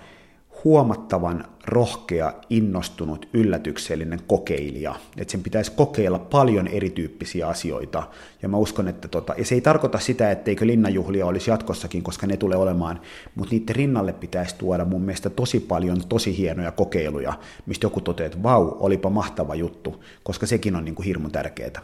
huomattavan 0.64 1.44
rohkea, 1.66 2.32
innostunut, 2.50 3.28
yllätyksellinen 3.32 4.20
kokeilija. 4.26 4.94
Että 5.18 5.32
sen 5.32 5.42
pitäisi 5.42 5.72
kokeilla 5.72 6.18
paljon 6.18 6.68
erityyppisiä 6.68 7.48
asioita. 7.48 8.02
Ja 8.42 8.48
mä 8.48 8.56
uskon, 8.56 8.88
että 8.88 9.08
tota, 9.08 9.34
ja 9.38 9.44
se 9.44 9.54
ei 9.54 9.60
tarkoita 9.60 9.98
sitä, 9.98 10.30
etteikö 10.30 10.66
linnanjuhlia 10.66 11.26
olisi 11.26 11.50
jatkossakin, 11.50 12.02
koska 12.02 12.26
ne 12.26 12.36
tulee 12.36 12.58
olemaan, 12.58 13.00
mutta 13.34 13.54
niiden 13.54 13.76
rinnalle 13.76 14.12
pitäisi 14.12 14.54
tuoda 14.58 14.84
mun 14.84 15.02
mielestä 15.02 15.30
tosi 15.30 15.60
paljon 15.60 16.00
tosi 16.08 16.38
hienoja 16.38 16.72
kokeiluja, 16.72 17.32
mistä 17.66 17.86
joku 17.86 18.00
toteaa, 18.00 18.26
että 18.26 18.42
vau, 18.42 18.76
olipa 18.80 19.10
mahtava 19.10 19.54
juttu, 19.54 20.04
koska 20.22 20.46
sekin 20.46 20.76
on 20.76 20.84
niin 20.84 20.94
kuin 20.94 21.06
hirmu 21.06 21.28
tärkeää. 21.28 21.82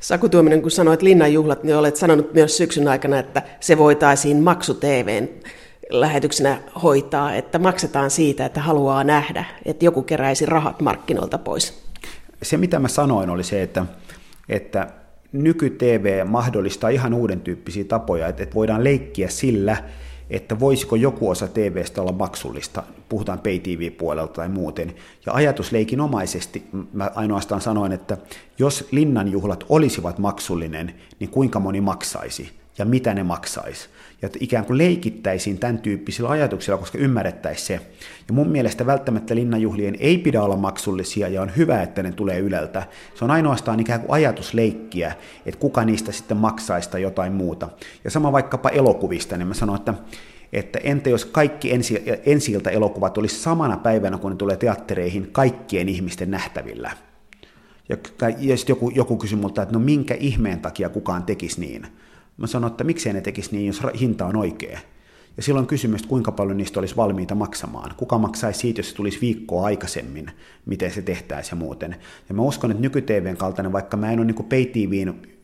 Saku 0.00 0.28
Tuominen, 0.28 0.62
kun 0.62 0.70
sanoit 0.70 1.02
linnanjuhlat, 1.02 1.64
niin 1.64 1.76
olet 1.76 1.96
sanonut 1.96 2.34
myös 2.34 2.56
syksyn 2.56 2.88
aikana, 2.88 3.18
että 3.18 3.42
se 3.60 3.78
voitaisiin 3.78 4.42
maksu 4.42 4.74
TVn 4.74 5.28
lähetyksenä 5.90 6.60
hoitaa, 6.82 7.34
että 7.34 7.58
maksetaan 7.58 8.10
siitä, 8.10 8.46
että 8.46 8.60
haluaa 8.60 9.04
nähdä, 9.04 9.44
että 9.64 9.84
joku 9.84 10.02
keräisi 10.02 10.46
rahat 10.46 10.80
markkinoilta 10.80 11.38
pois? 11.38 11.82
Se, 12.42 12.56
mitä 12.56 12.78
mä 12.78 12.88
sanoin, 12.88 13.30
oli 13.30 13.44
se, 13.44 13.62
että, 13.62 13.86
että 14.48 14.86
nyky-TV 15.32 16.26
mahdollistaa 16.26 16.90
ihan 16.90 17.14
uuden 17.14 17.40
tyyppisiä 17.40 17.84
tapoja, 17.84 18.28
että, 18.28 18.42
että 18.42 18.54
voidaan 18.54 18.84
leikkiä 18.84 19.28
sillä, 19.28 19.76
että 20.30 20.60
voisiko 20.60 20.96
joku 20.96 21.28
osa 21.28 21.48
TVstä 21.48 22.02
olla 22.02 22.12
maksullista, 22.12 22.82
puhutaan 23.08 23.38
pay 23.38 23.58
TV-puolelta 23.58 24.32
tai 24.32 24.48
muuten. 24.48 24.94
Ja 25.26 25.32
ajatusleikinomaisesti 25.32 26.64
mä 26.92 27.10
ainoastaan 27.14 27.60
sanoin, 27.60 27.92
että 27.92 28.16
jos 28.58 28.88
linnanjuhlat 28.90 29.64
olisivat 29.68 30.18
maksullinen, 30.18 30.94
niin 31.20 31.30
kuinka 31.30 31.60
moni 31.60 31.80
maksaisi 31.80 32.52
ja 32.78 32.84
mitä 32.84 33.14
ne 33.14 33.22
maksaisi 33.22 33.88
ja 34.22 34.26
että 34.26 34.38
ikään 34.42 34.64
kuin 34.64 34.78
leikittäisiin 34.78 35.58
tämän 35.58 35.78
tyyppisillä 35.78 36.30
ajatuksilla, 36.30 36.78
koska 36.78 36.98
ymmärrettäisiin 36.98 37.66
se. 37.66 37.80
Ja 38.28 38.34
mun 38.34 38.48
mielestä 38.48 38.86
välttämättä 38.86 39.34
linnanjuhlien 39.34 39.96
ei 40.00 40.18
pidä 40.18 40.42
olla 40.42 40.56
maksullisia 40.56 41.28
ja 41.28 41.42
on 41.42 41.52
hyvä, 41.56 41.82
että 41.82 42.02
ne 42.02 42.12
tulee 42.12 42.38
yleltä. 42.38 42.86
Se 43.14 43.24
on 43.24 43.30
ainoastaan 43.30 43.80
ikään 43.80 44.00
kuin 44.00 44.10
ajatusleikkiä, 44.10 45.12
että 45.46 45.60
kuka 45.60 45.84
niistä 45.84 46.12
sitten 46.12 46.36
maksaisi 46.36 46.90
tai 46.90 47.02
jotain 47.02 47.32
muuta. 47.32 47.68
Ja 48.04 48.10
sama 48.10 48.32
vaikkapa 48.32 48.68
elokuvista, 48.68 49.36
niin 49.36 49.48
mä 49.48 49.54
sanon, 49.54 49.76
että 49.76 49.94
että 50.52 50.78
entä 50.82 51.10
jos 51.10 51.24
kaikki 51.24 51.72
ensi, 51.72 52.02
ensi 52.26 52.58
elokuvat 52.70 53.18
olisi 53.18 53.40
samana 53.40 53.76
päivänä, 53.76 54.18
kun 54.18 54.30
ne 54.30 54.36
tulee 54.36 54.56
teattereihin, 54.56 55.28
kaikkien 55.32 55.88
ihmisten 55.88 56.30
nähtävillä. 56.30 56.90
Ja, 57.88 57.96
ja 58.38 58.56
sitten 58.56 58.72
joku, 58.72 58.90
joku 58.94 59.16
kysyi 59.16 59.38
multa, 59.38 59.62
että 59.62 59.74
no 59.74 59.80
minkä 59.80 60.14
ihmeen 60.14 60.60
takia 60.60 60.88
kukaan 60.88 61.22
tekisi 61.22 61.60
niin. 61.60 61.86
Mä 62.40 62.46
sanoin, 62.46 62.70
että 62.70 62.84
miksei 62.84 63.12
ne 63.12 63.20
tekisi 63.20 63.56
niin, 63.56 63.66
jos 63.66 63.82
hinta 64.00 64.26
on 64.26 64.36
oikea. 64.36 64.80
Ja 65.36 65.42
silloin 65.42 65.66
kysymys, 65.66 66.02
kuinka 66.02 66.32
paljon 66.32 66.56
niistä 66.56 66.80
olisi 66.80 66.96
valmiita 66.96 67.34
maksamaan. 67.34 67.94
Kuka 67.96 68.18
maksaisi 68.18 68.60
siitä, 68.60 68.78
jos 68.78 68.90
se 68.90 68.96
tulisi 68.96 69.20
viikkoa 69.20 69.64
aikaisemmin, 69.66 70.30
miten 70.66 70.90
se 70.90 71.02
tehtäisiin 71.02 71.58
ja 71.58 71.64
muuten. 71.64 71.96
Ja 72.28 72.34
mä 72.34 72.42
uskon, 72.42 72.70
että 72.70 72.80
nyky 72.82 73.04
kaltainen, 73.38 73.72
vaikka 73.72 73.96
mä 73.96 74.12
en 74.12 74.18
ole 74.18 74.26
niin 74.26 74.44
pay 74.44 74.66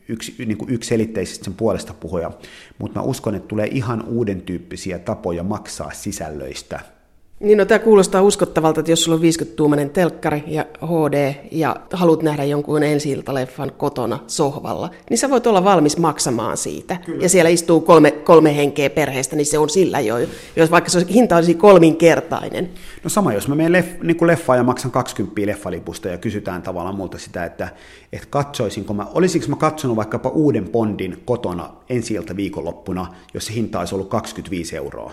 yksi, 0.07 0.35
niin 0.45 0.57
kuin 0.57 0.73
yksiselitteisesti 0.73 1.45
sen 1.45 1.53
puolesta 1.53 1.93
puhuja, 1.93 2.31
mutta 2.77 2.99
mä 2.99 3.05
uskon, 3.05 3.35
että 3.35 3.47
tulee 3.47 3.67
ihan 3.71 4.03
uuden 4.03 4.41
tyyppisiä 4.41 4.99
tapoja 4.99 5.43
maksaa 5.43 5.91
sisällöistä– 5.91 6.79
niin 7.39 7.57
no 7.57 7.65
tämä 7.65 7.79
kuulostaa 7.79 8.21
uskottavalta, 8.21 8.79
että 8.79 8.91
jos 8.91 9.03
sulla 9.03 9.15
on 9.15 9.21
50-tuumainen 9.21 9.89
telkkari 9.89 10.43
ja 10.47 10.65
HD 10.85 11.33
ja 11.51 11.75
haluat 11.93 12.23
nähdä 12.23 12.43
jonkun 12.43 12.83
ensi 12.83 13.23
leffan 13.31 13.71
kotona 13.77 14.19
sohvalla, 14.27 14.89
niin 15.09 15.17
sä 15.17 15.29
voit 15.29 15.47
olla 15.47 15.63
valmis 15.63 15.97
maksamaan 15.97 16.57
siitä. 16.57 16.97
Kyllä. 17.05 17.23
Ja 17.23 17.29
siellä 17.29 17.49
istuu 17.49 17.81
kolme, 17.81 18.11
kolme 18.11 18.57
henkeä 18.57 18.89
perheestä, 18.89 19.35
niin 19.35 19.45
se 19.45 19.57
on 19.57 19.69
sillä 19.69 19.99
jo, 19.99 20.15
jos 20.55 20.71
vaikka 20.71 20.89
se 20.89 21.05
hinta 21.09 21.35
olisi 21.35 21.53
kolminkertainen. 21.53 22.69
No 23.03 23.09
sama, 23.09 23.33
jos 23.33 23.47
mä 23.47 23.55
menen 23.55 23.71
leff, 23.71 24.01
niin 24.01 24.17
kuin 24.17 24.27
leffaan 24.27 24.59
ja 24.59 24.63
maksan 24.63 24.91
20 24.91 25.41
leffalipusta 25.45 26.07
ja 26.07 26.17
kysytään 26.17 26.61
tavallaan 26.61 26.95
multa 26.95 27.17
sitä, 27.17 27.45
että, 27.45 27.69
että 28.13 28.27
katsoisinko 28.29 28.93
mä, 28.93 29.05
olisinko 29.13 29.47
mä 29.47 29.55
katsonut 29.55 29.97
vaikkapa 29.97 30.29
uuden 30.29 30.69
Bondin 30.69 31.21
kotona 31.25 31.69
ensi 31.89 32.15
viikonloppuna, 32.35 33.15
jos 33.33 33.45
se 33.45 33.53
hinta 33.53 33.79
olisi 33.79 33.95
ollut 33.95 34.09
25 34.09 34.75
euroa, 34.75 35.11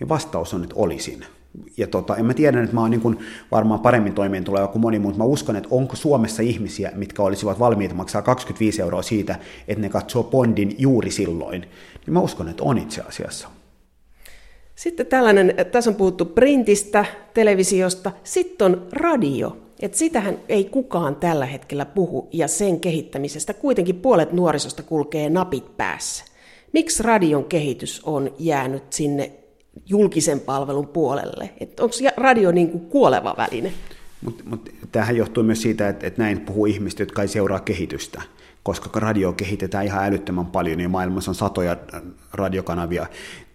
niin 0.00 0.08
vastaus 0.08 0.54
on, 0.54 0.62
että 0.62 0.74
olisin 0.78 1.24
ja 1.76 1.86
tota, 1.86 2.16
en 2.16 2.24
mä 2.24 2.34
tiedä, 2.34 2.62
että 2.62 2.74
mä 2.74 2.80
oon 2.80 2.90
niin 2.90 3.00
kuin 3.00 3.18
varmaan 3.50 3.80
paremmin 3.80 4.14
toimeen 4.14 4.44
tuleva 4.44 4.68
kuin 4.68 4.82
moni, 4.82 4.98
mutta 4.98 5.18
mä 5.18 5.24
uskon, 5.24 5.56
että 5.56 5.68
onko 5.70 5.96
Suomessa 5.96 6.42
ihmisiä, 6.42 6.92
mitkä 6.94 7.22
olisivat 7.22 7.58
valmiita 7.58 7.94
maksaa 7.94 8.22
25 8.22 8.82
euroa 8.82 9.02
siitä, 9.02 9.38
että 9.68 9.82
ne 9.82 9.88
katsoo 9.88 10.22
Bondin 10.22 10.74
juuri 10.78 11.10
silloin. 11.10 11.60
Niin 12.06 12.14
mä 12.14 12.20
uskon, 12.20 12.48
että 12.48 12.62
on 12.62 12.78
itse 12.78 13.00
asiassa. 13.00 13.48
Sitten 14.74 15.06
tällainen, 15.06 15.54
tässä 15.72 15.90
on 15.90 15.96
puhuttu 15.96 16.24
printistä, 16.24 17.04
televisiosta, 17.34 18.12
sitten 18.24 18.64
on 18.64 18.86
radio. 18.92 19.56
Et 19.80 19.94
sitähän 19.94 20.38
ei 20.48 20.64
kukaan 20.64 21.16
tällä 21.16 21.46
hetkellä 21.46 21.84
puhu 21.84 22.28
ja 22.32 22.48
sen 22.48 22.80
kehittämisestä 22.80 23.54
kuitenkin 23.54 23.96
puolet 24.00 24.32
nuorisosta 24.32 24.82
kulkee 24.82 25.30
napit 25.30 25.76
päässä. 25.76 26.24
Miksi 26.72 27.02
radion 27.02 27.44
kehitys 27.44 28.00
on 28.04 28.34
jäänyt 28.38 28.92
sinne 28.92 29.32
julkisen 29.86 30.40
palvelun 30.40 30.88
puolelle. 30.88 31.50
onko 31.80 31.94
radio 32.16 32.52
niin 32.52 32.70
kuin 32.70 32.86
kuoleva 32.86 33.34
väline? 33.36 33.72
Mutta 34.24 34.44
mut, 34.46 34.68
tämähän 34.92 35.16
johtuu 35.16 35.42
myös 35.42 35.62
siitä, 35.62 35.88
että, 35.88 36.06
että 36.06 36.22
näin 36.22 36.40
puhuu 36.40 36.66
ihmiset, 36.66 36.98
jotka 36.98 37.22
ei 37.22 37.28
seuraa 37.28 37.60
kehitystä 37.60 38.22
koska 38.62 39.00
radio 39.00 39.32
kehitetään 39.32 39.84
ihan 39.84 40.04
älyttömän 40.04 40.46
paljon, 40.46 40.78
niin 40.78 40.90
maailmassa 40.90 41.30
on 41.30 41.34
satoja 41.34 41.76
radiokanavia. 42.32 43.06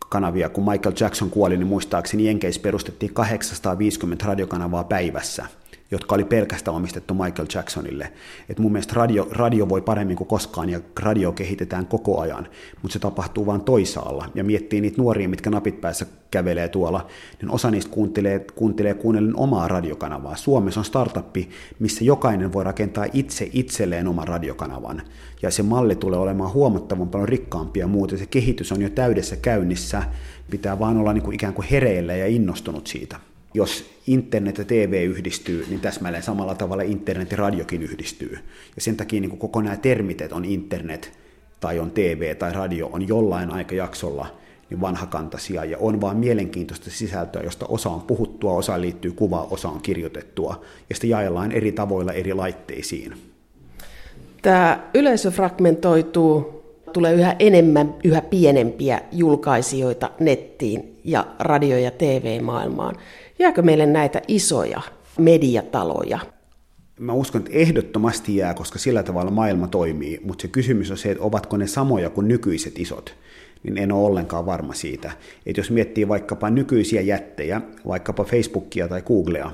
Kanavia. 0.10 0.50
Kun 0.50 0.72
Michael 0.72 0.96
Jackson 1.00 1.30
kuoli, 1.30 1.58
niin 1.58 1.68
muistaakseni 1.68 2.26
Jenkeissä 2.26 2.62
perustettiin 2.62 3.14
850 3.14 4.26
radiokanavaa 4.26 4.84
päivässä 4.84 5.46
jotka 5.92 6.16
oli 6.16 6.24
pelkästään 6.24 6.78
omistettu 6.78 7.14
Michael 7.14 7.48
Jacksonille. 7.54 8.14
Et 8.50 8.60
mun 8.60 8.72
mielestä 8.72 8.94
radio, 8.96 9.28
radio 9.32 9.70
voi 9.70 9.82
paremmin 9.82 10.18
kuin 10.18 10.28
koskaan 10.28 10.70
ja 10.70 10.80
radio 11.00 11.32
kehitetään 11.32 11.86
koko 11.86 12.20
ajan, 12.20 12.48
mutta 12.82 12.94
se 12.94 13.00
tapahtuu 13.00 13.46
vain 13.46 13.62
toisaalla. 13.62 14.30
Ja 14.36 14.44
miettii 14.44 14.82
niitä 14.82 15.02
nuoria, 15.02 15.30
mitkä 15.30 15.50
napit 15.50 15.82
päässä 15.82 16.06
kävelee 16.32 16.68
tuolla, 16.68 17.08
niin 17.42 17.52
osa 17.52 17.72
niistä 17.72 17.92
kuuntelee, 17.92 18.46
kuuntelee 18.56 18.94
kuunnellen 18.94 19.36
omaa 19.36 19.68
radiokanavaa. 19.68 20.36
Suomessa 20.36 20.80
on 20.80 20.86
startuppi, 20.86 21.50
missä 21.80 22.04
jokainen 22.04 22.54
voi 22.54 22.64
rakentaa 22.64 23.06
itse 23.14 23.50
itselleen 23.54 24.08
oman 24.08 24.28
radiokanavan. 24.28 25.02
Ja 25.42 25.52
se 25.52 25.64
malli 25.64 25.96
tulee 25.96 26.20
olemaan 26.20 26.54
huomattavan 26.54 27.10
paljon 27.10 27.30
rikkaampi 27.30 27.80
ja 27.80 27.88
muuta. 27.88 28.18
Se 28.18 28.26
kehitys 28.26 28.72
on 28.72 28.82
jo 28.82 28.90
täydessä 28.90 29.36
käynnissä. 29.36 30.04
Pitää 30.52 30.80
vaan 30.80 30.98
olla 30.98 31.14
niin 31.14 31.24
kuin 31.24 31.36
ikään 31.36 31.54
kuin 31.54 31.68
hereillä 31.72 32.16
ja 32.16 32.28
innostunut 32.28 32.88
siitä 32.88 33.20
jos 33.54 33.90
internet 34.08 34.58
ja 34.58 34.66
TV 34.66 35.04
yhdistyy, 35.10 35.66
niin 35.70 35.80
täsmälleen 35.80 36.24
samalla 36.24 36.56
tavalla 36.56 36.84
internet 36.84 37.32
ja 37.32 37.38
radiokin 37.38 37.84
yhdistyy. 37.84 38.40
Ja 38.76 38.82
sen 38.82 38.96
takia 38.96 39.22
niin 39.22 39.38
koko 39.38 39.62
nämä 39.62 39.78
termit, 39.78 40.22
että 40.22 40.36
on 40.36 40.46
internet 40.46 41.12
tai 41.60 41.80
on 41.80 41.92
TV 41.92 42.36
tai 42.36 42.54
radio, 42.54 42.90
on 42.94 43.08
jollain 43.08 43.52
aikajaksolla 43.52 44.38
niin 44.70 44.82
vanhakantaisia 44.82 45.66
ja 45.66 45.78
on 45.78 46.02
vaan 46.02 46.18
mielenkiintoista 46.18 46.90
sisältöä, 46.90 47.42
josta 47.42 47.66
osa 47.70 47.90
on 47.90 48.02
puhuttua, 48.02 48.54
osa 48.54 48.82
liittyy 48.82 49.12
kuvaan, 49.12 49.48
osa 49.52 49.70
on 49.70 49.82
kirjoitettua 49.82 50.62
ja 50.90 50.96
sitä 50.96 51.08
jaellaan 51.08 51.52
eri 51.52 51.72
tavoilla 51.72 52.14
eri 52.14 52.34
laitteisiin. 52.34 53.14
Tämä 54.42 54.90
yleisö 54.94 55.32
fragmentoituu, 55.32 56.64
tulee 56.94 57.14
yhä 57.14 57.36
enemmän, 57.40 57.96
yhä 58.04 58.22
pienempiä 58.22 59.02
julkaisijoita 59.12 60.12
nettiin 60.20 61.00
ja 61.04 61.26
radio- 61.40 61.78
ja 61.78 61.92
TV-maailmaan. 61.92 62.96
Jääkö 63.40 63.62
meille 63.62 63.86
näitä 63.86 64.22
isoja 64.28 64.82
mediataloja? 65.18 66.20
Mä 67.00 67.14
uskon, 67.14 67.42
että 67.42 67.54
ehdottomasti 67.54 68.36
jää, 68.36 68.54
koska 68.54 68.80
sillä 68.80 69.04
tavalla 69.04 69.32
maailma 69.32 69.68
toimii, 69.68 70.20
mutta 70.24 70.42
se 70.42 70.48
kysymys 70.48 70.92
on 70.92 70.98
se, 70.98 71.12
että 71.12 71.24
ovatko 71.24 71.58
ne 71.58 71.68
samoja 71.68 72.10
kuin 72.10 72.28
nykyiset 72.28 72.80
isot 72.80 73.16
niin 73.64 73.78
en 73.78 73.92
ole 73.92 74.08
ollenkaan 74.08 74.46
varma 74.46 74.74
siitä. 74.74 75.12
Että 75.46 75.60
jos 75.60 75.72
miettii 75.72 76.08
vaikkapa 76.08 76.50
nykyisiä 76.50 77.02
jättejä, 77.02 77.62
vaikkapa 77.88 78.24
Facebookia 78.24 78.88
tai 78.88 79.02
Googlea, 79.02 79.52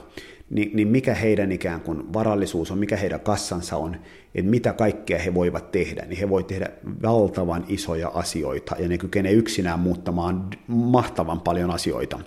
niin, 0.50 0.72
niin 0.74 0.88
mikä 0.88 1.14
heidän 1.14 1.52
ikään 1.52 1.82
kuin 1.82 2.14
varallisuus 2.14 2.72
on, 2.72 2.78
mikä 2.78 2.98
heidän 2.98 3.20
kassansa 3.20 3.78
on, 3.78 3.96
että 4.36 4.52
mitä 4.52 4.74
kaikkea 4.74 5.20
he 5.20 5.34
voivat 5.34 5.72
tehdä, 5.72 6.06
niin 6.06 6.20
he 6.20 6.30
voivat 6.30 6.48
tehdä 6.48 6.70
valtavan 7.04 7.66
isoja 7.68 8.08
asioita 8.08 8.76
ja 8.80 8.88
ne 8.88 8.98
kykenee 8.98 9.32
yksinään 9.32 9.80
muuttamaan 9.80 10.50
mahtavan 10.68 11.41
paljon 11.41 11.72
asioita. 11.72 12.20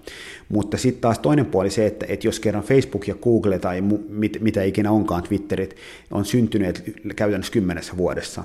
Mutta 0.49 0.77
sitten 0.77 1.01
taas 1.01 1.19
toinen 1.19 1.47
puoli 1.47 1.71
se, 1.71 1.87
että, 1.87 2.07
että 2.09 2.27
jos 2.27 2.41
kerran 2.41 2.62
Facebook 2.62 3.09
ja 3.09 3.14
Google 3.14 3.59
tai 3.59 3.81
mit, 4.09 4.39
mitä 4.41 4.62
ikinä 4.62 4.91
onkaan 4.91 5.23
Twitterit 5.23 5.77
on 6.11 6.25
syntyneet 6.25 6.83
käytännössä 7.17 7.53
kymmenessä 7.53 7.97
vuodessa, 7.97 8.45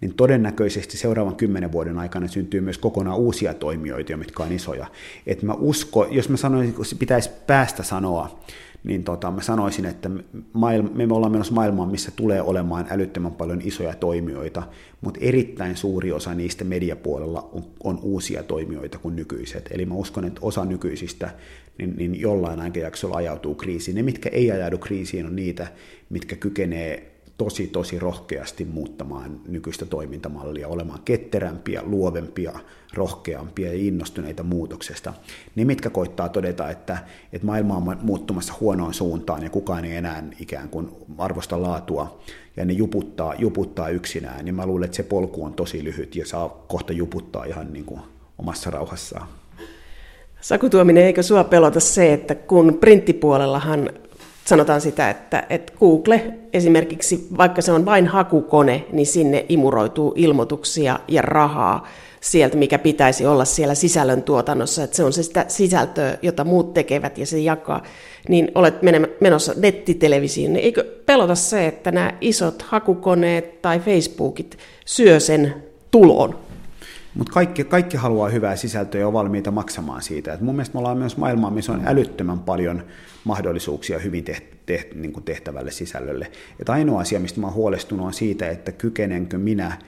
niin 0.00 0.14
todennäköisesti 0.14 0.96
seuraavan 0.96 1.36
kymmenen 1.36 1.72
vuoden 1.72 1.98
aikana 1.98 2.28
syntyy 2.28 2.60
myös 2.60 2.78
kokonaan 2.78 3.18
uusia 3.18 3.54
toimijoita, 3.54 4.16
mitkä 4.16 4.42
on 4.42 4.52
isoja. 4.52 4.86
Et 5.26 5.42
mä 5.42 5.54
usko, 5.54 6.06
jos 6.10 6.28
mä 6.28 6.36
sanoin, 6.36 6.74
pitäisi 6.98 7.30
päästä 7.46 7.82
sanoa, 7.82 8.40
niin 8.84 9.04
tota, 9.04 9.30
mä 9.30 9.42
sanoisin, 9.42 9.84
että 9.84 10.10
maailma, 10.52 10.90
me 10.94 11.14
ollaan 11.14 11.32
menossa 11.32 11.54
maailmaan, 11.54 11.90
missä 11.90 12.12
tulee 12.16 12.42
olemaan 12.42 12.86
älyttömän 12.90 13.32
paljon 13.32 13.60
isoja 13.64 13.94
toimijoita, 13.94 14.62
mutta 15.00 15.20
erittäin 15.22 15.76
suuri 15.76 16.12
osa 16.12 16.34
niistä 16.34 16.64
mediapuolella 16.64 17.50
on, 17.52 17.64
on 17.84 17.98
uusia 18.02 18.42
toimijoita 18.42 18.98
kuin 18.98 19.16
nykyiset. 19.16 19.68
Eli 19.70 19.86
mä 19.86 19.94
uskon, 19.94 20.24
että 20.24 20.40
osa 20.42 20.64
nykyisistä 20.64 21.30
niin, 21.78 21.96
niin 21.96 22.20
jollain 22.20 22.60
aikajaksolla 22.60 23.16
ajautuu 23.16 23.54
kriisiin. 23.54 23.94
Ne, 23.94 24.02
mitkä 24.02 24.28
ei 24.28 24.50
ajaudu 24.50 24.78
kriisiin, 24.78 25.26
on 25.26 25.36
niitä, 25.36 25.66
mitkä 26.10 26.36
kykenee 26.36 27.15
tosi, 27.38 27.66
tosi 27.66 27.98
rohkeasti 27.98 28.64
muuttamaan 28.64 29.40
nykyistä 29.48 29.86
toimintamallia, 29.86 30.68
olemaan 30.68 31.00
ketterämpiä, 31.04 31.82
luovempia, 31.84 32.52
rohkeampia 32.94 33.68
ja 33.68 33.78
innostuneita 33.78 34.42
muutoksesta. 34.42 35.14
Ne, 35.54 35.64
mitkä 35.64 35.90
koittaa 35.90 36.28
todeta, 36.28 36.70
että, 36.70 36.98
että 37.32 37.46
maailma 37.46 37.76
on 37.76 37.96
muuttumassa 38.02 38.54
huonoon 38.60 38.94
suuntaan 38.94 39.42
ja 39.42 39.50
kukaan 39.50 39.84
ei 39.84 39.96
enää 39.96 40.24
ikään 40.40 40.68
kuin 40.68 40.88
arvosta 41.18 41.62
laatua 41.62 42.20
ja 42.56 42.64
ne 42.64 42.72
juputtaa, 42.72 43.34
juputtaa 43.34 43.88
yksinään, 43.88 44.44
niin 44.44 44.54
mä 44.54 44.66
luulen, 44.66 44.84
että 44.84 44.96
se 44.96 45.02
polku 45.02 45.44
on 45.44 45.54
tosi 45.54 45.84
lyhyt 45.84 46.16
ja 46.16 46.26
saa 46.26 46.64
kohta 46.68 46.92
juputtaa 46.92 47.44
ihan 47.44 47.72
niin 47.72 47.84
kuin 47.84 48.00
omassa 48.38 48.70
rauhassaan. 48.70 49.28
Saku 50.40 50.70
Tuominen, 50.70 51.04
eikö 51.04 51.22
sua 51.22 51.44
pelota 51.44 51.80
se, 51.80 52.12
että 52.12 52.34
kun 52.34 52.78
printtipuolellahan 52.80 53.90
sanotaan 54.46 54.80
sitä, 54.80 55.10
että, 55.10 55.46
että 55.50 55.72
Google 55.78 56.34
esimerkiksi, 56.52 57.26
vaikka 57.36 57.62
se 57.62 57.72
on 57.72 57.84
vain 57.84 58.06
hakukone, 58.06 58.86
niin 58.92 59.06
sinne 59.06 59.46
imuroituu 59.48 60.12
ilmoituksia 60.16 60.98
ja 61.08 61.22
rahaa 61.22 61.86
sieltä, 62.20 62.56
mikä 62.56 62.78
pitäisi 62.78 63.26
olla 63.26 63.44
siellä 63.44 63.74
sisällön 63.74 64.22
tuotannossa, 64.22 64.84
että 64.84 64.96
se 64.96 65.04
on 65.04 65.12
se 65.12 65.22
sitä 65.22 65.44
sisältöä, 65.48 66.18
jota 66.22 66.44
muut 66.44 66.74
tekevät 66.74 67.18
ja 67.18 67.26
se 67.26 67.38
jakaa, 67.38 67.82
niin 68.28 68.50
olet 68.54 68.74
menossa 69.20 69.52
nettitelevisioon, 69.56 70.52
niin 70.52 70.64
eikö 70.64 70.84
pelota 71.06 71.34
se, 71.34 71.66
että 71.66 71.92
nämä 71.92 72.12
isot 72.20 72.62
hakukoneet 72.62 73.62
tai 73.62 73.80
Facebookit 73.80 74.58
syö 74.84 75.20
sen 75.20 75.54
tulon? 75.90 76.38
Mutta 77.14 77.32
kaikki, 77.32 77.64
kaikki 77.64 77.96
haluaa 77.96 78.28
hyvää 78.28 78.56
sisältöä 78.56 79.00
ja 79.00 79.06
on 79.06 79.12
valmiita 79.12 79.50
maksamaan 79.50 80.02
siitä. 80.02 80.32
Et 80.32 80.40
mun 80.40 80.54
mielestä 80.54 80.74
me 80.74 80.78
ollaan 80.78 80.98
myös 80.98 81.16
maailmaa, 81.16 81.50
missä 81.50 81.72
on 81.72 81.82
älyttömän 81.86 82.38
paljon 82.38 82.82
mahdollisuuksia 83.26 83.98
hyvin 83.98 84.24
teht, 84.24 84.44
teht, 84.66 84.94
niin 84.94 85.12
kuin 85.12 85.24
tehtävälle 85.24 85.70
sisällölle. 85.70 86.32
Et 86.60 86.68
ainoa 86.68 87.00
asia, 87.00 87.20
mistä 87.20 87.40
mä 87.40 87.46
oon 87.46 87.54
huolestunut, 87.54 88.06
on 88.06 88.14
siitä, 88.14 88.48
että 88.48 88.72
kykenenkö 88.72 89.38
minä 89.38 89.78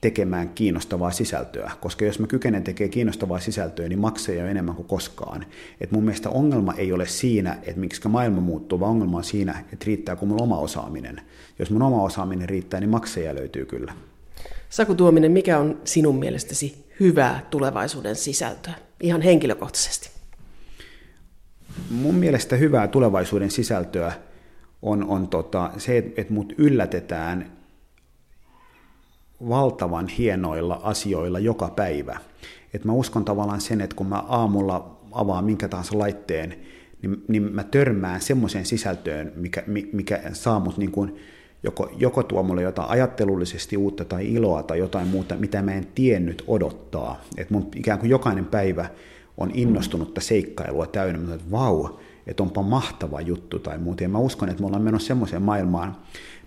tekemään 0.00 0.48
kiinnostavaa 0.48 1.10
sisältöä, 1.10 1.70
koska 1.80 2.04
jos 2.04 2.18
mä 2.18 2.26
kykenen 2.26 2.64
tekemään 2.64 2.90
kiinnostavaa 2.90 3.40
sisältöä, 3.40 3.88
niin 3.88 3.98
maksaa 3.98 4.34
jo 4.34 4.46
enemmän 4.46 4.74
kuin 4.74 4.88
koskaan. 4.88 5.46
Et 5.80 5.90
mun 5.90 6.04
mielestä 6.04 6.30
ongelma 6.30 6.74
ei 6.74 6.92
ole 6.92 7.06
siinä, 7.06 7.58
että 7.62 7.80
miksi 7.80 8.08
maailma 8.08 8.40
muuttuu, 8.40 8.80
vaan 8.80 8.90
ongelma 8.90 9.16
on 9.16 9.24
siinä, 9.24 9.64
että 9.72 9.84
riittääkö 9.86 10.26
mulla 10.26 10.42
oma 10.42 10.58
osaaminen. 10.58 11.20
Jos 11.58 11.70
mun 11.70 11.82
oma 11.82 12.02
osaaminen 12.02 12.48
riittää, 12.48 12.80
niin 12.80 12.90
maksaja 12.90 13.34
löytyy 13.34 13.66
kyllä. 13.66 13.92
Saku 14.68 14.94
Tuominen, 14.94 15.32
mikä 15.32 15.58
on 15.58 15.80
sinun 15.84 16.18
mielestäsi 16.18 16.84
hyvää 17.00 17.46
tulevaisuuden 17.50 18.16
sisältöä, 18.16 18.74
ihan 19.00 19.22
henkilökohtaisesti? 19.22 20.15
Mun 21.90 22.14
mielestä 22.14 22.56
hyvää 22.56 22.88
tulevaisuuden 22.88 23.50
sisältöä 23.50 24.12
on, 24.82 25.04
on 25.04 25.28
tota, 25.28 25.70
se, 25.78 25.98
että 25.98 26.32
mut 26.32 26.52
yllätetään 26.58 27.52
valtavan 29.48 30.08
hienoilla 30.08 30.80
asioilla 30.82 31.38
joka 31.38 31.68
päivä. 31.68 32.18
Et 32.74 32.84
mä 32.84 32.92
uskon 32.92 33.24
tavallaan 33.24 33.60
sen, 33.60 33.80
että 33.80 33.96
kun 33.96 34.06
mä 34.06 34.24
aamulla 34.28 34.96
avaan 35.12 35.44
minkä 35.44 35.68
tahansa 35.68 35.98
laitteen, 35.98 36.54
niin, 37.02 37.24
niin 37.28 37.42
mä 37.42 37.64
törmään 37.64 38.20
semmoiseen 38.20 38.66
sisältöön, 38.66 39.32
mikä, 39.36 39.62
mikä 39.92 40.20
saa 40.32 40.60
mut 40.60 40.78
niin 40.78 40.92
kuin 40.92 41.16
joko, 41.62 41.90
joko 41.96 42.22
tuo 42.22 42.42
mulle 42.42 42.62
jotain 42.62 42.90
ajattelullisesti 42.90 43.76
uutta 43.76 44.04
tai 44.04 44.32
iloa 44.32 44.62
tai 44.62 44.78
jotain 44.78 45.08
muuta, 45.08 45.36
mitä 45.36 45.62
mä 45.62 45.72
en 45.72 45.86
tiennyt 45.94 46.44
odottaa. 46.46 47.20
Että 47.36 47.54
mun 47.54 47.68
ikään 47.74 47.98
kuin 47.98 48.10
jokainen 48.10 48.44
päivä 48.44 48.90
on 49.36 49.50
innostunutta 49.54 50.20
seikkailua 50.20 50.86
täynnä, 50.86 51.34
että 51.34 51.50
vau, 51.50 51.88
että 52.26 52.42
onpa 52.42 52.62
mahtava 52.62 53.20
juttu 53.20 53.58
tai 53.58 53.78
muuta. 53.78 54.02
Ja 54.02 54.08
mä 54.08 54.18
uskon, 54.18 54.48
että 54.48 54.60
me 54.60 54.66
ollaan 54.66 54.82
menossa 54.82 55.06
semmoiseen 55.06 55.42
maailmaan, 55.42 55.96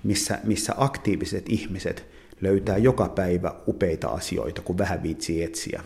missä, 0.03 0.39
missä 0.43 0.73
aktiiviset 0.77 1.49
ihmiset 1.49 2.05
löytää 2.41 2.77
joka 2.77 3.09
päivä 3.09 3.55
upeita 3.67 4.07
asioita, 4.07 4.61
kun 4.61 4.77
vähän 4.77 5.03
viitsii 5.03 5.43
etsiä. 5.43 5.83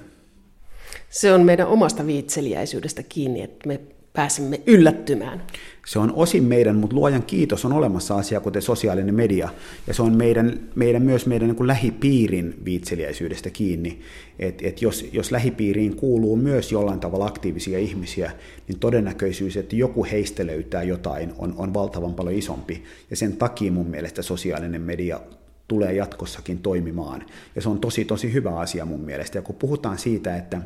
Se 1.10 1.34
on 1.34 1.42
meidän 1.42 1.68
omasta 1.68 2.06
viitseliäisyydestä 2.06 3.04
kiinni, 3.04 3.42
että 3.42 3.68
me 3.68 3.80
pääsemme 4.14 4.62
yllättymään. 4.68 5.44
Se 5.86 6.00
on 6.00 6.14
osin 6.16 6.44
meidän, 6.44 6.76
mutta 6.76 6.96
luojan 6.96 7.24
kiitos 7.24 7.66
on 7.66 7.74
olemassa 7.74 8.16
asia, 8.16 8.40
kuten 8.40 8.62
sosiaalinen 8.62 9.16
media, 9.16 9.50
ja 9.88 9.94
se 9.94 10.02
on 10.02 10.18
meidän, 10.18 10.60
meidän 10.76 11.02
myös 11.02 11.26
meidän 11.26 11.48
niin 11.48 11.56
kuin 11.56 11.68
lähipiirin 11.68 12.56
viitseliäisyydestä 12.66 13.50
kiinni. 13.50 14.00
Et, 14.40 14.60
et 14.62 14.82
jos, 14.82 15.06
jos 15.12 15.32
lähipiiriin 15.32 15.96
kuuluu 15.96 16.36
myös 16.36 16.72
jollain 16.72 17.00
tavalla 17.00 17.26
aktiivisia 17.26 17.80
ihmisiä, 17.80 18.32
niin 18.68 18.80
todennäköisyys, 18.80 19.58
että 19.58 19.76
joku 19.76 20.06
heistä 20.12 20.48
löytää 20.48 20.84
jotain, 20.84 21.34
on, 21.38 21.54
on 21.58 21.74
valtavan 21.74 22.14
paljon 22.14 22.36
isompi. 22.36 22.84
Ja 23.10 23.16
sen 23.16 23.38
takia 23.38 23.72
mun 23.72 23.88
mielestä 23.88 24.22
sosiaalinen 24.22 24.82
media 24.82 25.20
tulee 25.68 25.94
jatkossakin 25.94 26.60
toimimaan. 26.60 27.26
Ja 27.56 27.62
se 27.62 27.70
on 27.70 27.80
tosi, 27.80 28.06
tosi 28.06 28.34
hyvä 28.34 28.60
asia 28.60 28.86
mun 28.86 29.02
mielestä. 29.02 29.38
Ja 29.38 29.42
kun 29.42 29.56
puhutaan 29.56 29.98
siitä, 29.98 30.38
että 30.38 30.62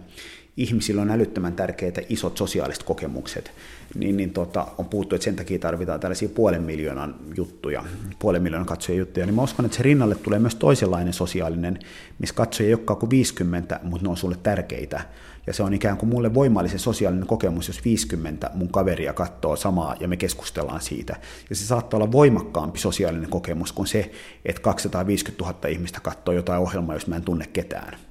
ihmisillä 0.58 1.02
on 1.02 1.12
älyttömän 1.12 1.54
tärkeitä 1.54 2.02
isot 2.10 2.38
sosiaaliset 2.38 2.84
kokemukset, 2.84 3.52
niin, 3.96 4.18
niin 4.18 4.32
tota, 4.32 4.68
on 4.78 4.86
puhuttu, 4.86 5.16
että 5.16 5.26
sen 5.26 5.36
takia 5.36 5.60
tarvitaan 5.60 6.00
tällaisia 6.00 6.30
puolen 6.30 6.64
miljoonan 6.64 7.16
juttuja, 7.36 7.84
puolen 8.20 8.44
miljoonan 8.44 8.66
katsojien 8.68 9.00
juttuja, 9.00 9.26
niin 9.26 9.36
mä 9.36 9.42
uskon, 9.42 9.66
että 9.66 9.78
se 9.78 9.84
rinnalle 9.84 10.16
tulee 10.16 10.40
myös 10.40 10.56
toisenlainen 10.56 11.14
sosiaalinen, 11.14 11.80
missä 12.20 12.36
katsoja 12.36 12.68
ei 12.68 12.74
olekaan 12.74 13.00
kuin 13.00 13.10
50, 13.10 13.80
mutta 13.84 14.04
ne 14.04 14.10
on 14.10 14.18
sulle 14.18 14.38
tärkeitä. 14.44 15.02
Ja 15.48 15.54
se 15.54 15.64
on 15.64 15.74
ikään 15.74 15.98
kuin 15.98 16.10
mulle 16.10 16.34
voimallisen 16.34 16.80
sosiaalinen 16.80 17.28
kokemus, 17.28 17.68
jos 17.68 17.86
50 17.86 18.52
mun 18.54 18.70
kaveria 18.70 19.14
katsoo 19.14 19.56
samaa 19.56 19.96
ja 20.00 20.08
me 20.08 20.18
keskustellaan 20.18 20.82
siitä. 20.82 21.16
Ja 21.50 21.56
se 21.56 21.66
saattaa 21.66 21.98
olla 21.98 22.12
voimakkaampi 22.12 22.80
sosiaalinen 22.80 23.30
kokemus 23.30 23.72
kuin 23.72 23.88
se, 23.88 24.12
että 24.46 24.62
250 24.62 25.46
000 25.46 25.68
ihmistä 25.68 26.00
katsoo 26.00 26.34
jotain 26.34 26.62
ohjelmaa, 26.62 26.96
jos 26.96 27.08
mä 27.08 27.16
en 27.16 27.24
tunne 27.24 27.46
ketään. 27.54 28.07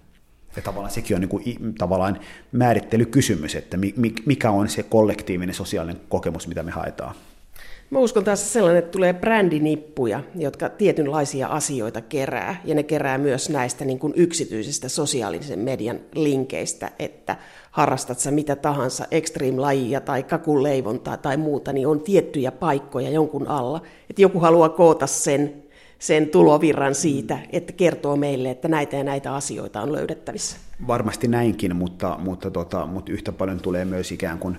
Ja 0.56 0.62
tavallaan 0.62 0.90
sekin 0.90 1.14
on 1.14 1.20
niin 1.20 1.28
kuin, 1.28 1.74
tavallaan 1.78 2.20
määrittelykysymys, 2.52 3.54
että 3.54 3.78
mikä 4.26 4.50
on 4.50 4.68
se 4.68 4.82
kollektiivinen 4.82 5.54
sosiaalinen 5.54 6.00
kokemus, 6.08 6.48
mitä 6.48 6.62
me 6.62 6.70
haetaan. 6.70 7.14
Mä 7.90 7.98
uskon 7.98 8.24
taas 8.24 8.52
sellainen, 8.52 8.78
että 8.78 8.90
tulee 8.90 9.14
brändinippuja, 9.14 10.20
jotka 10.34 10.68
tietynlaisia 10.68 11.46
asioita 11.46 12.00
kerää, 12.00 12.60
ja 12.64 12.74
ne 12.74 12.82
kerää 12.82 13.18
myös 13.18 13.50
näistä 13.50 13.84
niin 13.84 13.98
kuin 13.98 14.12
yksityisistä 14.16 14.88
sosiaalisen 14.88 15.58
median 15.58 16.00
linkeistä, 16.14 16.90
että 16.98 17.36
harrastat 17.70 18.18
sä 18.18 18.30
mitä 18.30 18.56
tahansa, 18.56 19.06
extreme-lajia 19.10 20.00
tai 20.00 20.22
kakuleivontaa 20.22 21.16
tai 21.16 21.36
muuta, 21.36 21.72
niin 21.72 21.86
on 21.86 22.00
tiettyjä 22.00 22.52
paikkoja 22.52 23.10
jonkun 23.10 23.48
alla. 23.48 23.82
Että 24.10 24.22
joku 24.22 24.40
haluaa 24.40 24.68
koota 24.68 25.06
sen 25.06 25.65
sen 25.98 26.28
tulovirran 26.28 26.94
siitä, 26.94 27.38
että 27.52 27.72
kertoo 27.72 28.16
meille, 28.16 28.50
että 28.50 28.68
näitä 28.68 28.96
ja 28.96 29.04
näitä 29.04 29.34
asioita 29.34 29.82
on 29.82 29.92
löydettävissä. 29.92 30.56
Varmasti 30.86 31.28
näinkin, 31.28 31.76
mutta, 31.76 32.18
mutta, 32.18 32.50
tota, 32.50 32.86
mutta 32.86 33.12
yhtä 33.12 33.32
paljon 33.32 33.60
tulee 33.60 33.84
myös 33.84 34.12
ikään 34.12 34.38
kuin 34.38 34.58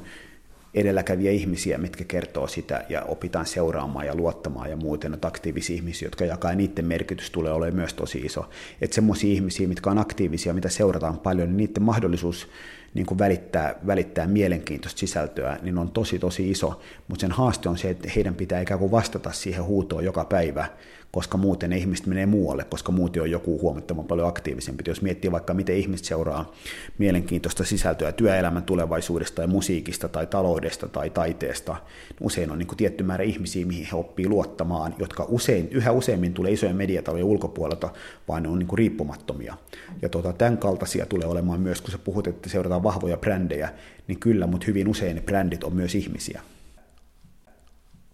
edelläkäviä 0.73 1.31
ihmisiä, 1.31 1.77
mitkä 1.77 2.03
kertoo 2.03 2.47
sitä 2.47 2.85
ja 2.89 3.01
opitaan 3.01 3.45
seuraamaan 3.45 4.05
ja 4.05 4.15
luottamaan 4.15 4.69
ja 4.69 4.75
muuten, 4.75 5.13
että 5.13 5.27
aktiivisia 5.27 5.75
ihmisiä, 5.75 6.05
jotka 6.05 6.25
jakaa, 6.25 6.55
niiden 6.55 6.85
merkitys 6.85 7.31
tulee 7.31 7.51
olemaan 7.51 7.75
myös 7.75 7.93
tosi 7.93 8.19
iso. 8.19 8.49
Että 8.81 8.95
semmoisia 8.95 9.33
ihmisiä, 9.33 9.67
mitkä 9.67 9.89
on 9.89 9.97
aktiivisia, 9.97 10.53
mitä 10.53 10.69
seurataan 10.69 11.19
paljon, 11.19 11.47
niin 11.47 11.57
niiden 11.57 11.83
mahdollisuus 11.83 12.47
niin 12.93 13.05
kuin 13.05 13.19
välittää, 13.19 13.75
välittää 13.87 14.27
mielenkiintoista 14.27 14.99
sisältöä, 14.99 15.57
niin 15.61 15.77
on 15.77 15.91
tosi 15.91 16.19
tosi 16.19 16.49
iso, 16.51 16.79
mutta 17.07 17.21
sen 17.21 17.31
haaste 17.31 17.69
on 17.69 17.77
se, 17.77 17.89
että 17.89 18.09
heidän 18.15 18.35
pitää 18.35 18.61
ikään 18.61 18.79
kuin 18.79 18.91
vastata 18.91 19.31
siihen 19.31 19.63
huutoon 19.63 20.05
joka 20.05 20.25
päivä, 20.25 20.67
koska 21.11 21.37
muuten 21.37 21.69
ne 21.69 21.77
ihmiset 21.77 22.05
menee 22.05 22.25
muualle, 22.25 22.63
koska 22.63 22.91
muuten 22.91 23.21
on 23.21 23.31
joku 23.31 23.61
huomattavan 23.61 24.05
paljon 24.05 24.27
aktiivisempi. 24.27 24.83
Jos 24.87 25.01
miettii 25.01 25.31
vaikka, 25.31 25.53
miten 25.53 25.77
ihmiset 25.77 26.05
seuraa 26.05 26.51
mielenkiintoista 26.97 27.63
sisältöä 27.63 28.11
työelämän 28.11 28.63
tulevaisuudesta 28.63 29.35
tai 29.35 29.47
musiikista 29.47 30.09
tai 30.09 30.27
taloudesta 30.27 30.87
tai 30.87 31.09
taiteesta, 31.09 31.73
niin 32.09 32.17
usein 32.21 32.51
on 32.51 32.57
niin 32.57 32.67
kuin 32.67 32.77
tietty 32.77 33.03
määrä 33.03 33.23
ihmisiä, 33.23 33.65
mihin 33.65 33.87
he 33.91 33.97
oppii 33.97 34.27
luottamaan, 34.27 34.95
jotka 34.99 35.25
usein, 35.29 35.67
yhä 35.71 35.91
useimmin 35.91 36.33
tulee 36.33 36.51
isojen 36.51 36.75
mediatalojen 36.75 37.25
ulkopuolelta, 37.25 37.89
vaan 38.27 38.43
ne 38.43 38.49
on 38.49 38.59
niin 38.59 38.67
kuin 38.67 38.77
riippumattomia. 38.77 39.57
Ja 40.01 40.09
tuota, 40.09 40.33
tämän 40.33 40.57
kaltaisia 40.57 41.05
tulee 41.05 41.27
olemaan 41.27 41.61
myös, 41.61 41.81
kun 41.81 41.91
sä 41.91 41.97
puhut, 41.97 42.27
että 42.27 42.49
seurataan 42.49 42.83
vahvoja 42.83 43.17
brändejä, 43.17 43.69
niin 44.07 44.19
kyllä, 44.19 44.47
mutta 44.47 44.67
hyvin 44.67 44.87
usein 44.87 45.15
ne 45.15 45.21
brändit 45.21 45.63
on 45.63 45.75
myös 45.75 45.95
ihmisiä. 45.95 46.41